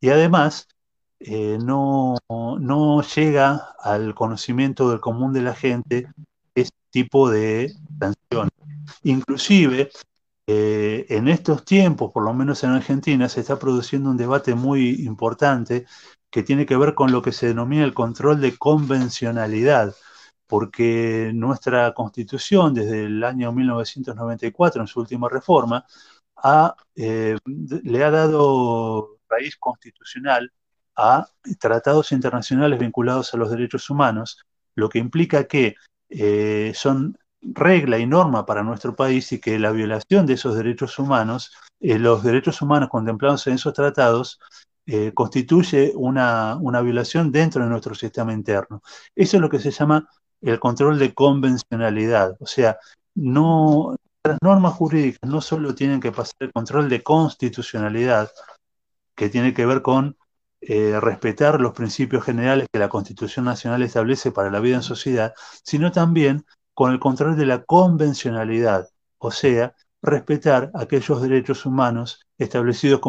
Y 0.00 0.08
además, 0.08 0.66
no, 1.60 2.16
no, 2.28 3.00
llega 3.00 3.76
al 3.78 4.12
conocimiento 4.16 4.90
del 4.90 4.98
común 4.98 5.32
de 5.32 5.42
la 5.42 5.54
gente 5.54 6.08
este 6.52 6.76
tipo 6.90 7.30
de 7.30 7.72
sanción. 8.00 8.48
Inclusive, 9.04 9.88
eh, 10.48 11.06
en 11.08 11.28
estos 11.28 11.64
tiempos, 11.64 12.10
por 12.10 12.24
lo 12.24 12.34
menos 12.34 12.64
en 12.64 12.70
Argentina, 12.70 13.28
se 13.28 13.38
está 13.38 13.56
produciendo 13.56 14.10
un 14.10 14.16
debate 14.16 14.56
muy 14.56 15.04
importante 15.06 15.86
que 16.28 16.42
tiene 16.42 16.66
que 16.66 16.76
ver 16.76 16.94
con 16.94 17.12
lo 17.12 17.22
que 17.22 17.30
se 17.30 17.46
denomina 17.46 17.84
el 17.84 17.94
control 17.94 18.40
de 18.40 18.58
convencionalidad, 18.58 19.94
porque 20.54 21.32
nuestra 21.34 21.92
constitución, 21.94 22.74
desde 22.74 23.06
el 23.06 23.24
año 23.24 23.50
1994, 23.50 24.82
en 24.82 24.86
su 24.86 25.00
última 25.00 25.28
reforma, 25.28 25.84
eh, 26.94 27.36
le 27.44 28.04
ha 28.04 28.10
dado 28.12 29.18
raíz 29.28 29.56
constitucional 29.56 30.52
a 30.94 31.26
tratados 31.58 32.12
internacionales 32.12 32.78
vinculados 32.78 33.34
a 33.34 33.36
los 33.36 33.50
derechos 33.50 33.90
humanos, 33.90 34.44
lo 34.76 34.88
que 34.88 35.00
implica 35.00 35.48
que 35.48 35.74
eh, 36.08 36.70
son 36.76 37.18
regla 37.42 37.98
y 37.98 38.06
norma 38.06 38.46
para 38.46 38.62
nuestro 38.62 38.94
país 38.94 39.32
y 39.32 39.40
que 39.40 39.58
la 39.58 39.72
violación 39.72 40.24
de 40.24 40.34
esos 40.34 40.54
derechos 40.54 41.00
humanos, 41.00 41.52
eh, 41.80 41.98
los 41.98 42.22
derechos 42.22 42.62
humanos 42.62 42.90
contemplados 42.90 43.44
en 43.48 43.54
esos 43.54 43.74
tratados, 43.74 44.38
constituye 45.14 45.92
una, 45.96 46.58
violación 46.82 47.32
dentro 47.32 47.64
de 47.64 47.70
nuestro 47.70 47.94
sistema 47.94 48.34
interno. 48.34 48.82
Eso 49.16 49.38
es 49.38 49.40
lo 49.40 49.48
que 49.48 49.58
se 49.58 49.70
llama 49.70 50.06
el 50.44 50.60
control 50.60 50.98
de 50.98 51.14
convencionalidad. 51.14 52.36
O 52.40 52.46
sea, 52.46 52.78
no, 53.14 53.96
las 54.22 54.38
normas 54.42 54.74
jurídicas 54.74 55.28
no 55.28 55.40
solo 55.40 55.74
tienen 55.74 56.00
que 56.00 56.12
pasar 56.12 56.36
el 56.40 56.52
control 56.52 56.88
de 56.88 57.02
constitucionalidad, 57.02 58.30
que 59.14 59.28
tiene 59.28 59.54
que 59.54 59.66
ver 59.66 59.82
con 59.82 60.16
eh, 60.60 60.98
respetar 61.00 61.60
los 61.60 61.72
principios 61.72 62.24
generales 62.24 62.68
que 62.72 62.78
la 62.78 62.88
Constitución 62.88 63.44
Nacional 63.44 63.82
establece 63.82 64.32
para 64.32 64.50
la 64.50 64.60
vida 64.60 64.76
en 64.76 64.82
sociedad, 64.82 65.34
sino 65.62 65.92
también 65.92 66.44
con 66.74 66.92
el 66.92 66.98
control 66.98 67.36
de 67.36 67.46
la 67.46 67.64
convencionalidad, 67.64 68.88
o 69.18 69.30
sea, 69.30 69.74
respetar 70.04 70.70
aquellos 70.74 71.22
derechos 71.22 71.64
humanos 71.66 72.26
establecidos 72.38 73.00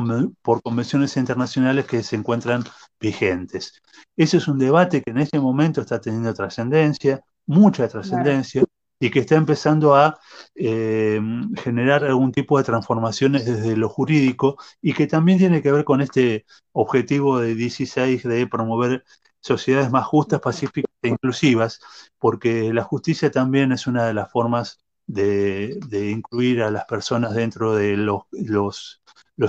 por 0.42 0.62
convenciones 0.62 1.18
internacionales 1.18 1.86
que 1.86 2.04
se 2.04 2.16
encuentran 2.16 2.64
vigentes. 3.00 3.82
Ese 4.16 4.38
es 4.38 4.48
un 4.48 4.58
debate 4.58 5.02
que 5.02 5.12
en 5.12 5.20
este 5.20 5.40
momento 5.40 5.82
está 5.82 6.00
teniendo 6.00 6.34
trascendencia, 6.34 7.22
mucha 7.46 7.88
trascendencia, 7.88 8.64
y 8.98 9.10
que 9.12 9.20
está 9.20 9.36
empezando 9.36 9.94
a 9.94 10.18
eh, 10.56 11.20
generar 11.62 12.06
algún 12.06 12.32
tipo 12.32 12.58
de 12.58 12.64
transformaciones 12.64 13.46
desde 13.46 13.76
lo 13.76 13.90
jurídico 13.90 14.58
y 14.82 14.94
que 14.94 15.06
también 15.06 15.38
tiene 15.38 15.62
que 15.62 15.72
ver 15.72 15.84
con 15.84 16.02
este 16.02 16.46
objetivo 16.72 17.40
de 17.40 17.56
16 17.56 18.24
de 18.24 18.48
promover 18.48 19.04
sociedades 19.42 19.92
más 19.92 20.06
justas, 20.06 20.40
pacíficas 20.40 20.92
e 21.02 21.10
inclusivas, 21.10 21.80
porque 22.18 22.74
la 22.74 22.84
justicia 22.84 23.30
también 23.32 23.72
es 23.74 23.86
una 23.86 24.06
de 24.06 24.14
las 24.14 24.32
formas 24.32 24.85
de, 25.08 26.10
incluir 26.12 26.62
a 26.62 26.72
las 26.72 26.86
personas 26.86 27.34
dentro 27.34 27.76
de 27.76 27.98
los, 27.98 28.24
los, 28.32 29.02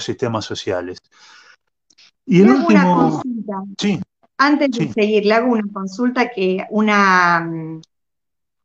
sistemas 0.05 0.45
sociales. 0.45 0.99
Y 2.25 2.43
el 2.43 2.51
último... 2.51 3.23
Sí, 3.79 4.01
Antes 4.39 4.71
de 4.73 4.93
seguir, 4.93 5.25
le 5.25 5.35
hago 5.35 5.53
una 5.53 5.73
consulta 5.73 6.29
que 6.29 6.67
una, 6.71 7.49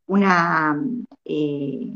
una 0.07 0.83
eh, 1.23 1.93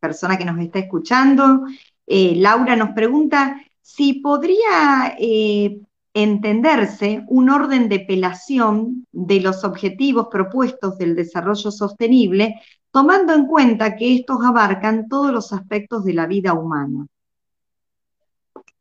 persona 0.00 0.36
que 0.36 0.44
nos 0.44 0.58
está 0.58 0.80
escuchando, 0.80 1.64
eh, 2.06 2.34
Laura, 2.36 2.74
nos 2.74 2.90
pregunta 2.90 3.60
si 3.80 4.14
podría 4.14 5.16
eh, 5.18 5.80
entenderse 6.14 7.24
un 7.28 7.50
orden 7.50 7.88
de 7.88 8.00
pelación 8.00 9.06
de 9.12 9.40
los 9.40 9.62
objetivos 9.62 10.28
propuestos 10.30 10.98
del 10.98 11.14
desarrollo 11.14 11.70
sostenible, 11.70 12.60
tomando 12.90 13.32
en 13.32 13.46
cuenta 13.46 13.96
que 13.96 14.14
estos 14.14 14.38
abarcan 14.44 15.08
todos 15.08 15.32
los 15.32 15.52
aspectos 15.52 16.04
de 16.04 16.14
la 16.14 16.26
vida 16.26 16.52
humana. 16.52 17.06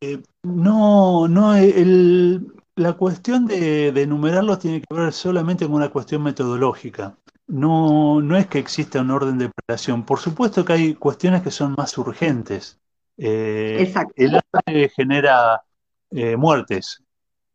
Eh, 0.02 0.22
no, 0.44 1.28
no, 1.28 1.54
la 2.76 2.94
cuestión 2.94 3.46
de, 3.48 3.88
enumerarlos 3.88 4.60
tiene 4.60 4.82
que 4.82 4.94
ver 4.94 5.12
solamente 5.12 5.66
con 5.66 5.76
una 5.76 5.90
cuestión 5.90 6.24
metodológica. 6.24 7.18
No, 7.48 8.22
no 8.22 8.38
es 8.38 8.48
que 8.48 8.60
exista 8.60 9.02
un 9.02 9.12
orden 9.12 9.38
de 9.38 9.50
pelación. 9.50 10.04
Por 10.04 10.20
supuesto 10.20 10.64
que 10.64 10.74
hay 10.74 10.94
cuestiones 10.96 11.42
que 11.42 11.52
son 11.52 11.74
más 11.78 11.98
urgentes. 11.98 12.80
Eh, 13.18 13.78
Exacto. 13.80 14.14
El 14.16 14.40
hambre 14.54 14.90
genera 14.90 15.64
eh, 16.12 16.36
muertes, 16.38 17.04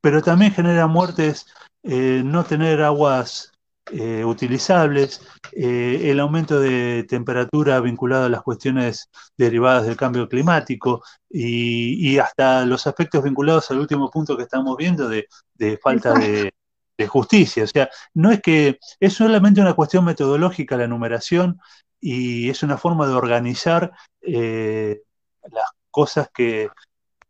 pero 0.01 0.21
también 0.23 0.53
genera 0.53 0.87
muertes 0.87 1.47
eh, 1.85 2.23
no 2.25 2.45
tener 2.45 2.83
aguas 2.83 3.52
eh, 3.91 4.25
utilizables, 4.25 5.21
eh, 5.53 6.03
el 6.05 6.21
aumento 6.21 6.61
de 6.61 7.05
temperatura 7.09 7.81
vinculado 7.81 8.27
a 8.27 8.29
las 8.29 8.43
cuestiones 8.43 9.11
derivadas 9.37 9.87
del 9.87 9.97
cambio 9.97 10.29
climático 10.29 11.03
y, 11.29 12.17
hasta 12.19 12.65
los 12.65 12.87
aspectos 12.87 13.25
vinculados 13.25 13.71
al 13.71 13.81
último 13.81 14.09
punto 14.11 14.37
que 14.37 14.45
estamos 14.45 14.77
viendo 14.77 15.09
de, 15.09 15.27
falta 15.83 16.15
de, 16.15 16.53
justicia. 17.09 17.65
O 17.65 17.67
sea, 17.67 17.91
no 18.15 18.31
es 18.31 18.41
que 18.41 18.79
es 19.01 19.13
solamente 19.13 19.61
una 19.61 19.75
cuestión 19.75 20.05
metodológica 20.05 20.77
la 20.77 20.87
numeración 20.87 21.59
y 22.01 22.49
es 22.49 22.63
una 22.63 22.79
forma 22.79 23.09
de 23.09 23.15
organizar 23.15 23.91
eh, 24.21 25.03
las 25.51 25.67
cosas 25.91 26.29
que, 26.33 26.69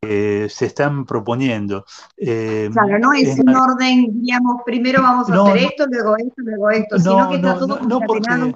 se 0.04 0.66
están 0.66 1.06
proponiendo. 1.06 1.84
Eh, 2.16 2.68
claro, 2.72 2.98
no 2.98 3.12
es 3.12 3.38
un 3.38 3.54
orden, 3.54 4.20
digamos, 4.20 4.62
primero 4.66 5.00
vamos 5.00 5.30
a 5.30 5.42
hacer 5.42 5.58
esto, 5.58 5.86
luego 5.86 6.16
esto, 6.16 6.34
luego 6.38 6.70
esto, 6.70 6.98
sino 6.98 7.28
que 7.28 7.36
está 7.36 7.58
todo 7.58 7.80
no, 7.80 8.00
porque, 8.00 8.54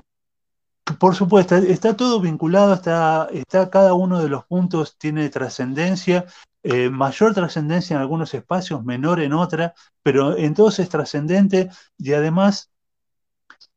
por 0.98 1.14
supuesto, 1.14 1.54
está 1.54 1.96
todo 1.96 2.20
vinculado, 2.20 2.74
está, 2.74 3.28
está 3.32 3.70
cada 3.70 3.94
uno 3.94 4.20
de 4.20 4.28
los 4.28 4.44
puntos 4.46 4.96
tiene 4.98 5.28
trascendencia, 5.28 6.24
eh, 6.64 6.90
mayor 6.90 7.32
trascendencia 7.32 7.94
en 7.94 8.02
algunos 8.02 8.34
espacios, 8.34 8.84
menor 8.84 9.20
en 9.20 9.32
otra, 9.32 9.72
pero 10.02 10.36
en 10.36 10.52
todos 10.52 10.80
es 10.80 10.88
trascendente 10.88 11.70
y 11.96 12.12
además 12.12 12.72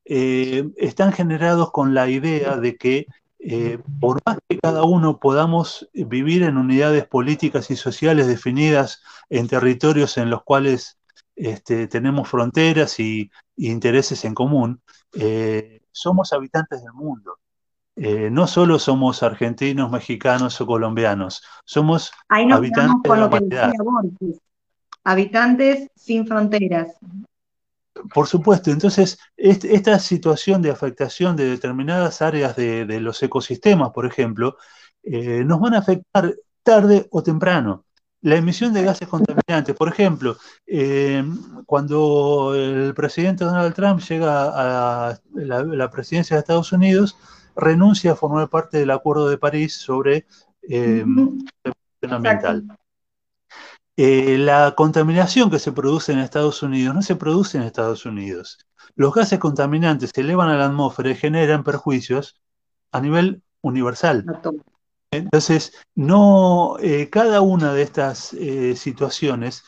eh, 0.06 0.68
están 0.76 1.14
generados 1.14 1.72
con 1.72 1.94
la 1.94 2.10
idea 2.10 2.58
de 2.58 2.78
que 2.78 3.06
eh, 3.40 3.80
por 4.02 4.20
más 4.26 4.38
que 4.48 4.60
cada 4.60 4.84
uno 4.84 5.20
podamos 5.20 5.90
vivir 5.94 6.44
en 6.44 6.58
unidades 6.58 7.08
políticas 7.08 7.72
y 7.72 7.78
sociales 7.78 8.28
definidas 8.28 9.02
en 9.30 9.48
territorios 9.48 10.18
en 10.18 10.30
los 10.30 10.44
cuales 10.44 11.00
este, 11.36 11.88
tenemos 11.88 12.28
fronteras 12.28 13.00
y, 13.00 13.32
intereses 13.56 14.26
en 14.26 14.34
común, 14.34 14.82
eh, 15.14 15.82
somos 15.92 16.34
habitantes 16.34 16.84
del 16.84 16.94
mundo. 16.94 17.40
Eh, 17.96 18.30
no 18.30 18.48
solo 18.48 18.80
somos 18.80 19.24
argentinos, 19.24 19.92
mexicanos 19.92 20.60
o 20.62 20.66
colombianos, 20.66 21.44
somos 21.66 22.12
habitantes 22.30 23.12
de 23.12 23.18
la 23.18 23.26
humanidad. 23.28 23.74
Habitantes 25.04 25.90
sin 25.96 26.28
fronteras. 26.28 26.96
Por 28.14 28.28
supuesto, 28.28 28.72
entonces 28.72 29.20
esta 29.36 30.00
situación 30.00 30.62
de 30.62 30.72
afectación 30.72 31.36
de 31.36 31.50
determinadas 31.50 32.22
áreas 32.22 32.56
de, 32.56 33.00
los 33.00 33.22
ecosistemas, 33.22 33.92
por 33.92 34.06
ejemplo, 34.06 34.58
eh, 35.04 35.44
nos 35.46 35.60
van 35.60 35.74
a 35.74 35.80
afectar 35.80 36.34
tarde 36.64 37.08
o 37.12 37.24
temprano. 37.24 37.86
La 38.22 38.36
emisión 38.36 38.74
de 38.74 38.84
gases 38.84 39.08
contaminantes, 39.08 39.76
por 39.76 39.88
ejemplo, 39.88 40.38
eh, 40.68 41.24
cuando 41.66 42.54
el 42.54 42.94
presidente 42.94 43.46
Donald 43.46 43.74
Trump 43.74 44.02
llega 44.02 45.10
a 45.10 45.20
la, 45.34 45.90
presidencia 45.90 46.36
de 46.36 46.42
Estados 46.42 46.72
Unidos, 46.74 47.18
renuncia 47.56 48.12
a 48.12 48.16
formar 48.16 48.50
parte 48.50 48.78
del 48.78 48.92
Acuerdo 48.92 49.30
de 49.30 49.38
París 49.38 49.76
sobre 49.76 50.26
eh, 50.64 51.06
ambiental. 52.10 52.66
Eh, 54.02 54.38
la 54.38 54.76
contaminación 54.76 55.52
que 55.52 55.60
se 55.60 55.74
produce 55.74 56.14
en 56.14 56.20
Estados 56.20 56.64
Unidos 56.64 56.96
no 56.96 57.02
se 57.02 57.18
produce 57.18 57.58
en 57.58 57.66
Estados 57.66 58.06
Unidos. 58.06 58.66
Los 58.96 59.14
gases 59.14 59.40
contaminantes 59.40 60.12
se 60.16 60.22
elevan 60.22 60.48
a 60.48 60.58
la 60.58 60.68
atmósfera 60.68 61.10
y 61.10 61.16
generan 61.16 61.66
perjuicios 61.66 62.40
a 62.94 63.02
nivel 63.02 63.42
universal. 63.60 64.26
Entonces, 65.12 65.74
no 65.96 66.78
eh, 66.80 67.10
cada 67.10 67.42
una 67.42 67.74
de 67.74 67.82
estas 67.82 68.32
eh, 68.36 68.78
situaciones, 68.78 69.66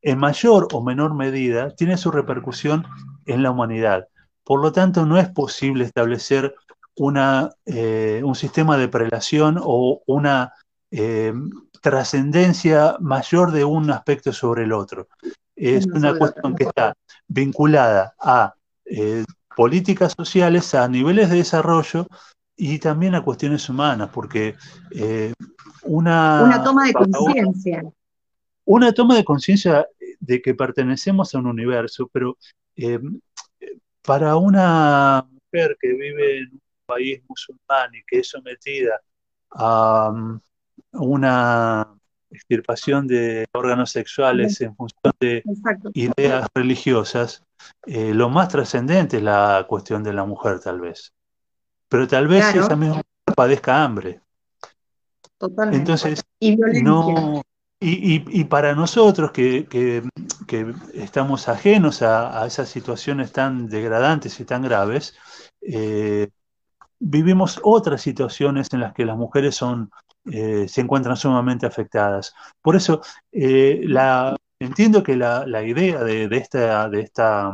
en 0.00 0.18
mayor 0.18 0.68
o 0.72 0.82
menor 0.82 1.12
medida, 1.14 1.74
tiene 1.76 1.98
su 1.98 2.10
repercusión 2.10 2.86
en 3.26 3.42
la 3.42 3.50
humanidad. 3.50 4.08
Por 4.42 4.62
lo 4.62 4.72
tanto, 4.72 5.04
no 5.04 5.18
es 5.18 5.28
posible 5.28 5.84
establecer 5.84 6.54
una, 6.96 7.50
un 7.66 8.34
sistema 8.34 8.78
de 8.78 8.88
prelación 8.88 9.60
o 9.62 10.00
una 10.06 10.54
trascendencia 11.80 12.96
mayor 13.00 13.52
de 13.52 13.64
un 13.64 13.90
aspecto 13.90 14.32
sobre 14.32 14.64
el 14.64 14.72
otro. 14.72 15.08
Es 15.56 15.86
una 15.86 16.16
cuestión 16.16 16.54
que 16.54 16.64
está 16.64 16.94
vinculada 17.28 18.14
a 18.18 18.54
eh, 18.84 19.24
políticas 19.56 20.14
sociales, 20.16 20.74
a 20.74 20.88
niveles 20.88 21.30
de 21.30 21.36
desarrollo 21.36 22.06
y 22.56 22.78
también 22.78 23.14
a 23.14 23.22
cuestiones 23.22 23.68
humanas, 23.68 24.10
porque 24.12 24.54
eh, 24.90 25.32
una... 25.82 26.42
Una 26.44 26.62
toma 26.62 26.86
de 26.86 26.92
conciencia. 26.92 27.82
Una 28.64 28.92
toma 28.92 29.16
de 29.16 29.24
conciencia 29.24 29.86
de 30.20 30.40
que 30.40 30.54
pertenecemos 30.54 31.34
a 31.34 31.38
un 31.38 31.46
universo, 31.46 32.08
pero 32.12 32.36
eh, 32.76 33.00
para 34.02 34.36
una 34.36 35.26
mujer 35.30 35.76
que 35.80 35.88
vive 35.88 36.38
en 36.38 36.52
un 36.52 36.60
país 36.86 37.22
musulmán 37.28 37.94
y 37.94 38.02
que 38.06 38.20
es 38.20 38.28
sometida 38.28 39.00
a, 39.50 40.12
una 40.92 41.88
extirpación 42.30 43.06
de 43.06 43.46
órganos 43.52 43.90
sexuales 43.90 44.60
en 44.60 44.76
función 44.76 45.12
de 45.20 45.42
ideas 45.94 46.48
religiosas, 46.54 47.42
eh, 47.86 48.14
lo 48.14 48.28
más 48.28 48.48
trascendente 48.48 49.16
es 49.18 49.22
la 49.22 49.66
cuestión 49.68 50.02
de 50.02 50.12
la 50.12 50.24
mujer, 50.24 50.60
tal 50.60 50.80
vez. 50.80 51.12
Pero 51.88 52.06
tal 52.06 52.28
vez 52.28 52.54
esa 52.54 52.76
misma 52.76 52.96
mujer 52.96 53.04
padezca 53.34 53.82
hambre. 53.82 54.20
Totalmente. 55.38 55.78
Entonces, 55.78 56.22
y 56.38 56.56
no. 56.56 57.42
Y, 57.82 58.44
para 58.44 58.74
nosotros 58.74 59.32
que, 59.32 60.02
estamos 60.92 61.48
ajenos 61.48 62.02
a, 62.02 62.46
esas 62.46 62.68
situaciones 62.68 63.32
tan 63.32 63.68
degradantes 63.68 64.38
y 64.38 64.44
tan 64.44 64.60
graves, 64.62 65.16
eh, 65.62 66.28
vivimos 66.98 67.58
otras 67.64 68.02
situaciones 68.02 68.68
en 68.72 68.80
las 68.80 68.92
que 68.92 69.06
las 69.06 69.16
mujeres 69.16 69.54
son 69.54 69.90
eh, 70.26 70.68
se 70.68 70.82
encuentran 70.82 71.16
sumamente 71.16 71.66
afectadas. 71.66 72.34
Por 72.60 72.76
eso, 72.76 73.00
eh, 73.32 73.80
la, 73.84 74.36
entiendo 74.58 75.02
que 75.02 75.16
la, 75.16 75.62
idea 75.62 76.04
de, 76.04 76.28
esta, 76.32 76.88
de, 76.88 77.00
esta, 77.00 77.52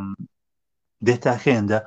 de 0.98 1.12
esta 1.12 1.32
agenda 1.32 1.84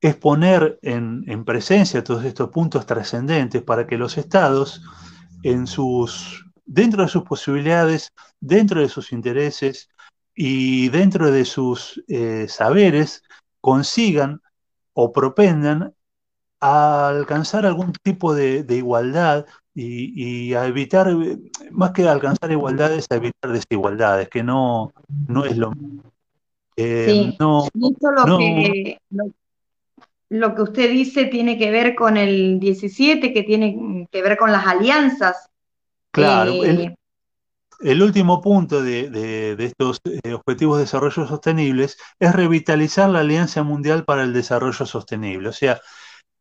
es 0.00 0.16
poner 0.16 0.78
en, 0.82 1.44
presencia 1.44 2.04
todos 2.04 2.24
estos 2.24 2.50
puntos 2.50 2.86
trascendentes 2.86 3.62
para 3.62 3.86
que 3.86 3.98
los 3.98 4.16
estados, 4.18 4.82
en 5.42 5.66
sus, 5.66 6.46
dentro 6.64 7.02
de 7.02 7.08
sus 7.08 7.24
posibilidades, 7.24 8.12
dentro 8.40 8.80
de 8.80 8.88
sus 8.88 9.12
intereses 9.12 9.90
y 10.34 10.88
dentro 10.88 11.30
de 11.30 11.44
sus 11.44 12.02
eh, 12.08 12.46
saberes, 12.48 13.22
consigan 13.60 14.40
o 14.94 15.12
propendan 15.12 15.94
a 16.60 17.08
alcanzar 17.08 17.66
algún 17.66 17.92
tipo 17.92 18.34
de 18.34 18.64
igualdad 18.70 19.46
y, 19.74 20.54
a 20.54 20.66
evitar, 20.66 21.08
más 21.72 21.90
que 21.90 22.08
alcanzar 22.08 22.50
igualdades, 22.52 23.06
a 23.10 23.16
evitar 23.16 23.52
desigualdades, 23.52 24.28
que 24.28 24.42
no, 24.42 24.92
no 25.28 25.44
es 25.44 25.56
lo 25.56 25.72
eh, 26.76 27.30
sí. 27.30 27.36
no, 27.38 27.68
lo, 27.74 28.38
Que, 28.38 28.98
lo, 30.30 30.54
que 30.54 30.62
usted 30.62 30.90
dice 30.90 31.26
tiene 31.26 31.56
que 31.56 31.70
ver 31.70 31.94
con 31.94 32.16
el 32.16 32.58
17, 32.58 33.32
que 33.32 33.42
tiene 33.42 34.08
que 34.10 34.22
ver 34.22 34.36
con 34.36 34.50
las 34.50 34.66
alianzas. 34.66 35.48
Claro, 36.10 36.64
el, 36.64 36.94
eh, 37.80 38.02
último 38.02 38.40
punto 38.40 38.82
de, 38.82 39.10
de, 39.10 39.64
estos 39.64 40.00
eh, 40.04 40.32
Objetivos 40.32 40.78
de 40.78 40.84
Desarrollo 40.84 41.26
Sostenibles 41.26 41.98
es 42.18 42.32
revitalizar 42.34 43.08
la 43.10 43.20
Alianza 43.20 43.62
Mundial 43.62 44.04
para 44.04 44.22
el 44.22 44.32
Desarrollo 44.32 44.86
Sostenible, 44.86 45.48
o 45.48 45.52
sea, 45.52 45.80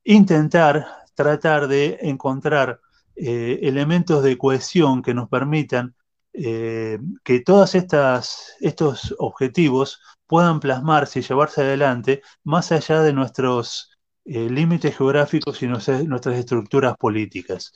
intentar, 0.03 0.87
tratar 1.15 1.67
de 1.67 1.99
encontrar 2.01 2.79
eh, 3.15 3.59
elementos 3.63 4.23
de 4.23 4.37
cohesión 4.37 5.03
que 5.03 5.13
nos 5.13 5.29
permitan 5.29 5.95
eh, 6.33 6.97
que 7.23 7.41
todos 7.41 7.75
estos 7.75 9.15
objetivos 9.19 10.01
puedan 10.25 10.59
plasmarse 10.59 11.19
y 11.19 11.21
llevarse 11.21 11.61
adelante 11.61 12.23
más 12.43 12.71
allá 12.71 13.03
de 13.03 13.13
nuestros 13.13 13.91
eh, 14.25 14.49
límites 14.49 14.97
geográficos 14.97 15.61
y 15.61 15.67
nuestras 15.67 16.37
estructuras 16.37 16.97
políticas. 16.97 17.73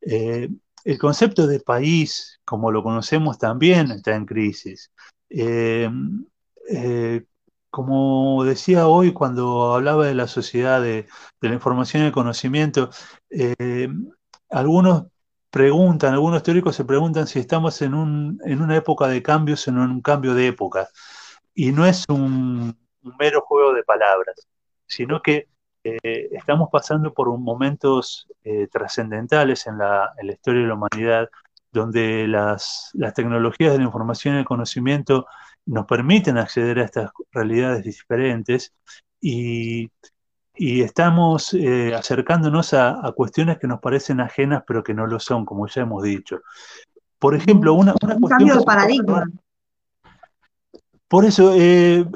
el 0.00 0.98
concepto 0.98 1.46
de 1.46 1.60
país, 1.60 2.40
como 2.44 2.72
lo 2.72 2.82
conocemos, 2.82 3.38
también 3.38 3.92
está 3.92 4.16
en 4.16 4.26
crisis. 4.26 4.90
como 7.70 8.44
decía 8.44 8.86
hoy 8.88 9.12
cuando 9.12 9.74
hablaba 9.74 10.06
de 10.06 10.14
la 10.14 10.26
sociedad 10.26 10.82
de 10.82 11.06
la 11.40 11.54
información 11.54 12.02
y 12.02 12.06
el 12.06 12.12
conocimiento, 12.12 12.90
algunos 14.52 15.06
preguntan, 15.50 16.14
algunos 16.14 16.42
teóricos 16.42 16.76
se 16.76 16.84
preguntan 16.84 17.26
si 17.26 17.38
estamos 17.38 17.82
en, 17.82 17.94
un, 17.94 18.40
en 18.44 18.62
una 18.62 18.76
época 18.76 19.08
de 19.08 19.22
cambios 19.22 19.68
en 19.68 19.78
un 19.78 20.00
cambio 20.00 20.34
de 20.34 20.46
época. 20.48 20.88
Y 21.54 21.72
no 21.72 21.84
es 21.86 22.04
un, 22.08 22.74
mero 23.18 23.42
juego 23.42 23.74
de 23.74 23.82
palabras, 23.82 24.48
sino 24.86 25.20
que 25.20 25.48
eh, 25.84 26.28
estamos 26.32 26.68
pasando 26.72 27.12
por 27.12 27.28
momentos 27.36 28.28
eh, 28.44 28.68
trascendentales 28.68 29.66
en 29.66 29.78
la, 29.78 30.12
historia 30.22 30.62
de 30.62 30.68
la 30.68 30.74
humanidad, 30.74 31.28
donde 31.72 32.26
las, 32.28 32.90
las, 32.94 33.14
tecnologías 33.14 33.72
de 33.72 33.78
la 33.78 33.84
información 33.84 34.36
y 34.36 34.38
el 34.38 34.44
conocimiento 34.44 35.26
nos 35.66 35.86
permiten 35.86 36.38
acceder 36.38 36.78
a 36.78 36.84
estas 36.84 37.10
realidades 37.32 37.84
diferentes 37.84 38.72
y, 39.20 39.90
estamos 40.54 41.54
eh, 41.54 41.94
acercándonos 41.94 42.74
a, 42.74 43.12
cuestiones 43.16 43.58
que 43.58 43.66
nos 43.66 43.80
parecen 43.80 44.20
ajenas, 44.20 44.62
pero 44.66 44.82
que 44.82 44.94
no 44.94 45.06
lo 45.06 45.18
son, 45.18 45.44
como 45.44 45.66
ya 45.66 45.82
hemos 45.82 46.02
dicho. 46.02 46.40
Por 47.18 47.34
ejemplo, 47.34 47.74
una, 47.74 47.94
una 48.02 48.16
un 48.16 48.28
cambio 48.28 48.56
de 48.56 48.64
paradigma. 48.64 49.24
Por 51.08 51.24
eso, 51.24 51.52
eh, 51.54 52.06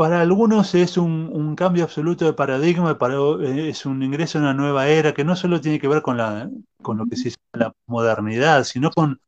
para 0.00 0.22
algunos 0.22 0.74
es 0.74 0.96
un, 0.96 1.54
cambio 1.54 1.84
absoluto 1.84 2.24
de 2.24 2.32
paradigma, 2.32 2.96
para, 2.96 3.16
eh, 3.42 3.68
es 3.68 3.84
un 3.84 4.02
ingreso 4.02 4.38
a 4.38 4.40
una 4.40 4.54
nueva 4.54 4.88
era 4.88 5.12
que 5.12 5.24
no 5.24 5.36
solo 5.36 5.60
tiene 5.60 5.78
que 5.78 5.88
ver 5.88 6.00
con, 6.00 6.16
la, 6.16 6.50
con 6.80 6.96
lo 6.96 7.06
que 7.06 7.16
se 7.16 7.30
llama 7.30 7.66
la 7.66 7.74
modernidad, 7.86 8.64
sino 8.64 8.90
con, 8.90 9.20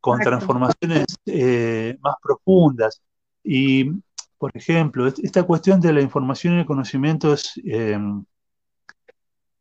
con 0.00 0.18
transformaciones 0.20 1.04
eh, 1.26 1.98
más 2.00 2.14
profundas. 2.22 3.02
Y, 3.44 3.90
por 4.44 4.54
ejemplo, 4.54 5.06
esta 5.06 5.42
cuestión 5.44 5.80
de 5.80 5.90
la 5.90 6.02
información 6.02 6.52
y 6.52 6.58
el 6.58 6.66
conocimiento 6.66 7.32
es, 7.32 7.58
eh, 7.64 7.98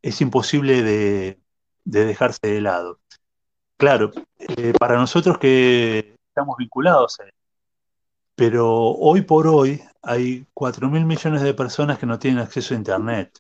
es 0.02 0.20
imposible 0.20 0.84
de, 0.84 1.40
dejarse 1.86 2.40
de 2.42 2.60
lado. 2.60 3.00
Claro, 3.78 4.12
para 4.78 4.98
nosotros 4.98 5.38
que 5.38 6.18
estamos 6.28 6.58
vinculados 6.58 7.18
a 7.22 7.24
pero 8.36 8.68
hoy 8.68 9.22
por 9.22 9.48
hoy 9.48 9.82
hay 10.02 10.46
4 10.54 10.90
mil 10.90 11.06
millones 11.06 11.44
de 11.44 11.54
personas 11.54 11.98
que 11.98 12.06
no 12.06 12.20
tienen 12.20 12.42
acceso 12.42 12.74
a 12.74 12.78
Internet. 12.78 13.40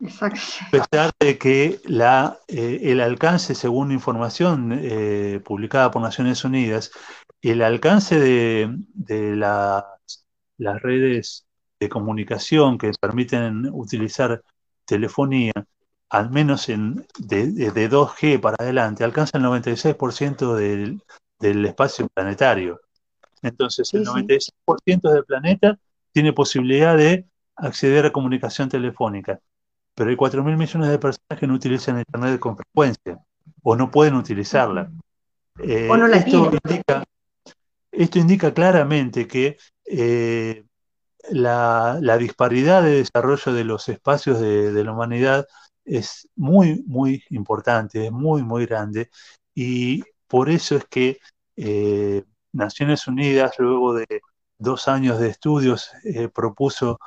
Exacto. 0.00 0.40
A 0.66 0.70
pesar 0.70 1.10
de 1.20 1.36
que 1.36 1.78
la, 1.84 2.38
eh, 2.48 2.80
el 2.84 3.02
alcance, 3.02 3.54
según 3.54 3.92
información 3.92 4.80
eh, 4.80 5.42
publicada 5.44 5.90
por 5.90 6.00
Naciones 6.00 6.42
Unidas, 6.42 6.90
el 7.42 7.60
alcance 7.60 8.18
de, 8.18 9.36
las 10.58 10.80
redes 10.80 11.46
de 11.80 11.88
comunicación 11.88 12.78
que 12.78 12.92
permiten 13.00 13.68
utilizar 13.72 14.42
telefonía, 14.84 15.52
al 16.08 16.30
menos 16.30 16.68
en, 16.68 17.06
de, 17.18 17.90
2G 17.90 18.40
para 18.40 18.56
adelante, 18.58 19.04
alcanza 19.04 19.38
el 19.38 19.44
96% 19.44 20.54
del, 20.54 21.00
del 21.38 21.64
espacio 21.64 22.08
planetario. 22.08 22.80
Entonces, 23.42 23.92
el 23.94 24.06
96% 24.06 25.10
del 25.10 25.24
planeta 25.24 25.78
tiene 26.12 26.32
posibilidad 26.32 26.96
de 26.96 27.26
acceder 27.56 28.06
a 28.06 28.12
comunicación 28.12 28.68
telefónica, 28.68 29.40
pero 29.94 30.10
hay 30.10 30.16
4 30.16 30.44
mil 30.44 30.56
millones 30.56 30.88
de 30.88 30.98
personas 30.98 31.38
que 31.38 31.46
no 31.46 31.54
utilizan 31.54 31.98
Internet 31.98 32.38
con 32.38 32.56
frecuencia 32.56 33.18
o 33.62 33.76
no 33.76 33.90
pueden 33.90 34.14
utilizarla. 34.14 34.90
Eh, 35.58 35.88
o 35.90 35.96
no 35.96 36.06
la 36.06 36.16
esto, 36.16 36.50
indica, 36.64 37.04
esto 37.92 38.18
indica 38.18 38.54
claramente 38.54 39.26
que 39.28 39.58
eh, 39.84 40.64
la, 41.30 41.98
disparidad 42.18 42.82
de 42.82 42.96
desarrollo 42.96 43.52
de 43.52 43.64
los 43.64 43.88
espacios 43.88 44.40
de, 44.40 44.84
la 44.84 44.92
humanidad 44.92 45.46
es 45.84 46.28
muy, 46.36 46.82
muy 46.86 47.24
importante, 47.30 48.06
es 48.06 48.12
muy, 48.12 48.42
muy 48.42 48.66
grande, 48.66 49.10
y 49.54 50.02
por 50.26 50.50
eso 50.50 50.76
es 50.76 50.84
que 50.86 51.18
eh, 51.56 52.24
Naciones 52.52 53.06
Unidas, 53.06 53.52
luego 53.58 53.94
de 53.94 54.06
dos 54.58 54.88
años 54.88 55.18
de 55.20 55.28
estudios, 55.28 55.90
eh, 56.04 56.28
propuso 56.28 56.98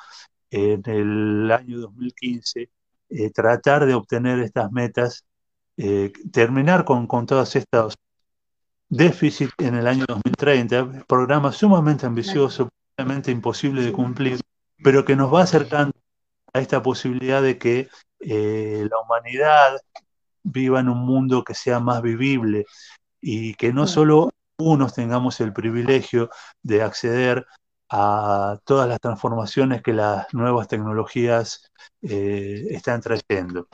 en 0.52 0.82
el 0.86 1.52
año 1.52 1.80
2015 1.80 2.70
eh, 3.10 3.32
tratar 3.32 3.86
de 3.86 3.94
obtener 3.96 4.40
estas 4.40 4.72
metas, 4.72 5.26
terminar 6.32 6.86
con, 6.86 7.06
con 7.06 7.26
todos 7.26 7.56
estos 7.58 7.98
déficits 8.90 9.54
en 9.58 9.76
el 9.76 9.88
año 9.88 10.06
2030, 10.08 11.06
programa 11.08 11.52
sumamente 11.52 12.06
ambicioso, 12.06 12.70
probablemente 12.96 13.32
imposible 13.32 13.84
de 13.84 13.92
cumplir, 13.92 14.40
pero 14.84 15.06
que 15.06 15.16
nos 15.16 15.34
va 15.34 15.44
acercando 15.44 15.94
a 16.54 16.60
esta 16.60 16.82
posibilidad 16.82 17.42
de 17.42 17.58
que 17.58 17.90
la 18.20 19.00
humanidad 19.00 19.80
viva 20.44 20.80
en 20.80 20.90
un 20.90 21.06
mundo 21.06 21.44
que 21.44 21.54
sea 21.54 21.80
más 21.80 22.02
vivible 22.02 22.66
y 23.22 23.56
que 23.56 23.74
no 23.74 23.88
solo 23.88 24.30
unos 24.58 24.94
tengamos 24.94 25.42
el 25.42 25.52
privilegio 25.54 26.30
de 26.64 26.82
acceder 26.82 27.46
a 27.90 28.58
todas 28.64 28.88
las 28.88 29.00
transformaciones 29.00 29.82
que 29.82 29.94
las 29.94 30.34
nuevas 30.34 30.68
tecnologías 30.68 31.72
eh, 32.02 32.68
están 32.70 33.02
trayendo. 33.02 33.68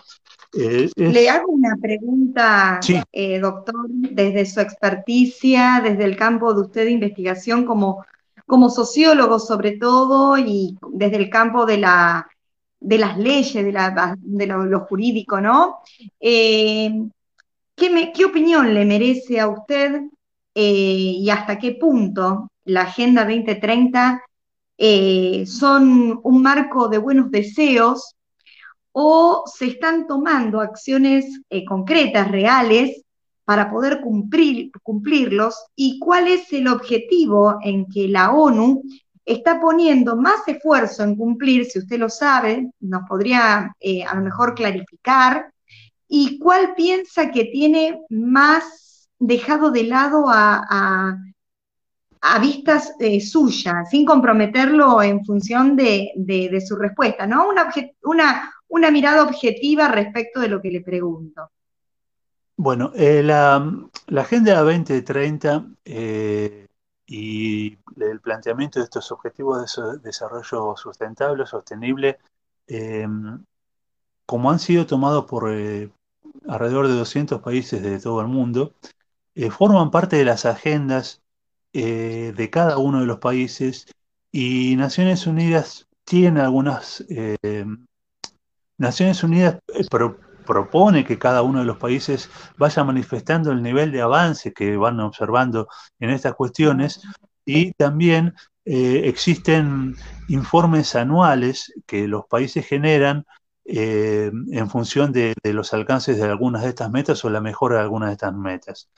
Eh, 0.54 0.90
Le 0.96 1.30
hago 1.30 1.52
una 1.52 1.76
pregunta, 1.82 2.80
eh, 3.12 3.40
doctor, 3.40 3.88
desde 3.90 4.46
su 4.46 4.60
experticia, 4.60 5.82
desde 5.84 6.04
el 6.04 6.18
campo 6.18 6.54
de 6.54 6.62
usted 6.62 6.86
de 6.86 6.92
investigación 6.92 7.66
como, 7.66 8.06
como 8.46 8.70
sociólogo 8.70 9.40
sobre 9.40 9.78
todo 9.78 10.38
y 10.38 10.78
desde 10.92 11.18
el 11.18 11.30
campo 11.30 11.66
de, 11.66 11.78
la, 11.78 12.28
de 12.80 12.98
las 12.98 13.18
leyes, 13.18 13.64
de, 13.66 13.72
la, 13.72 14.18
de 14.20 14.48
lo, 14.48 14.80
jurídico, 14.82 15.40
¿no? 15.40 15.78
¿qué, 16.20 17.10
¿Qué 17.76 18.26
opinión 18.26 18.74
le 18.74 18.86
merece 18.86 19.40
a 19.40 19.48
usted 19.48 20.02
eh, 20.54 21.16
y 21.18 21.30
hasta 21.30 21.58
qué 21.58 21.74
punto 21.74 22.52
la 22.66 22.82
Agenda 22.82 23.24
2030 23.24 24.22
eh, 24.78 25.46
son 25.46 26.20
un 26.24 26.42
marco 26.42 26.90
de 26.90 26.98
buenos 26.98 27.32
deseos 27.32 28.16
o 28.92 29.44
se 29.46 29.68
están 29.68 30.08
tomando 30.08 30.60
acciones 30.60 31.42
eh, 31.50 31.64
concretas, 31.66 32.30
reales, 32.30 33.04
para 33.46 33.70
poder 33.70 34.02
cumplir, 34.02 34.72
cumplirlos 34.84 35.56
y 35.76 36.00
cuál 36.00 36.28
es 36.28 36.54
el 36.54 36.68
objetivo 36.68 37.58
en 37.62 37.86
que 37.88 38.08
la 38.08 38.32
ONU 38.32 38.84
está 39.26 39.60
poniendo 39.60 40.16
más 40.16 40.48
esfuerzo 40.48 41.04
en 41.04 41.16
cumplir, 41.16 41.66
si 41.66 41.80
usted 41.80 42.00
lo 42.00 42.10
sabe, 42.10 42.72
nos 42.80 43.04
podría 43.10 43.76
a 44.08 44.16
lo 44.16 44.22
mejor 44.22 44.56
clarificar, 44.56 45.52
y 46.14 46.38
cuál 46.40 46.76
piensa 46.76 47.32
que 47.32 47.46
tiene 47.46 48.02
más 48.10 49.08
dejado 49.18 49.72
de 49.72 49.84
lado 49.86 50.26
a, 50.28 51.18
vistas 52.42 52.94
eh, 53.00 53.22
suyas, 53.22 53.90
sin 53.90 54.06
comprometerlo 54.06 55.02
en 55.02 55.24
función 55.24 55.78
de, 55.78 56.12
su 56.68 56.76
respuesta, 56.76 57.26
¿no? 57.26 57.48
Una, 57.48 57.72
una, 58.04 58.54
mirada 58.92 59.24
objetiva 59.24 59.88
respecto 59.90 60.40
de 60.40 60.48
lo 60.48 60.62
que 60.62 60.72
le 60.72 60.82
pregunto. 60.82 61.52
Bueno, 62.56 62.92
eh, 62.96 63.24
la, 63.24 63.56
Agenda 64.16 64.62
2030 64.62 65.66
eh, 65.86 66.68
y 67.06 67.78
el 68.00 68.22
planteamiento 68.22 68.80
de 68.80 68.86
estos 68.86 69.12
objetivos 69.12 69.76
de 69.76 70.00
desarrollo 70.00 70.76
sustentable, 70.76 71.46
sostenible, 71.46 72.20
como 74.26 74.50
han 74.50 74.60
sido 74.60 74.86
tomados 74.86 75.26
por 75.26 75.50
alrededor 76.48 76.88
de 76.88 76.96
200 76.96 77.42
países 77.42 77.82
de 77.82 78.00
todo 78.00 78.22
el 78.22 78.28
mundo, 78.28 78.74
eh, 79.36 79.50
forman 79.50 79.92
parte 79.92 80.18
de 80.18 80.26
las 80.26 80.46
agendas 80.46 81.22
eh, 81.74 82.34
de 82.36 82.50
cada 82.50 82.78
uno 82.78 83.00
de 83.00 83.06
los 83.06 83.20
países 83.20 83.88
y 84.32 84.76
Naciones 84.76 85.28
Unidas 85.28 85.88
tiene 86.04 86.42
algunas... 86.42 87.06
Eh, 88.82 88.92
Naciones 88.92 89.24
Unidas 89.24 89.60
propone 90.46 91.06
que 91.06 91.20
cada 91.20 91.44
uno 91.44 91.60
de 91.60 91.66
los 91.66 91.78
países 91.78 92.30
vaya 92.58 92.84
manifestando 92.84 93.52
el 93.52 93.62
nivel 93.62 93.92
de 93.92 94.02
avance 94.02 94.54
que 94.54 94.76
van 94.76 95.00
observando 95.00 95.68
en 96.00 96.10
estas 96.10 96.34
cuestiones 96.34 97.02
y 97.46 97.74
también 97.74 98.34
existen 98.64 99.96
informes 100.28 100.96
anuales 100.96 101.74
que 101.88 102.08
los 102.08 102.26
países 102.28 102.66
generan 102.66 103.26
en 103.66 104.70
función 104.70 105.12
de, 105.12 105.34
los 105.44 105.74
alcances 105.74 106.18
de 106.18 106.26
algunas 106.26 106.64
de 106.64 106.70
estas 106.70 106.92
metas 106.92 107.24
o 107.24 107.30
la 107.30 107.42
mejora 107.42 107.78
de 107.78 107.82
algunas 107.82 108.10
de 108.10 108.14
estas 108.14 108.34
metas. 108.34 108.90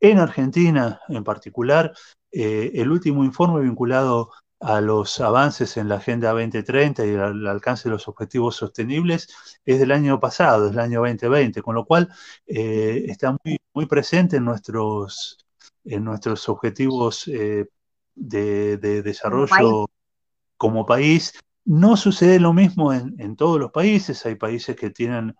En 0.00 0.18
Argentina, 0.18 1.00
en 1.08 1.24
particular, 1.24 1.92
eh, 2.32 2.72
el 2.74 2.90
último 2.90 3.24
informe 3.24 3.62
vinculado 3.62 4.30
a 4.60 4.80
los 4.80 5.20
avances 5.20 5.76
en 5.76 5.88
la 5.88 5.96
Agenda 5.96 6.30
2030 6.32 7.06
y 7.06 7.14
al 7.14 7.46
alcance 7.46 7.88
de 7.88 7.92
los 7.92 8.08
objetivos 8.08 8.56
sostenibles 8.56 9.28
es 9.64 9.78
del 9.78 9.92
año 9.92 10.18
pasado, 10.18 10.68
del 10.68 10.78
año 10.78 11.00
2020, 11.00 11.62
con 11.62 11.74
lo 11.74 11.84
cual 11.84 12.08
eh, 12.46 13.04
está 13.08 13.36
muy, 13.44 13.58
muy 13.74 13.86
presente 13.86 14.36
en 14.36 14.44
nuestros, 14.44 15.38
en 15.84 16.04
nuestros 16.04 16.48
objetivos 16.48 17.28
eh, 17.28 17.66
de, 18.14 18.78
desarrollo 18.78 19.86
como 20.56 20.86
país. 20.86 21.34
No 21.64 21.96
sucede 21.96 22.40
lo 22.40 22.52
mismo 22.52 22.92
en, 22.92 23.36
todos 23.36 23.60
los 23.60 23.72
países, 23.72 24.24
hay 24.24 24.36
países 24.36 24.76
que 24.76 24.90
tienen 24.90 25.36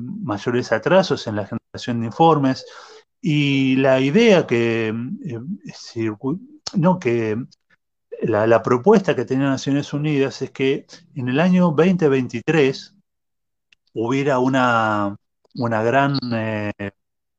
mayores 0.00 0.72
atrasos 0.72 1.26
en 1.26 1.36
la 1.36 1.46
generación 1.46 2.00
de 2.00 2.06
informes, 2.06 2.64
y 3.20 3.76
la 3.76 4.00
idea 4.00 4.46
que, 4.46 4.88
eh, 4.88 6.10
no, 6.74 6.98
que 6.98 7.36
la, 8.22 8.62
propuesta 8.62 9.16
que 9.16 9.24
tenía 9.24 9.48
Naciones 9.48 9.92
Unidas 9.92 10.42
es 10.42 10.50
que 10.50 10.86
en 11.14 11.28
el 11.28 11.40
año 11.40 11.70
2023 11.70 12.94
hubiera 13.94 14.38
una, 14.38 15.16
una 15.54 15.82
gran 15.82 16.18
eh, 16.32 16.72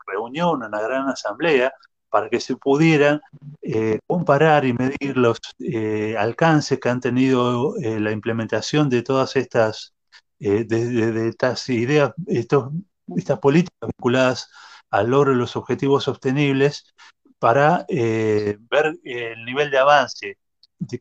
reunión, 0.08 0.64
una 0.64 0.82
gran 0.82 1.08
asamblea 1.08 1.74
para 2.12 2.30
que 2.30 2.42
se 2.42 2.58
pudieran 2.58 3.22
eh, 3.62 4.00
comparar 4.06 4.66
y 4.66 4.74
medir 4.74 5.18
los 5.18 5.40
eh, 5.60 6.16
alcances 6.18 6.80
que 6.80 6.90
han 6.90 7.00
tenido 7.00 7.78
eh, 7.78 8.00
la 8.00 8.12
implementación 8.12 8.90
de 8.90 9.02
todas 9.02 9.38
estas, 9.38 9.94
de, 10.38 11.30
estas 11.30 11.70
ideas, 11.70 12.14
estos, 12.28 12.74
estas 13.16 13.40
políticas 13.40 13.90
vinculadas 13.98 14.50
al 14.90 15.10
logro 15.10 15.32
de 15.32 15.38
los 15.38 15.56
objetivos 15.56 16.04
sostenibles 16.04 16.94
para 17.40 17.86
ver 17.88 19.00
el 19.04 19.46
nivel 19.46 19.72
de 19.72 19.78
avance 19.78 20.38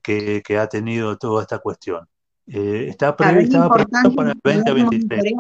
que, 0.03 0.43
que, 0.43 0.59
ha 0.59 0.68
tenido 0.68 1.16
toda 1.16 1.43
esta 1.43 1.59
cuestión. 1.59 2.07
está 2.47 3.11
estaba 3.11 3.16
previsto 3.16 3.68
para 4.14 4.33
el 4.33 4.64
2023. 4.64 5.35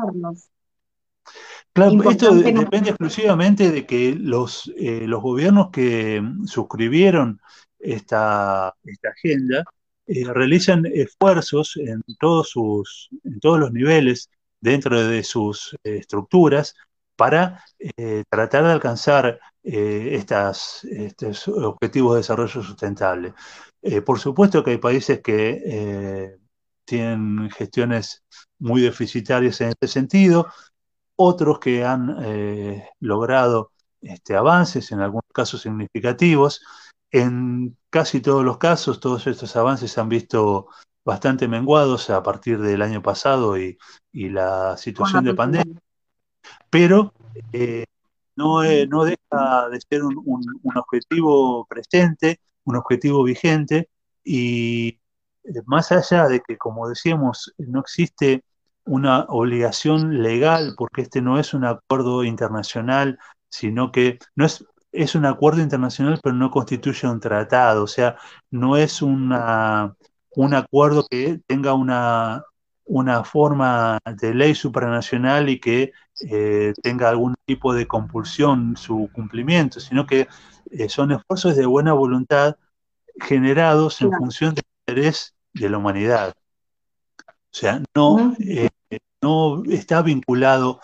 Claro, 1.72 2.10
esto 2.10 2.34
depende 2.34 2.90
exclusivamente 2.90 3.70
de 3.70 3.86
que 3.86 4.16
los, 4.18 4.72
eh, 4.76 5.06
los 5.06 5.22
gobiernos 5.22 5.70
que 5.70 6.20
suscribieron 6.44 7.40
esta, 7.78 8.74
esta 8.82 9.08
agenda 9.10 9.64
eh, 10.06 10.24
realizan 10.32 10.84
esfuerzos 10.86 11.76
en 11.76 12.02
todos, 12.18 12.50
sus, 12.50 13.08
en 13.22 13.38
todos 13.38 13.60
los 13.60 13.72
niveles 13.72 14.30
dentro 14.60 15.00
de 15.00 15.22
sus 15.22 15.76
eh, 15.84 15.98
estructuras 15.98 16.74
para 17.16 17.62
tratar 18.30 18.64
de 18.64 18.72
alcanzar 18.72 19.38
estas, 19.62 20.84
estos 20.84 21.48
objetivos 21.48 22.14
de 22.14 22.20
desarrollo 22.20 22.62
sustentable. 22.62 23.34
Por 24.04 24.18
supuesto 24.18 24.62
que 24.62 24.72
hay 24.72 24.78
países 24.78 25.20
que 25.20 26.38
tienen 26.84 27.48
gestiones 27.50 28.24
muy 28.58 28.82
deficitarias 28.82 29.60
en 29.60 29.68
este 29.68 29.88
sentido, 29.88 30.48
otros 31.22 31.58
que 31.58 31.84
han 31.84 32.16
eh, 32.24 32.88
logrado 32.98 33.72
este, 34.00 34.34
avances, 34.34 34.90
en 34.90 35.00
algunos 35.00 35.26
casos 35.32 35.62
significativos. 35.62 36.62
En 37.10 37.76
casi 37.90 38.20
todos 38.20 38.44
los 38.44 38.58
casos, 38.58 39.00
todos 39.00 39.26
estos 39.26 39.54
avances 39.56 39.92
se 39.92 40.00
han 40.00 40.08
visto 40.08 40.68
bastante 41.04 41.46
menguados 41.46 42.08
a 42.08 42.22
partir 42.22 42.58
del 42.60 42.82
año 42.82 43.02
pasado 43.02 43.58
y, 43.58 43.78
la 44.12 44.76
situación 44.76 45.24
de 45.24 45.34
pandemia, 45.34 45.80
pero 46.68 47.12
eh, 47.52 47.84
no, 48.34 48.64
eh, 48.64 48.86
no, 48.86 49.04
deja 49.04 49.68
de 49.70 49.80
ser 49.80 50.02
un, 50.02 50.20
un, 50.24 50.76
objetivo 50.76 51.64
presente, 51.66 52.40
un 52.64 52.76
objetivo 52.76 53.22
vigente, 53.24 53.88
y 54.24 55.00
más 55.66 55.92
allá 55.92 56.28
de 56.28 56.40
que, 56.40 56.56
como 56.56 56.88
decíamos, 56.88 57.52
no 57.58 57.80
existe 57.80 58.44
una 58.84 59.26
obligación 59.28 60.22
legal, 60.22 60.74
porque 60.76 61.02
este 61.02 61.22
no 61.22 61.38
es 61.38 61.54
un 61.54 61.64
acuerdo 61.64 62.24
internacional, 62.24 63.18
sino 63.48 63.92
que 63.92 64.18
no 64.36 64.46
es, 64.46 64.64
es 64.92 65.14
un 65.14 65.26
acuerdo 65.26 65.60
internacional, 65.62 66.20
pero 66.22 66.34
no 66.34 66.50
constituye 66.50 67.08
un 67.08 67.20
tratado, 67.20 67.84
o 67.84 67.86
sea, 67.86 68.16
no 68.50 68.76
es 68.76 69.02
una, 69.02 69.94
un 70.34 70.54
acuerdo 70.54 71.06
que 71.08 71.40
tenga 71.46 71.74
una, 71.74 72.44
una 72.84 73.24
forma 73.24 73.98
de 74.04 74.34
ley 74.34 74.54
supranacional 74.54 75.48
y 75.48 75.60
que 75.60 75.92
eh, 76.28 76.72
tenga 76.82 77.08
algún 77.08 77.34
tipo 77.46 77.74
de 77.74 77.86
compulsión 77.86 78.76
su 78.76 79.08
cumplimiento, 79.12 79.80
sino 79.80 80.06
que 80.06 80.28
eh, 80.70 80.88
son 80.88 81.12
esfuerzos 81.12 81.56
de 81.56 81.66
buena 81.66 81.92
voluntad 81.92 82.56
generados 83.20 84.00
en 84.00 84.12
función 84.12 84.54
del 84.54 84.64
interés 84.86 85.34
de 85.52 85.68
la 85.68 85.78
humanidad. 85.78 86.34
O 87.18 87.56
sea, 87.56 87.82
no, 87.94 88.34
no 89.22 89.62
está 89.64 90.02
vinculado 90.02 90.80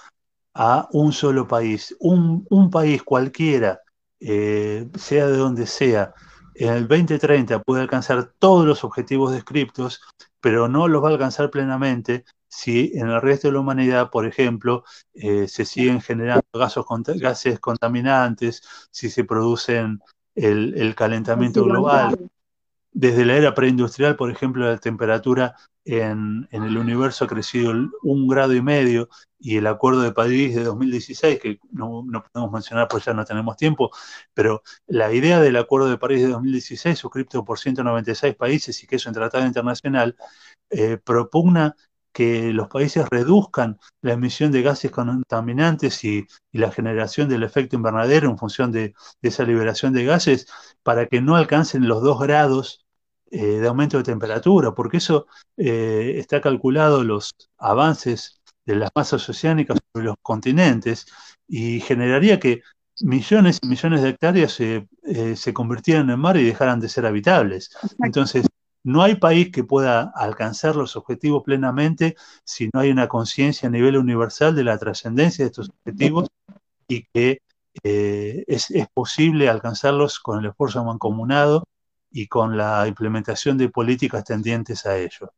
a 0.57 0.89
un 0.93 1.13
solo 1.13 1.47
país. 1.47 1.95
Un, 2.01 2.71
país 2.71 3.03
cualquiera, 3.03 3.81
eh, 4.21 4.89
sea 4.99 5.27
de 5.27 5.37
donde 5.37 5.67
sea, 5.67 6.15
en 6.55 6.73
el 6.73 6.89
2030 6.89 7.63
puede 7.63 7.83
alcanzar 7.83 8.33
todos 8.39 8.67
los 8.67 8.83
objetivos 8.83 9.33
descriptos, 9.33 10.01
pero 10.47 10.69
no 10.69 10.87
los 10.87 11.03
va 11.03 11.09
a 11.09 11.11
alcanzar 11.11 11.51
plenamente 11.51 12.25
si 12.47 12.93
en 12.95 13.09
el 13.09 13.21
resto 13.21 13.49
de 13.49 13.55
la 13.55 13.59
humanidad, 13.59 14.11
por 14.13 14.27
ejemplo, 14.27 14.85
eh, 15.13 15.49
se 15.49 15.65
siguen 15.65 16.01
generando 16.01 16.45
gases 16.53 17.59
contaminantes, 17.59 18.63
si 18.93 19.11
se 19.11 19.25
producen 19.25 19.99
el, 20.37 20.95
calentamiento 20.95 21.65
global. 21.65 22.31
Desde 22.99 23.27
la 23.27 23.37
era 23.37 23.53
preindustrial, 23.53 24.17
por 24.17 24.31
ejemplo, 24.31 24.65
la 24.65 24.79
temperatura 24.79 25.55
en, 25.85 26.49
el 26.51 26.79
universo 26.79 27.27
ha 27.27 27.29
crecido 27.29 27.75
un 28.03 28.27
grado 28.27 28.55
y 28.55 28.63
medio 28.63 29.11
y 29.39 29.59
el 29.59 29.67
Acuerdo 29.67 30.01
de 30.01 30.13
París 30.13 30.55
de 30.55 30.65
2016, 30.65 31.39
que 31.39 31.61
no, 31.73 32.07
podemos 32.33 32.51
mencionar 32.51 32.89
porque 32.89 33.05
ya 33.05 33.13
no 33.13 33.27
tenemos 33.27 33.59
tiempo, 33.59 33.91
pero 34.33 34.63
la 34.87 35.13
idea 35.13 35.41
del 35.43 35.59
Acuerdo 35.59 35.91
de 35.91 35.99
París 35.99 36.23
de 36.23 36.29
2016, 36.29 36.99
suscrito 36.99 37.45
por 37.45 37.59
196 37.59 38.35
países 38.35 38.83
y 38.83 38.87
que 38.87 38.97
es 38.97 39.05
un 39.05 39.13
tratado 39.13 39.45
internacional, 39.45 40.17
eh, 40.71 40.97
propugna 40.97 41.77
que 42.15 42.51
los 42.55 42.69
países 42.69 43.07
reduzcan 43.11 43.79
la 44.01 44.15
emisión 44.15 44.53
de 44.53 44.63
gases 44.63 44.91
contaminantes 44.91 46.03
y, 46.03 46.27
la 46.51 46.73
generación 46.73 47.29
del 47.29 47.43
efecto 47.43 47.77
invernadero 47.77 48.31
en 48.31 48.39
función 48.39 48.73
de, 48.73 48.95
de, 49.21 49.29
esa 49.29 49.45
liberación 49.45 49.93
de 49.93 50.07
gases 50.07 50.47
para 50.83 51.05
que 51.07 51.21
no 51.21 51.37
alcancen 51.37 51.87
los 51.87 52.03
dos 52.03 52.19
grados 52.19 52.86
eh, 53.29 53.59
de 53.59 53.67
aumento 53.67 53.99
de 53.99 54.05
temperatura, 54.05 54.73
porque 54.73 54.99
eso 54.99 55.27
eh, 55.57 56.15
está 56.17 56.41
calculado 56.41 57.03
los 57.03 57.35
avances 57.59 58.41
de 58.65 58.77
las 58.77 58.91
masas 58.95 59.29
oceánicas 59.29 59.79
sobre 59.93 60.07
los 60.07 60.17
continentes 60.23 61.07
y 61.49 61.81
generaría 61.81 62.39
que 62.39 62.63
millones 63.01 63.59
y 63.63 63.67
millones 63.67 64.03
de 64.03 64.11
hectáreas 64.11 64.53
se, 64.53 64.87
eh, 65.03 65.35
se 65.35 65.53
convirtieran 65.53 66.09
en 66.11 66.21
mar 66.21 66.37
y 66.37 66.45
dejaran 66.45 66.79
de 66.79 66.89
ser 66.89 67.05
habitables. 67.05 67.77
Entonces, 67.99 68.47
no 68.85 69.03
hay 69.03 69.17
país 69.17 69.51
que 69.51 69.65
pueda 69.65 70.13
alcanzar 70.15 70.77
los 70.77 70.95
objetivos 70.95 71.43
plenamente 71.43 72.15
si 72.45 72.71
no 72.73 72.79
hay 72.79 72.91
una 72.93 73.09
conciencia 73.09 73.69
a 73.69 73.73
nivel 73.73 73.97
universal 73.97 74.55
de 74.55 74.63
la 74.63 74.79
trascendencia 74.79 75.45
de 75.45 75.49
estos 75.51 75.71
objetivos 75.71 76.29
y 76.87 77.03
que 77.13 77.41
es, 77.83 78.71
es, 78.71 78.87
posible 78.95 79.49
alcanzarlos 79.49 80.21
con 80.21 80.39
el 80.39 80.51
esfuerzo 80.51 80.85
mancomunado 80.85 81.65
y 82.17 82.27
con 82.29 82.57
la 82.57 82.89
implementación 82.89 83.59
de 83.59 83.69
políticas 83.69 84.25
tendientes 84.25 84.87
a 84.87 84.97
ello. 84.97 85.33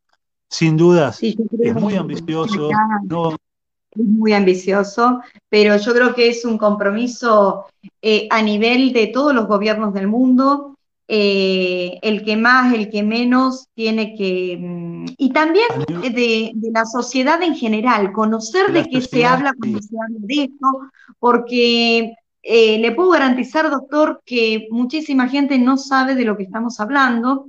Sin 0.48 0.76
dudas, 0.76 1.20
es 1.20 1.74
muy 1.74 1.96
ambicioso. 1.96 2.70
Es 3.90 4.04
muy 4.04 4.32
ambicioso, 4.32 5.20
pero 5.48 5.76
yo 5.76 5.92
creo 5.92 6.14
que 6.14 6.28
es 6.28 6.44
un 6.44 6.56
compromiso 6.56 7.66
eh, 8.00 8.28
a 8.30 8.40
nivel 8.42 8.92
de 8.92 9.08
todos 9.08 9.34
los 9.34 9.48
gobiernos 9.48 9.92
del 9.92 10.06
mundo. 10.06 10.76
Eh, 11.08 11.98
el 12.02 12.22
que 12.22 12.36
más, 12.36 12.72
el 12.74 12.90
que 12.90 13.02
menos 13.02 13.66
tiene 13.74 14.14
que... 14.14 14.56
Mm, 14.60 15.06
y 15.16 15.32
también 15.32 15.66
de, 15.88 16.52
la 16.70 16.84
sociedad 16.84 17.42
en 17.42 17.56
general, 17.56 18.12
conocer 18.12 18.72
de, 18.72 18.84
qué 18.84 19.00
se 19.00 19.24
habla 19.24 19.52
cuando 19.58 19.80
se 19.80 19.96
habla 19.96 20.18
de 20.20 20.42
esto, 20.44 20.66
porque 21.18 22.14
eh, 22.50 22.78
le 22.78 22.92
puedo 22.92 23.10
garantizar, 23.10 23.68
doctor, 23.68 24.22
que 24.24 24.68
muchísima 24.70 25.28
gente 25.28 25.58
no 25.58 25.76
sabe 25.76 26.14
de 26.14 26.24
lo 26.24 26.34
que 26.34 26.44
estamos 26.44 26.80
hablando, 26.80 27.48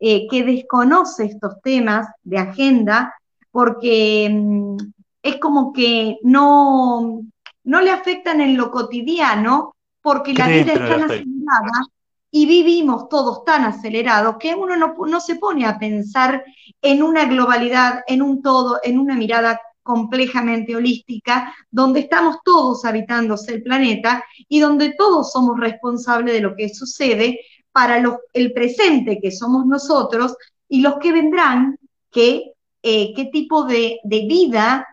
eh, 0.00 0.26
que 0.26 0.42
desconoce 0.42 1.26
estos 1.26 1.60
temas 1.60 2.08
de 2.22 2.38
agenda, 2.38 3.14
porque 3.50 4.26
mm, 4.32 4.76
es 5.22 5.36
como 5.36 5.70
que 5.74 6.16
no, 6.22 7.20
no 7.64 7.80
le 7.82 7.90
afectan 7.90 8.40
en 8.40 8.56
lo 8.56 8.70
cotidiano, 8.70 9.76
porque 10.00 10.32
la 10.32 10.48
vida 10.48 10.72
es 10.72 10.78
tan 10.78 11.02
acelerada 11.02 11.84
y 12.30 12.46
vivimos 12.46 13.10
todos 13.10 13.44
tan 13.44 13.64
acelerados 13.66 14.36
que 14.38 14.54
uno 14.54 14.76
no, 14.76 14.94
no 15.06 15.20
se 15.20 15.36
pone 15.36 15.66
a 15.66 15.78
pensar 15.78 16.42
en 16.80 17.02
una 17.02 17.26
globalidad, 17.26 18.00
en 18.06 18.22
un 18.22 18.40
todo, 18.40 18.78
en 18.82 18.98
una 18.98 19.14
mirada 19.14 19.60
complejamente 19.88 20.76
holística, 20.76 21.54
donde 21.70 22.00
estamos 22.00 22.36
todos 22.44 22.84
habitando 22.84 23.36
el 23.48 23.62
planeta 23.62 24.22
y 24.46 24.60
donde 24.60 24.92
todos 24.92 25.32
somos 25.32 25.58
responsables 25.58 26.34
de 26.34 26.42
lo 26.42 26.54
que 26.54 26.68
sucede 26.68 27.40
para 27.72 28.02
el 28.34 28.52
presente 28.52 29.18
que 29.18 29.30
somos 29.30 29.64
nosotros 29.64 30.36
y 30.68 30.82
los 30.82 30.98
que 30.98 31.12
vendrán, 31.12 31.78
eh, 32.14 33.12
qué 33.16 33.24
tipo 33.32 33.64
de, 33.64 33.98
vida 34.04 34.86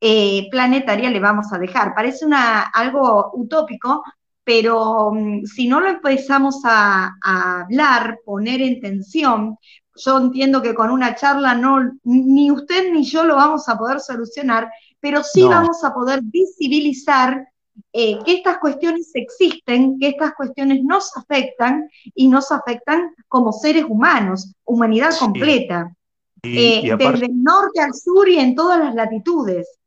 eh, 0.00 0.46
planetaria 0.52 1.10
le 1.10 1.18
vamos 1.18 1.52
a 1.52 1.58
dejar. 1.58 1.96
Parece 1.96 2.24
una, 2.24 2.62
algo 2.62 3.32
utópico, 3.34 4.04
pero 4.44 5.10
mm, 5.12 5.46
si 5.46 5.66
no 5.66 5.80
lo 5.80 5.88
empezamos 5.88 6.60
a, 6.64 7.16
hablar, 7.20 8.20
poner 8.24 8.62
en 8.62 8.80
tensión, 8.80 9.58
yo 9.98 10.18
entiendo 10.18 10.62
que 10.62 10.74
con 10.74 10.90
una 10.90 11.14
charla 11.14 11.54
no, 11.54 11.92
ni 12.04 12.50
usted 12.50 12.92
ni 12.92 13.04
yo 13.04 13.24
lo 13.24 13.36
vamos 13.36 13.68
a 13.68 13.76
poder 13.76 14.00
solucionar, 14.00 14.70
pero 15.00 15.22
sí 15.22 15.42
vamos 15.42 15.84
a 15.84 15.92
poder 15.94 16.20
visibilizar 16.22 17.48
eh, 17.92 18.18
que 18.24 18.34
estas 18.34 18.58
cuestiones 18.58 19.10
existen, 19.14 19.98
que 19.98 20.08
estas 20.08 20.34
cuestiones 20.34 20.82
nos 20.82 21.16
afectan 21.16 21.88
y 22.14 22.28
nos 22.28 22.50
afectan 22.50 23.14
como 23.28 23.52
seres 23.52 23.84
humanos, 23.88 24.52
humanidad 24.64 25.10
completa, 25.18 25.94
eh, 26.42 26.82
desde 26.96 27.26
el 27.26 27.42
norte 27.42 27.80
al 27.80 27.94
sur 27.94 28.28
y 28.28 28.38
en 28.38 28.54
todas 28.54 28.78
las 28.78 28.94
latitudes. 28.94 29.78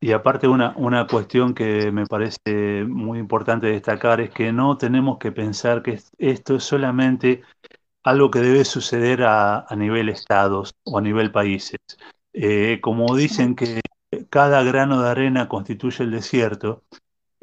Y 0.00 0.10
aparte 0.10 0.48
una, 0.48 0.74
una 0.76 1.06
cuestión 1.06 1.54
que 1.54 1.92
me 1.92 2.06
parece 2.06 2.84
muy 2.84 3.20
importante 3.20 3.68
destacar 3.68 4.20
es 4.20 4.30
que 4.30 4.52
no 4.52 4.76
tenemos 4.76 5.18
que 5.18 5.30
pensar 5.30 5.80
que 5.80 6.00
esto 6.18 6.56
es 6.56 6.64
solamente 6.64 7.42
algo 8.02 8.30
que 8.30 8.40
debe 8.40 8.64
suceder 8.64 9.22
a, 9.22 9.66
a 9.68 9.76
nivel 9.76 10.08
estados 10.08 10.74
o 10.84 10.98
a 10.98 11.02
nivel 11.02 11.32
países. 11.32 11.78
Eh, 12.32 12.80
como 12.80 13.14
dicen 13.16 13.54
que 13.54 13.80
cada 14.30 14.62
grano 14.62 15.02
de 15.02 15.10
arena 15.10 15.48
constituye 15.48 16.04
el 16.04 16.10
desierto, 16.10 16.84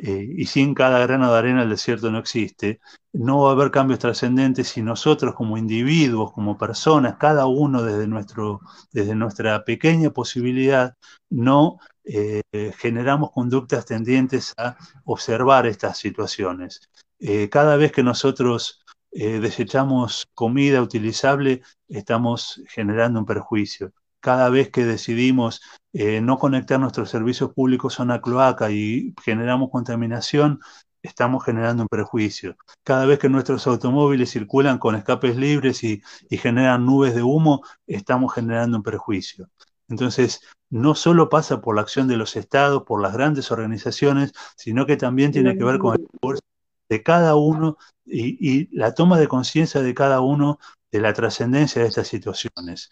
eh, 0.01 0.25
y 0.37 0.45
sin 0.45 0.73
cada 0.75 0.99
grano 0.99 1.31
de 1.31 1.37
arena 1.37 1.63
el 1.63 1.69
desierto 1.69 2.09
no 2.09 2.19
existe, 2.19 2.79
no 3.11 3.41
va 3.41 3.49
a 3.49 3.51
haber 3.53 3.69
cambios 3.69 3.99
trascendentes 3.99 4.69
si 4.69 4.81
nosotros 4.81 5.35
como 5.35 5.57
individuos, 5.57 6.31
como 6.31 6.57
personas, 6.57 7.17
cada 7.17 7.47
uno 7.47 7.83
desde, 7.83 8.07
nuestro, 8.07 8.61
desde 8.93 9.13
nuestra 9.13 9.65
pequeña 9.65 10.11
posibilidad, 10.11 10.95
no 11.29 11.79
eh, 12.05 12.41
generamos 12.77 13.31
conductas 13.31 13.85
tendientes 13.85 14.53
a 14.57 14.77
observar 15.03 15.67
estas 15.67 15.97
situaciones. 15.97 16.89
Eh, 17.19 17.49
cada 17.49 17.75
vez 17.75 17.91
que 17.91 18.01
nosotros 18.01 18.85
desechamos 19.11 20.29
comida 20.33 20.81
utilizable, 20.81 21.61
estamos 21.87 22.61
generando 22.67 23.19
un 23.19 23.25
perjuicio 23.25 23.91
cada 24.19 24.49
vez 24.49 24.69
que 24.69 24.85
decidimos 24.85 25.61
eh, 25.93 26.21
no 26.21 26.37
conectar 26.37 26.79
nuestros 26.79 27.09
servicios 27.09 27.53
públicos 27.53 27.99
a 27.99 28.03
una 28.03 28.21
cloaca 28.21 28.71
y 28.71 29.13
generamos 29.23 29.69
contaminación, 29.71 30.59
estamos 31.01 31.43
generando 31.43 31.83
un 31.83 31.89
prejuicio. 31.89 32.55
Cada 32.83 33.05
vez 33.05 33.19
que 33.19 33.29
nuestros 33.29 33.65
automóviles 33.67 34.31
circulan 34.31 34.77
con 34.77 34.95
escapes 34.95 35.37
libres 35.37 35.83
y, 35.83 36.01
generan 36.29 36.85
nubes 36.85 37.15
de 37.15 37.23
humo, 37.23 37.63
estamos 37.87 38.33
generando 38.33 38.77
un 38.77 38.83
perjuicio. 38.83 39.49
Entonces, 39.87 40.41
no 40.69 40.93
solo 40.93 41.29
pasa 41.29 41.61
por 41.61 41.75
la 41.75 41.81
acción 41.81 42.07
de 42.07 42.17
los 42.17 42.35
estados, 42.35 42.83
por 42.83 43.01
las 43.01 43.13
grandes 43.13 43.51
organizaciones, 43.51 44.33
sino 44.55 44.85
que 44.85 44.97
también 44.97 45.31
tiene 45.31 45.57
que 45.57 45.63
ver 45.63 45.79
con 45.79 45.95
el 45.95 46.07
esfuerzo 46.13 46.43
de 46.89 47.03
cada 47.03 47.35
uno 47.35 47.77
y 48.05 48.75
la 48.75 48.93
toma 48.95 49.19
de 49.19 49.27
conciencia 49.27 49.81
de 49.81 49.93
cada 49.93 50.21
uno 50.21 50.59
de 50.91 50.99
la 50.99 51.13
trascendencia 51.13 51.81
de 51.81 51.87
estas 51.87 52.07
situaciones. 52.07 52.89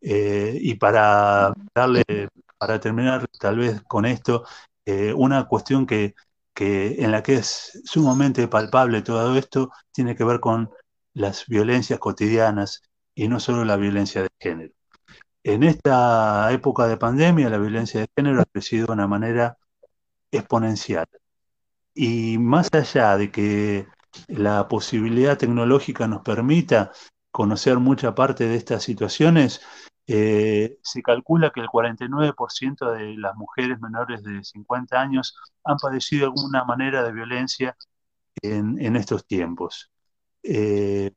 Eh, 0.00 0.58
y 0.60 0.74
para 0.74 1.52
darle, 1.74 2.04
para 2.58 2.80
terminar 2.80 3.26
tal 3.38 3.58
vez 3.58 3.82
con 3.82 4.04
esto, 4.04 4.44
eh, 4.84 5.12
una 5.14 5.46
cuestión 5.46 5.86
que, 5.86 6.14
que, 6.54 6.96
en 7.02 7.12
la 7.12 7.22
que 7.22 7.34
es 7.34 7.80
sumamente 7.84 8.48
palpable 8.48 9.02
todo 9.02 9.36
esto 9.36 9.70
tiene 9.92 10.16
que 10.16 10.24
ver 10.24 10.40
con 10.40 10.70
las 11.14 11.46
violencias 11.46 11.98
cotidianas 11.98 12.82
y 13.14 13.28
no 13.28 13.40
solo 13.40 13.64
la 13.64 13.76
violencia 13.76 14.22
de 14.22 14.30
género. 14.40 14.72
En 15.44 15.62
esta 15.64 16.50
época 16.52 16.86
de 16.86 16.96
pandemia, 16.96 17.50
la 17.50 17.58
violencia 17.58 18.00
de 18.00 18.08
género 18.16 18.42
ha 18.42 18.46
crecido 18.46 18.86
de 18.88 18.92
una 18.92 19.08
manera 19.08 19.58
exponencial. 20.32 21.06
Y 21.94 22.38
más 22.38 22.68
allá 22.72 23.16
de 23.16 23.30
que 23.30 23.86
la 24.28 24.68
posibilidad 24.68 25.38
tecnológica 25.38 26.06
nos 26.06 26.22
permita 26.22 26.92
conocer 27.30 27.78
mucha 27.78 28.14
parte 28.14 28.46
de 28.46 28.56
estas 28.56 28.82
situaciones, 28.82 29.60
eh, 30.06 30.78
se 30.82 31.02
calcula 31.02 31.50
que 31.50 31.60
el 31.60 31.68
49% 31.68 32.92
de 32.92 33.16
las 33.16 33.36
mujeres 33.36 33.80
menores 33.80 34.22
de 34.22 34.42
50 34.42 35.00
años 35.00 35.36
han 35.64 35.76
padecido 35.76 36.26
alguna 36.26 36.64
manera 36.64 37.02
de 37.02 37.12
violencia 37.12 37.76
en, 38.42 38.96
estos 38.96 39.26
tiempos. 39.26 39.90
Eh, 40.42 41.12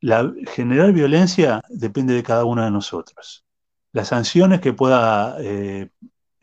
la, 0.00 0.32
generar 0.52 0.92
violencia 0.92 1.62
depende 1.68 2.14
de 2.14 2.22
cada 2.22 2.44
uno 2.44 2.64
de 2.64 2.70
nosotros. 2.70 3.44
Las 3.92 4.08
sanciones 4.08 4.60
que 4.60 4.72
pueda 4.72 5.36
eh, 5.40 5.90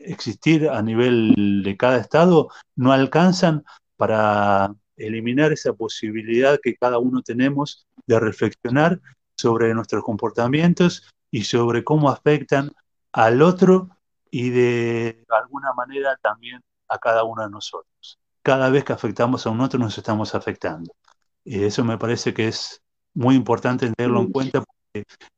existir 0.04 0.68
a 0.68 0.82
nivel 0.82 1.62
de 1.64 1.76
cada 1.76 1.98
estado 1.98 2.48
no 2.76 2.92
alcanzan 2.92 3.64
para 3.96 4.74
eliminar 4.96 5.52
esa 5.52 5.72
posibilidad 5.72 6.58
que 6.62 6.76
cada 6.76 6.98
uno 6.98 7.22
tenemos 7.22 7.86
de 8.06 8.20
reflexionar 8.20 9.00
sobre 9.36 9.74
nuestros 9.74 10.04
comportamientos 10.04 11.08
y 11.30 11.44
sobre 11.44 11.84
cómo 11.84 12.10
afectan 12.10 12.70
al 13.12 13.42
otro 13.42 13.90
y 14.30 14.50
de 14.50 15.24
alguna 15.28 15.72
manera 15.72 16.18
también 16.22 16.60
a 16.88 16.98
cada 16.98 17.24
uno 17.24 17.42
de 17.42 17.50
nosotros. 17.50 18.18
Cada 18.42 18.70
vez 18.70 18.84
que 18.84 18.92
afectamos 18.92 19.46
a 19.46 19.50
un 19.50 19.60
otro 19.60 19.78
nos 19.78 19.96
estamos 19.96 20.34
afectando. 20.34 20.92
Y 21.44 21.64
eso 21.64 21.84
me 21.84 21.98
parece 21.98 22.34
que 22.34 22.48
es 22.48 22.82
muy 23.14 23.34
importante 23.34 23.90
tenerlo 23.90 24.20
en 24.20 24.32
cuenta 24.32 24.64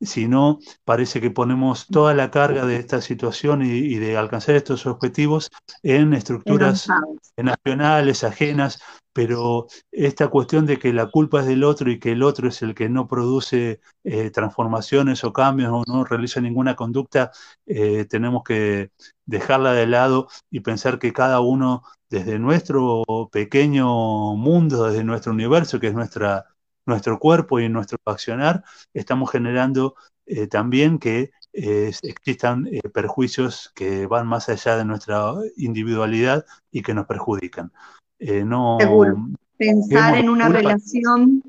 si 0.00 0.28
no, 0.28 0.58
parece 0.84 1.20
que 1.20 1.30
ponemos 1.30 1.86
toda 1.86 2.14
la 2.14 2.30
carga 2.30 2.66
de 2.66 2.76
esta 2.76 3.00
situación 3.00 3.62
y, 3.62 3.96
de 3.96 4.16
alcanzar 4.16 4.56
estos 4.56 4.86
objetivos 4.86 5.50
en 5.82 6.12
estructuras 6.14 6.88
nacionales, 7.36 8.24
ajenas, 8.24 8.80
pero 9.12 9.68
esta 9.92 10.28
cuestión 10.28 10.66
de 10.66 10.78
que 10.78 10.92
la 10.92 11.06
culpa 11.06 11.40
es 11.40 11.46
del 11.46 11.64
otro 11.64 11.90
y 11.90 12.00
que 12.00 12.12
el 12.12 12.22
otro 12.22 12.48
es 12.48 12.62
el 12.62 12.74
que 12.74 12.88
no 12.88 13.06
produce 13.06 13.80
eh, 14.02 14.30
transformaciones 14.30 15.22
o 15.22 15.32
cambios 15.32 15.70
o 15.72 15.84
no 15.86 16.04
realiza 16.04 16.40
ninguna 16.40 16.74
conducta, 16.74 17.30
eh, 17.66 18.06
tenemos 18.06 18.42
que 18.42 18.90
dejarla 19.24 19.72
de 19.72 19.86
lado 19.86 20.28
y 20.50 20.60
pensar 20.60 20.98
que 20.98 21.12
cada 21.12 21.40
uno 21.40 21.84
desde 22.10 22.38
nuestro 22.38 23.02
pequeño 23.32 24.34
mundo, 24.36 24.84
desde 24.84 25.04
nuestro 25.04 25.32
universo, 25.32 25.80
que 25.80 25.88
es 25.88 25.94
nuestra 25.94 26.53
nuestro 26.86 27.18
cuerpo 27.18 27.60
y 27.60 27.68
nuestro 27.68 27.98
accionar, 28.04 28.64
estamos 28.92 29.30
generando 29.30 29.94
eh, 30.26 30.46
también 30.46 30.98
que 30.98 31.30
eh, 31.52 31.92
existan 32.02 32.66
eh, 32.66 32.80
perjuicios 32.92 33.70
que 33.74 34.06
van 34.06 34.26
más 34.26 34.48
allá 34.48 34.76
de 34.76 34.84
nuestra 34.84 35.34
individualidad 35.56 36.44
y 36.70 36.82
que 36.82 36.94
nos 36.94 37.06
perjudican. 37.06 37.72
no, 38.18 38.78
Seguro. 38.80 39.16
Pensar 39.56 40.16
en 40.16 40.28
una 40.28 40.48
relación 40.48 41.42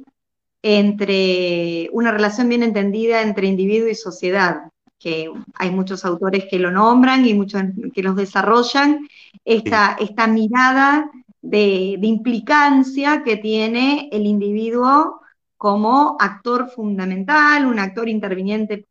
entre 0.62 1.90
una 1.92 2.12
relación 2.12 2.50
bien 2.50 2.64
entendida 2.64 3.22
entre 3.22 3.48
individuo 3.48 3.88
y 3.88 3.96
sociedad, 3.96 4.72
que 5.00 5.32
hay 5.54 5.70
muchos 5.70 6.06
autores 6.06 6.46
que 6.50 6.60
lo 6.60 6.72
nombran 6.72 7.26
y 7.26 7.34
muchos 7.34 7.62
que 7.94 8.02
los 8.02 8.16
desarrollan, 8.16 9.08
esta, 9.44 9.96
esta 10.00 10.26
mirada 10.26 11.12
de, 11.42 11.98
de, 12.00 12.08
implicancia 12.08 13.22
que 13.24 13.38
tiene 13.38 14.10
el 14.12 14.26
individuo 14.26 15.22
como 15.58 16.18
actor 16.20 16.70
fundamental, 16.70 17.66
un 17.66 17.80
actor 17.80 18.10
interviniente 18.10 18.86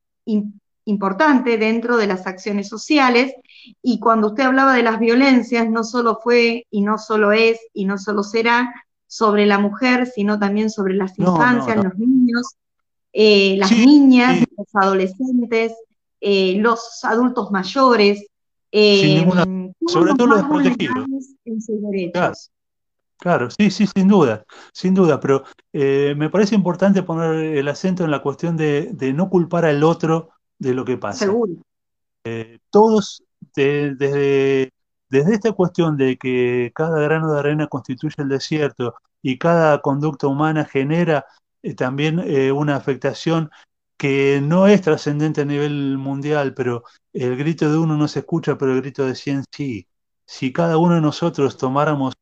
importante 0.87 1.59
dentro 1.59 1.97
de 1.97 2.07
las 2.07 2.27
acciones 2.27 2.69
sociales. 2.69 3.35
Y 3.83 4.01
cuando 4.01 4.29
usted 4.29 4.45
hablaba 4.45 4.75
de 4.75 4.83
las 4.83 4.99
violencias, 4.99 5.69
no 5.69 5.85
solo 5.85 6.21
fue 6.23 6.67
y 6.71 6.83
no 6.83 6.99
solo 6.99 7.33
es 7.33 7.59
y 7.73 7.85
no 7.85 7.99
solo 7.99 8.23
será 8.23 8.73
sobre 9.07 9.47
la 9.47 9.59
mujer, 9.59 10.07
sino 10.07 10.39
también 10.39 10.71
sobre 10.71 10.95
las 10.95 11.19
infancias, 11.19 11.77
los 11.77 11.97
niños, 11.97 12.57
eh, 13.13 13.57
las 13.59 13.71
niñas, 13.71 14.45
los 14.57 14.67
adolescentes, 14.75 15.73
eh, 16.21 16.57
los 16.59 17.05
adultos 17.05 17.51
mayores. 17.51 18.27
Eh, 18.73 19.25
sobre 19.87 20.15
todo 20.15 20.27
los 20.27 20.39
desprotegidos. 20.39 21.07
En 21.45 21.63
sus 21.63 21.81
derechos. 21.83 22.51
Claro, 23.19 23.49
sí, 23.51 23.71
sí, 23.71 23.87
sin 23.87 24.09
duda, 24.09 24.45
sin 24.73 24.95
duda, 24.95 25.21
pero 25.21 25.45
eh, 25.73 26.15
me 26.17 26.31
parece 26.31 26.55
importante 26.55 27.03
poner 27.03 27.57
el 27.57 27.69
acento 27.69 28.05
en 28.05 28.11
la 28.11 28.21
cuestión 28.21 28.57
de, 28.57 28.95
no 29.15 29.31
culpar 29.31 29.65
al 29.65 29.83
otro 29.83 30.31
de 30.59 30.75
lo 30.75 30.85
que 30.85 30.99
pasa. 30.99 31.27
Seguro. 31.27 31.55
Eh, 32.25 32.59
todos, 32.71 33.23
desde, 33.55 34.73
desde 35.09 35.35
esta 35.35 35.53
cuestión 35.53 35.97
de 35.97 36.17
que 36.19 36.73
cada 36.75 37.01
grano 37.01 37.33
de 37.33 37.39
arena 37.39 37.67
constituye 37.67 38.15
el 38.19 38.29
desierto 38.29 38.95
y 39.23 39.39
cada 39.39 39.81
conducta 39.81 40.27
humana 40.27 40.65
genera 40.65 41.25
eh, 41.63 41.75
también 41.75 42.19
una 42.53 42.77
afectación 42.77 43.51
que 43.97 44.41
no 44.43 44.67
es 44.67 44.83
trascendente 44.83 45.43
a 45.43 45.45
nivel 45.47 45.97
mundial, 45.97 46.53
pero 46.53 46.83
el 47.13 47.37
grito 47.37 47.71
de 47.71 47.79
uno 47.79 47.97
no 47.97 48.09
se 48.09 48.19
escucha, 48.19 48.59
pero 48.59 48.75
el 48.75 48.83
grito 48.83 49.07
de 49.07 49.15
cien 49.15 49.45
sí. 49.51 49.87
Si 50.27 50.53
cada 50.53 50.79
uno 50.79 50.97
de 50.97 51.01
nosotros 51.01 51.57
tomáramos 51.57 52.15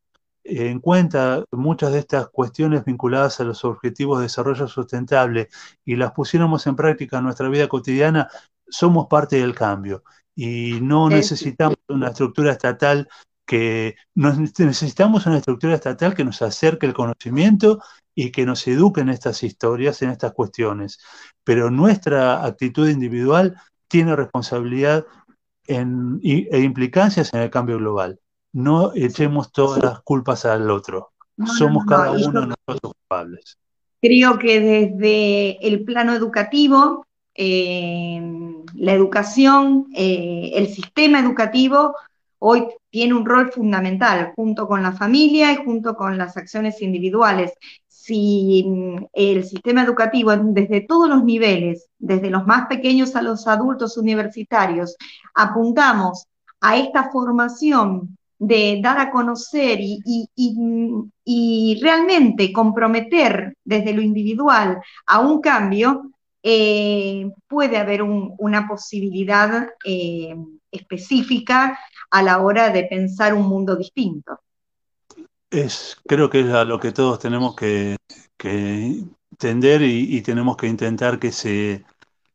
en 0.44 0.80
cuenta 0.80 1.44
muchas 1.52 1.92
de 1.92 2.00
estas 2.00 2.28
cuestiones 2.28 2.84
vinculadas 2.84 3.40
a 3.40 3.44
los 3.44 3.64
objetivos 3.64 4.18
de 4.18 4.24
desarrollo 4.24 4.66
sustentable 4.68 5.48
y 5.84 5.96
las 5.96 6.12
pusiéramos 6.12 6.66
en 6.66 6.76
práctica 6.76 7.18
en 7.18 7.24
nuestra 7.24 7.48
vida 7.48 7.68
cotidiana, 7.68 8.28
somos 8.68 9.06
parte 9.08 9.36
del 9.36 9.54
cambio. 9.54 10.02
Y 10.34 10.80
no 10.80 11.08
necesitamos 11.08 11.76
una 11.88 12.08
estructura 12.08 12.52
estatal 12.52 13.08
que 13.44 13.96
necesitamos 14.14 15.26
una 15.26 15.38
estructura 15.38 15.74
estatal 15.74 16.14
que 16.14 16.24
nos 16.24 16.40
acerque 16.42 16.86
el 16.86 16.94
conocimiento 16.94 17.80
y 18.14 18.30
que 18.30 18.46
nos 18.46 18.66
eduque 18.66 19.02
en 19.02 19.10
estas 19.10 19.42
historias, 19.42 20.00
en 20.02 20.10
estas 20.10 20.32
cuestiones. 20.32 21.00
Pero 21.44 21.70
nuestra 21.70 22.44
actitud 22.44 22.88
individual 22.88 23.56
tiene 23.88 24.16
responsabilidad 24.16 25.04
en, 25.66 26.18
e 26.22 26.60
implicancias 26.60 27.34
en 27.34 27.40
el 27.40 27.50
cambio 27.50 27.78
global 27.78 28.18
no 28.52 28.92
echemos 28.94 29.50
todas 29.52 29.82
las 29.82 30.00
culpas 30.02 30.44
al 30.44 30.70
otro. 30.70 31.12
Somos 31.58 31.84
cada 31.86 32.12
uno 32.12 32.40
de 32.42 32.46
nosotros 32.48 32.92
culpables. 32.94 33.58
Creo 34.00 34.38
que 34.38 34.60
desde 34.60 35.66
el 35.66 35.84
plano 35.84 36.12
educativo, 36.12 37.06
eh, 37.34 38.20
la 38.74 38.92
educación, 38.92 39.86
eh, 39.94 40.52
el 40.54 40.68
sistema 40.68 41.20
educativo 41.20 41.94
hoy 42.38 42.66
tiene 42.90 43.14
un 43.14 43.24
rol 43.24 43.52
fundamental 43.52 44.32
junto 44.34 44.66
con 44.66 44.82
la 44.82 44.92
familia 44.92 45.52
y 45.52 45.64
junto 45.64 45.94
con 45.94 46.18
las 46.18 46.36
acciones 46.36 46.82
individuales. 46.82 47.52
Si 47.86 48.64
mm, 48.66 49.04
el 49.12 49.44
sistema 49.44 49.84
educativo 49.84 50.36
desde 50.36 50.80
todos 50.80 51.08
los 51.08 51.24
niveles, 51.24 51.86
desde 51.98 52.30
los 52.30 52.44
más 52.46 52.66
pequeños 52.66 53.14
a 53.14 53.22
los 53.22 53.46
adultos 53.46 53.96
universitarios, 53.96 54.96
apuntamos 55.34 56.26
a 56.60 56.76
esta 56.76 57.10
formación 57.10 58.18
de 58.44 58.80
dar 58.82 58.98
a 58.98 59.10
conocer 59.12 59.78
y, 59.80 61.78
realmente 61.80 62.52
comprometer 62.52 63.54
desde 63.64 63.92
lo 63.92 64.02
individual 64.02 64.80
a 65.06 65.20
un 65.20 65.40
cambio, 65.40 66.10
eh, 66.42 67.30
puede 67.46 67.76
haber 67.76 68.02
una 68.02 68.66
posibilidad 68.66 69.68
eh, 69.84 70.34
específica 70.72 71.78
a 72.10 72.22
la 72.22 72.42
hora 72.42 72.70
de 72.70 72.82
pensar 72.84 73.32
un 73.32 73.46
mundo 73.46 73.76
distinto. 73.76 74.40
Es, 75.48 75.96
creo 76.08 76.28
que 76.28 76.40
es 76.40 76.48
a 76.48 76.64
lo 76.64 76.80
que 76.80 76.90
todos 76.90 77.20
tenemos 77.20 77.54
que, 77.54 77.96
que 78.36 79.04
tender 79.38 79.82
y, 79.82 80.20
tenemos 80.22 80.56
que 80.56 80.66
intentar 80.66 81.20
que 81.20 81.30
se, 81.30 81.84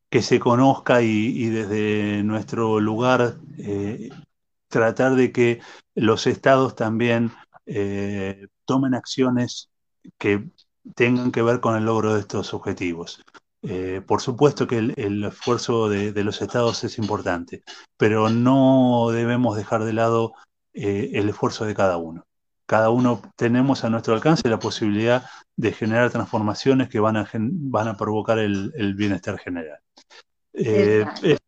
que 0.10 0.22
se 0.22 0.40
conozca 0.40 1.02
y, 1.02 1.48
desde 1.48 2.24
nuestro 2.24 2.80
lugar 2.80 3.36
eh, 3.58 4.10
tratar 4.70 5.16
de 5.16 5.32
que 5.32 5.60
los 5.98 6.28
estados 6.28 6.76
también 6.76 7.32
eh, 7.66 8.48
tomen 8.66 8.94
acciones 8.94 9.70
que 10.18 10.48
tengan 10.96 11.32
que 11.32 11.42
ver 11.42 11.60
con 11.60 11.76
el 11.76 11.86
logro 11.86 12.14
de 12.14 12.22
estos 12.22 12.54
objetivos. 12.54 13.24
Eh, 13.64 14.02
por 14.06 14.22
supuesto 14.22 14.68
que 14.68 14.78
el, 14.78 15.24
esfuerzo 15.24 15.90
de, 15.90 16.24
los 16.24 16.42
estados 16.42 16.84
es 16.84 17.00
importante, 17.00 17.64
pero 17.98 18.30
no 18.30 19.10
debemos 19.12 19.58
dejar 19.58 19.84
de 19.84 19.94
lado 19.94 20.34
eh, 20.74 21.10
el 21.14 21.30
esfuerzo 21.30 21.66
de 21.66 21.74
cada 21.74 21.98
uno. 21.98 22.26
Cada 22.68 22.92
uno 22.92 23.22
tenemos 23.36 23.84
a 23.84 23.90
nuestro 23.90 24.14
alcance 24.14 24.48
la 24.48 24.60
posibilidad 24.60 25.26
de 25.56 25.74
generar 25.74 26.12
transformaciones 26.12 26.90
que 26.90 27.00
van 27.00 27.18
a, 27.18 27.28
van 27.34 27.88
a 27.88 27.98
provocar 27.98 28.38
el, 28.38 28.94
bienestar 28.96 29.40
general. 29.40 29.80
es, 30.54 31.40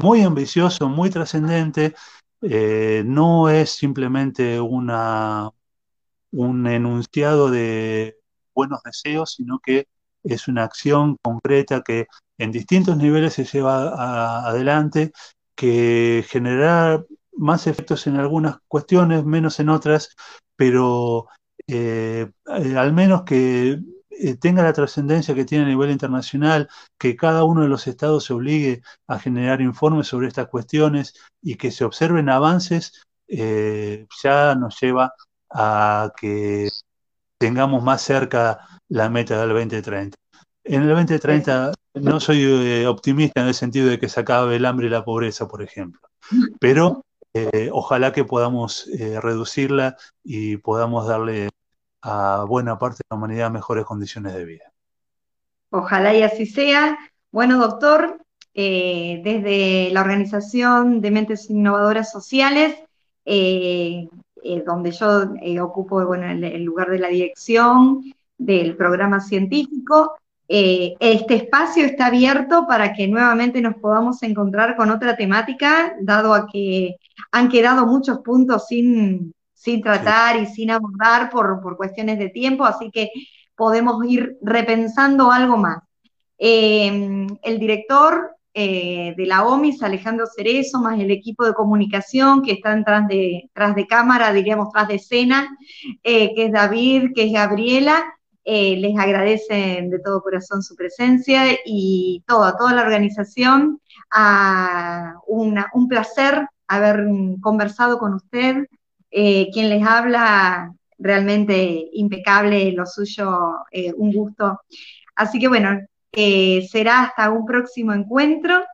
muy 0.00 0.22
ambicioso, 0.22 0.88
muy 0.88 1.10
trascendente, 1.10 1.94
eh, 2.42 3.02
no 3.06 3.48
es 3.48 3.70
simplemente 3.70 4.60
una, 4.60 5.50
un 6.30 6.66
enunciado 6.66 7.50
de 7.50 8.18
buenos 8.54 8.82
deseos, 8.82 9.34
sino 9.34 9.60
que 9.60 9.88
es 10.24 10.48
una 10.48 10.64
acción 10.64 11.16
concreta 11.22 11.82
que 11.82 12.06
en 12.38 12.52
distintos 12.52 12.96
niveles 12.96 13.34
se 13.34 13.44
lleva 13.44 14.48
adelante, 14.48 15.12
que 15.54 16.24
generará 16.28 17.04
más 17.32 17.66
efectos 17.66 18.06
en 18.06 18.16
algunas 18.16 18.58
cuestiones, 18.68 19.24
menos 19.24 19.58
en 19.60 19.68
otras, 19.68 20.14
pero 20.56 21.28
eh, 21.66 22.30
al 22.44 22.92
menos 22.92 23.22
que 23.22 23.80
tenga 24.40 24.62
la 24.62 24.72
trascendencia 24.72 25.34
que 25.34 25.44
tiene 25.44 25.64
a 25.64 25.68
nivel 25.68 25.90
internacional, 25.90 26.68
que 26.98 27.16
cada 27.16 27.44
uno 27.44 27.62
de 27.62 27.68
los 27.68 27.86
estados 27.86 28.24
se 28.24 28.32
obligue 28.32 28.82
a 29.06 29.18
generar 29.18 29.60
informes 29.60 30.08
sobre 30.08 30.28
estas 30.28 30.48
cuestiones 30.48 31.14
y 31.42 31.56
que 31.56 31.70
se 31.70 31.84
observen 31.84 32.28
avances, 32.28 33.02
eh, 33.28 34.06
ya 34.22 34.54
nos 34.54 34.80
lleva 34.80 35.12
a 35.50 36.12
que 36.16 36.68
tengamos 37.38 37.82
más 37.82 38.02
cerca 38.02 38.60
la 38.88 39.08
meta 39.08 39.40
del 39.40 39.50
2030. 39.50 40.16
En 40.64 40.82
el 40.82 40.88
2030 40.88 41.72
no 41.94 42.20
soy 42.20 42.42
eh, 42.42 42.86
optimista 42.86 43.40
en 43.40 43.48
el 43.48 43.54
sentido 43.54 43.88
de 43.88 43.98
que 43.98 44.08
se 44.08 44.20
acabe 44.20 44.56
el 44.56 44.66
hambre 44.66 44.86
y 44.88 44.90
la 44.90 45.04
pobreza, 45.04 45.48
por 45.48 45.62
ejemplo, 45.62 46.00
pero 46.60 47.02
ojalá 47.70 48.12
que 48.12 48.24
podamos 48.24 48.90
reducirla 49.22 49.96
y 50.24 50.56
podamos 50.56 51.06
darle 51.06 51.48
a 52.02 52.44
buena 52.46 52.78
parte 52.78 52.98
de 52.98 53.06
la 53.10 53.16
humanidad 53.16 53.50
mejores 53.50 53.84
condiciones 53.84 54.34
de 54.34 54.44
vida. 54.44 54.72
Ojalá 55.70 56.14
y 56.14 56.22
así 56.22 56.46
sea. 56.46 56.98
Bueno, 57.30 57.58
doctor, 57.58 58.22
eh, 58.54 59.20
desde 59.22 59.90
la 59.92 60.00
Organización 60.00 61.00
de 61.00 61.10
Mentes 61.10 61.50
Innovadoras 61.50 62.10
Sociales, 62.10 62.76
eh, 63.24 64.08
eh, 64.42 64.62
donde 64.66 64.92
yo 64.92 65.34
ocupo 65.62 66.04
bueno, 66.06 66.26
el, 66.30 66.64
lugar 66.64 66.90
de 66.90 66.98
la 66.98 67.08
dirección 67.08 68.02
del 68.38 68.76
programa 68.76 69.20
científico, 69.20 70.16
este 70.50 71.34
espacio 71.34 71.84
está 71.84 72.06
abierto 72.06 72.66
para 72.66 72.94
que 72.94 73.06
nuevamente 73.06 73.60
nos 73.60 73.74
podamos 73.74 74.22
encontrar 74.22 74.76
con 74.76 74.90
otra 74.90 75.14
temática, 75.14 75.94
dado 76.00 76.32
a 76.32 76.46
que 76.46 76.96
han 77.32 77.50
quedado 77.50 77.84
muchos 77.86 78.20
puntos 78.20 78.66
sin, 78.66 79.34
sin 79.58 79.82
tratar 79.82 80.40
y 80.40 80.46
sin 80.46 80.70
abordar 80.70 81.30
por, 81.30 81.76
cuestiones 81.76 82.18
de 82.18 82.28
tiempo, 82.28 82.64
así 82.64 82.90
que 82.92 83.10
podemos 83.56 84.04
ir 84.06 84.36
repensando 84.40 85.32
algo 85.32 85.56
más. 85.56 85.82
Eh, 86.38 87.26
el 87.42 87.58
director 87.58 88.36
eh, 88.54 89.14
de 89.16 89.26
la 89.26 89.44
OMIS, 89.44 89.82
Alejandro 89.82 90.26
Cerezo, 90.26 90.78
más 90.78 91.00
el 91.00 91.10
equipo 91.10 91.44
de 91.44 91.54
comunicación 91.54 92.42
que 92.42 92.52
están 92.52 92.84
tras 92.84 93.08
de, 93.08 93.50
tras 93.52 93.74
de 93.74 93.88
cámara, 93.88 94.32
diríamos 94.32 94.70
tras 94.72 94.86
de 94.86 94.94
escena, 94.94 95.48
eh, 96.04 96.32
que 96.36 96.46
es 96.46 96.52
David, 96.52 97.10
que 97.14 97.24
es 97.24 97.32
Gabriela, 97.32 98.14
les 98.44 98.98
agradecen 98.98 99.90
de 99.90 99.98
todo 99.98 100.22
corazón 100.22 100.62
su 100.62 100.74
presencia 100.74 101.58
y 101.66 102.24
toda, 102.26 102.56
toda 102.56 102.72
la 102.72 102.80
organización. 102.80 103.78
Ah, 104.10 105.16
un 105.26 105.88
placer 105.88 106.48
haber 106.66 107.04
conversado 107.42 107.98
con 107.98 108.14
usted, 108.14 108.66
eh, 109.10 109.48
quien 109.52 109.70
les 109.70 109.84
habla, 109.86 110.72
realmente 110.98 111.88
impecable 111.92 112.72
lo 112.72 112.86
suyo, 112.86 113.56
eh, 113.70 113.92
un 113.96 114.12
gusto. 114.12 114.60
Así 115.14 115.38
que 115.38 115.48
bueno, 115.48 115.80
eh, 116.12 116.66
será 116.70 117.02
hasta 117.02 117.30
un 117.30 117.46
próximo 117.46 117.92
encuentro. 117.92 118.64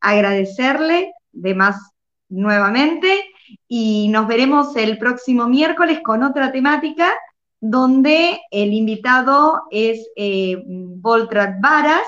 Agradecerle 0.00 1.12
de 1.32 1.54
más 1.54 1.76
nuevamente 2.28 3.24
y 3.68 4.08
nos 4.08 4.26
veremos 4.26 4.74
el 4.76 4.98
próximo 4.98 5.48
miércoles 5.48 6.00
con 6.02 6.22
otra 6.22 6.52
temática 6.52 7.12
donde 7.60 8.40
el 8.50 8.72
invitado 8.72 9.62
es 9.70 10.08
Voltrat 10.66 11.60
Varas, 11.60 12.02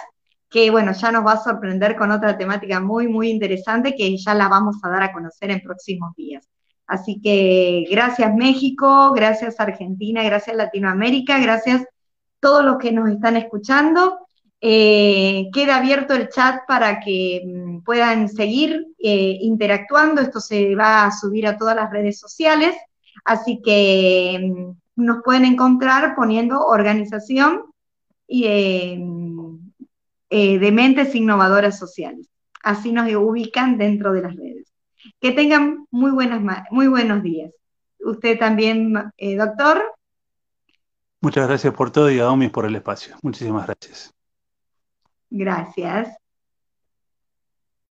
que 0.50 0.70
bueno, 0.70 0.92
ya 0.92 1.12
nos 1.12 1.24
va 1.24 1.32
a 1.32 1.44
sorprender 1.44 1.96
con 1.96 2.10
otra 2.10 2.36
temática 2.36 2.80
muy, 2.80 3.06
muy 3.06 3.30
interesante 3.30 3.94
que 3.94 4.16
ya 4.16 4.34
la 4.34 4.48
vamos 4.48 4.76
a 4.82 4.88
dar 4.88 5.02
a 5.04 5.12
conocer 5.12 5.50
en 5.50 5.60
próximos 5.60 6.14
días. 6.16 6.48
Así 6.86 7.20
que 7.20 7.86
gracias 7.90 8.34
México, 8.34 9.12
gracias 9.12 9.58
Argentina, 9.58 10.22
gracias 10.22 10.56
Latinoamérica, 10.56 11.38
gracias 11.38 11.84
todos 12.40 12.64
los 12.64 12.76
que 12.76 12.92
nos 12.92 13.08
están 13.08 13.36
escuchando. 13.36 14.18
Eh, 14.60 15.50
queda 15.52 15.76
abierto 15.76 16.14
el 16.14 16.28
chat 16.28 16.60
para 16.66 17.00
que 17.00 17.42
mm, 17.44 17.82
puedan 17.82 18.28
seguir 18.28 18.86
eh, 18.98 19.38
interactuando. 19.40 20.20
Esto 20.20 20.40
se 20.40 20.74
va 20.74 21.04
a 21.04 21.10
subir 21.10 21.46
a 21.46 21.56
todas 21.56 21.76
las 21.76 21.90
redes 21.90 22.18
sociales, 22.18 22.74
así 23.24 23.60
que 23.62 24.40
mm, 24.42 25.02
nos 25.02 25.22
pueden 25.22 25.44
encontrar 25.44 26.14
poniendo 26.14 26.60
organización 26.60 27.62
eh, 28.28 28.98
de 30.30 30.72
mentes 30.72 31.14
innovadoras 31.14 31.78
sociales. 31.78 32.28
Así 32.62 32.92
nos 32.92 33.12
ubican 33.14 33.76
dentro 33.78 34.12
de 34.12 34.22
las 34.22 34.36
redes. 34.36 34.73
Que 35.20 35.32
tengan 35.32 35.86
muy, 35.90 36.10
buenas, 36.10 36.40
muy 36.70 36.88
buenos 36.88 37.22
días. 37.22 37.52
Usted 38.00 38.38
también, 38.38 38.94
eh, 39.16 39.36
doctor. 39.36 39.94
Muchas 41.20 41.48
gracias 41.48 41.72
por 41.72 41.90
todo 41.90 42.10
y 42.10 42.18
a 42.18 42.30
Omis 42.30 42.50
por 42.50 42.66
el 42.66 42.76
espacio. 42.76 43.16
Muchísimas 43.22 43.66
gracias. 43.66 44.14
Gracias. 45.30 46.23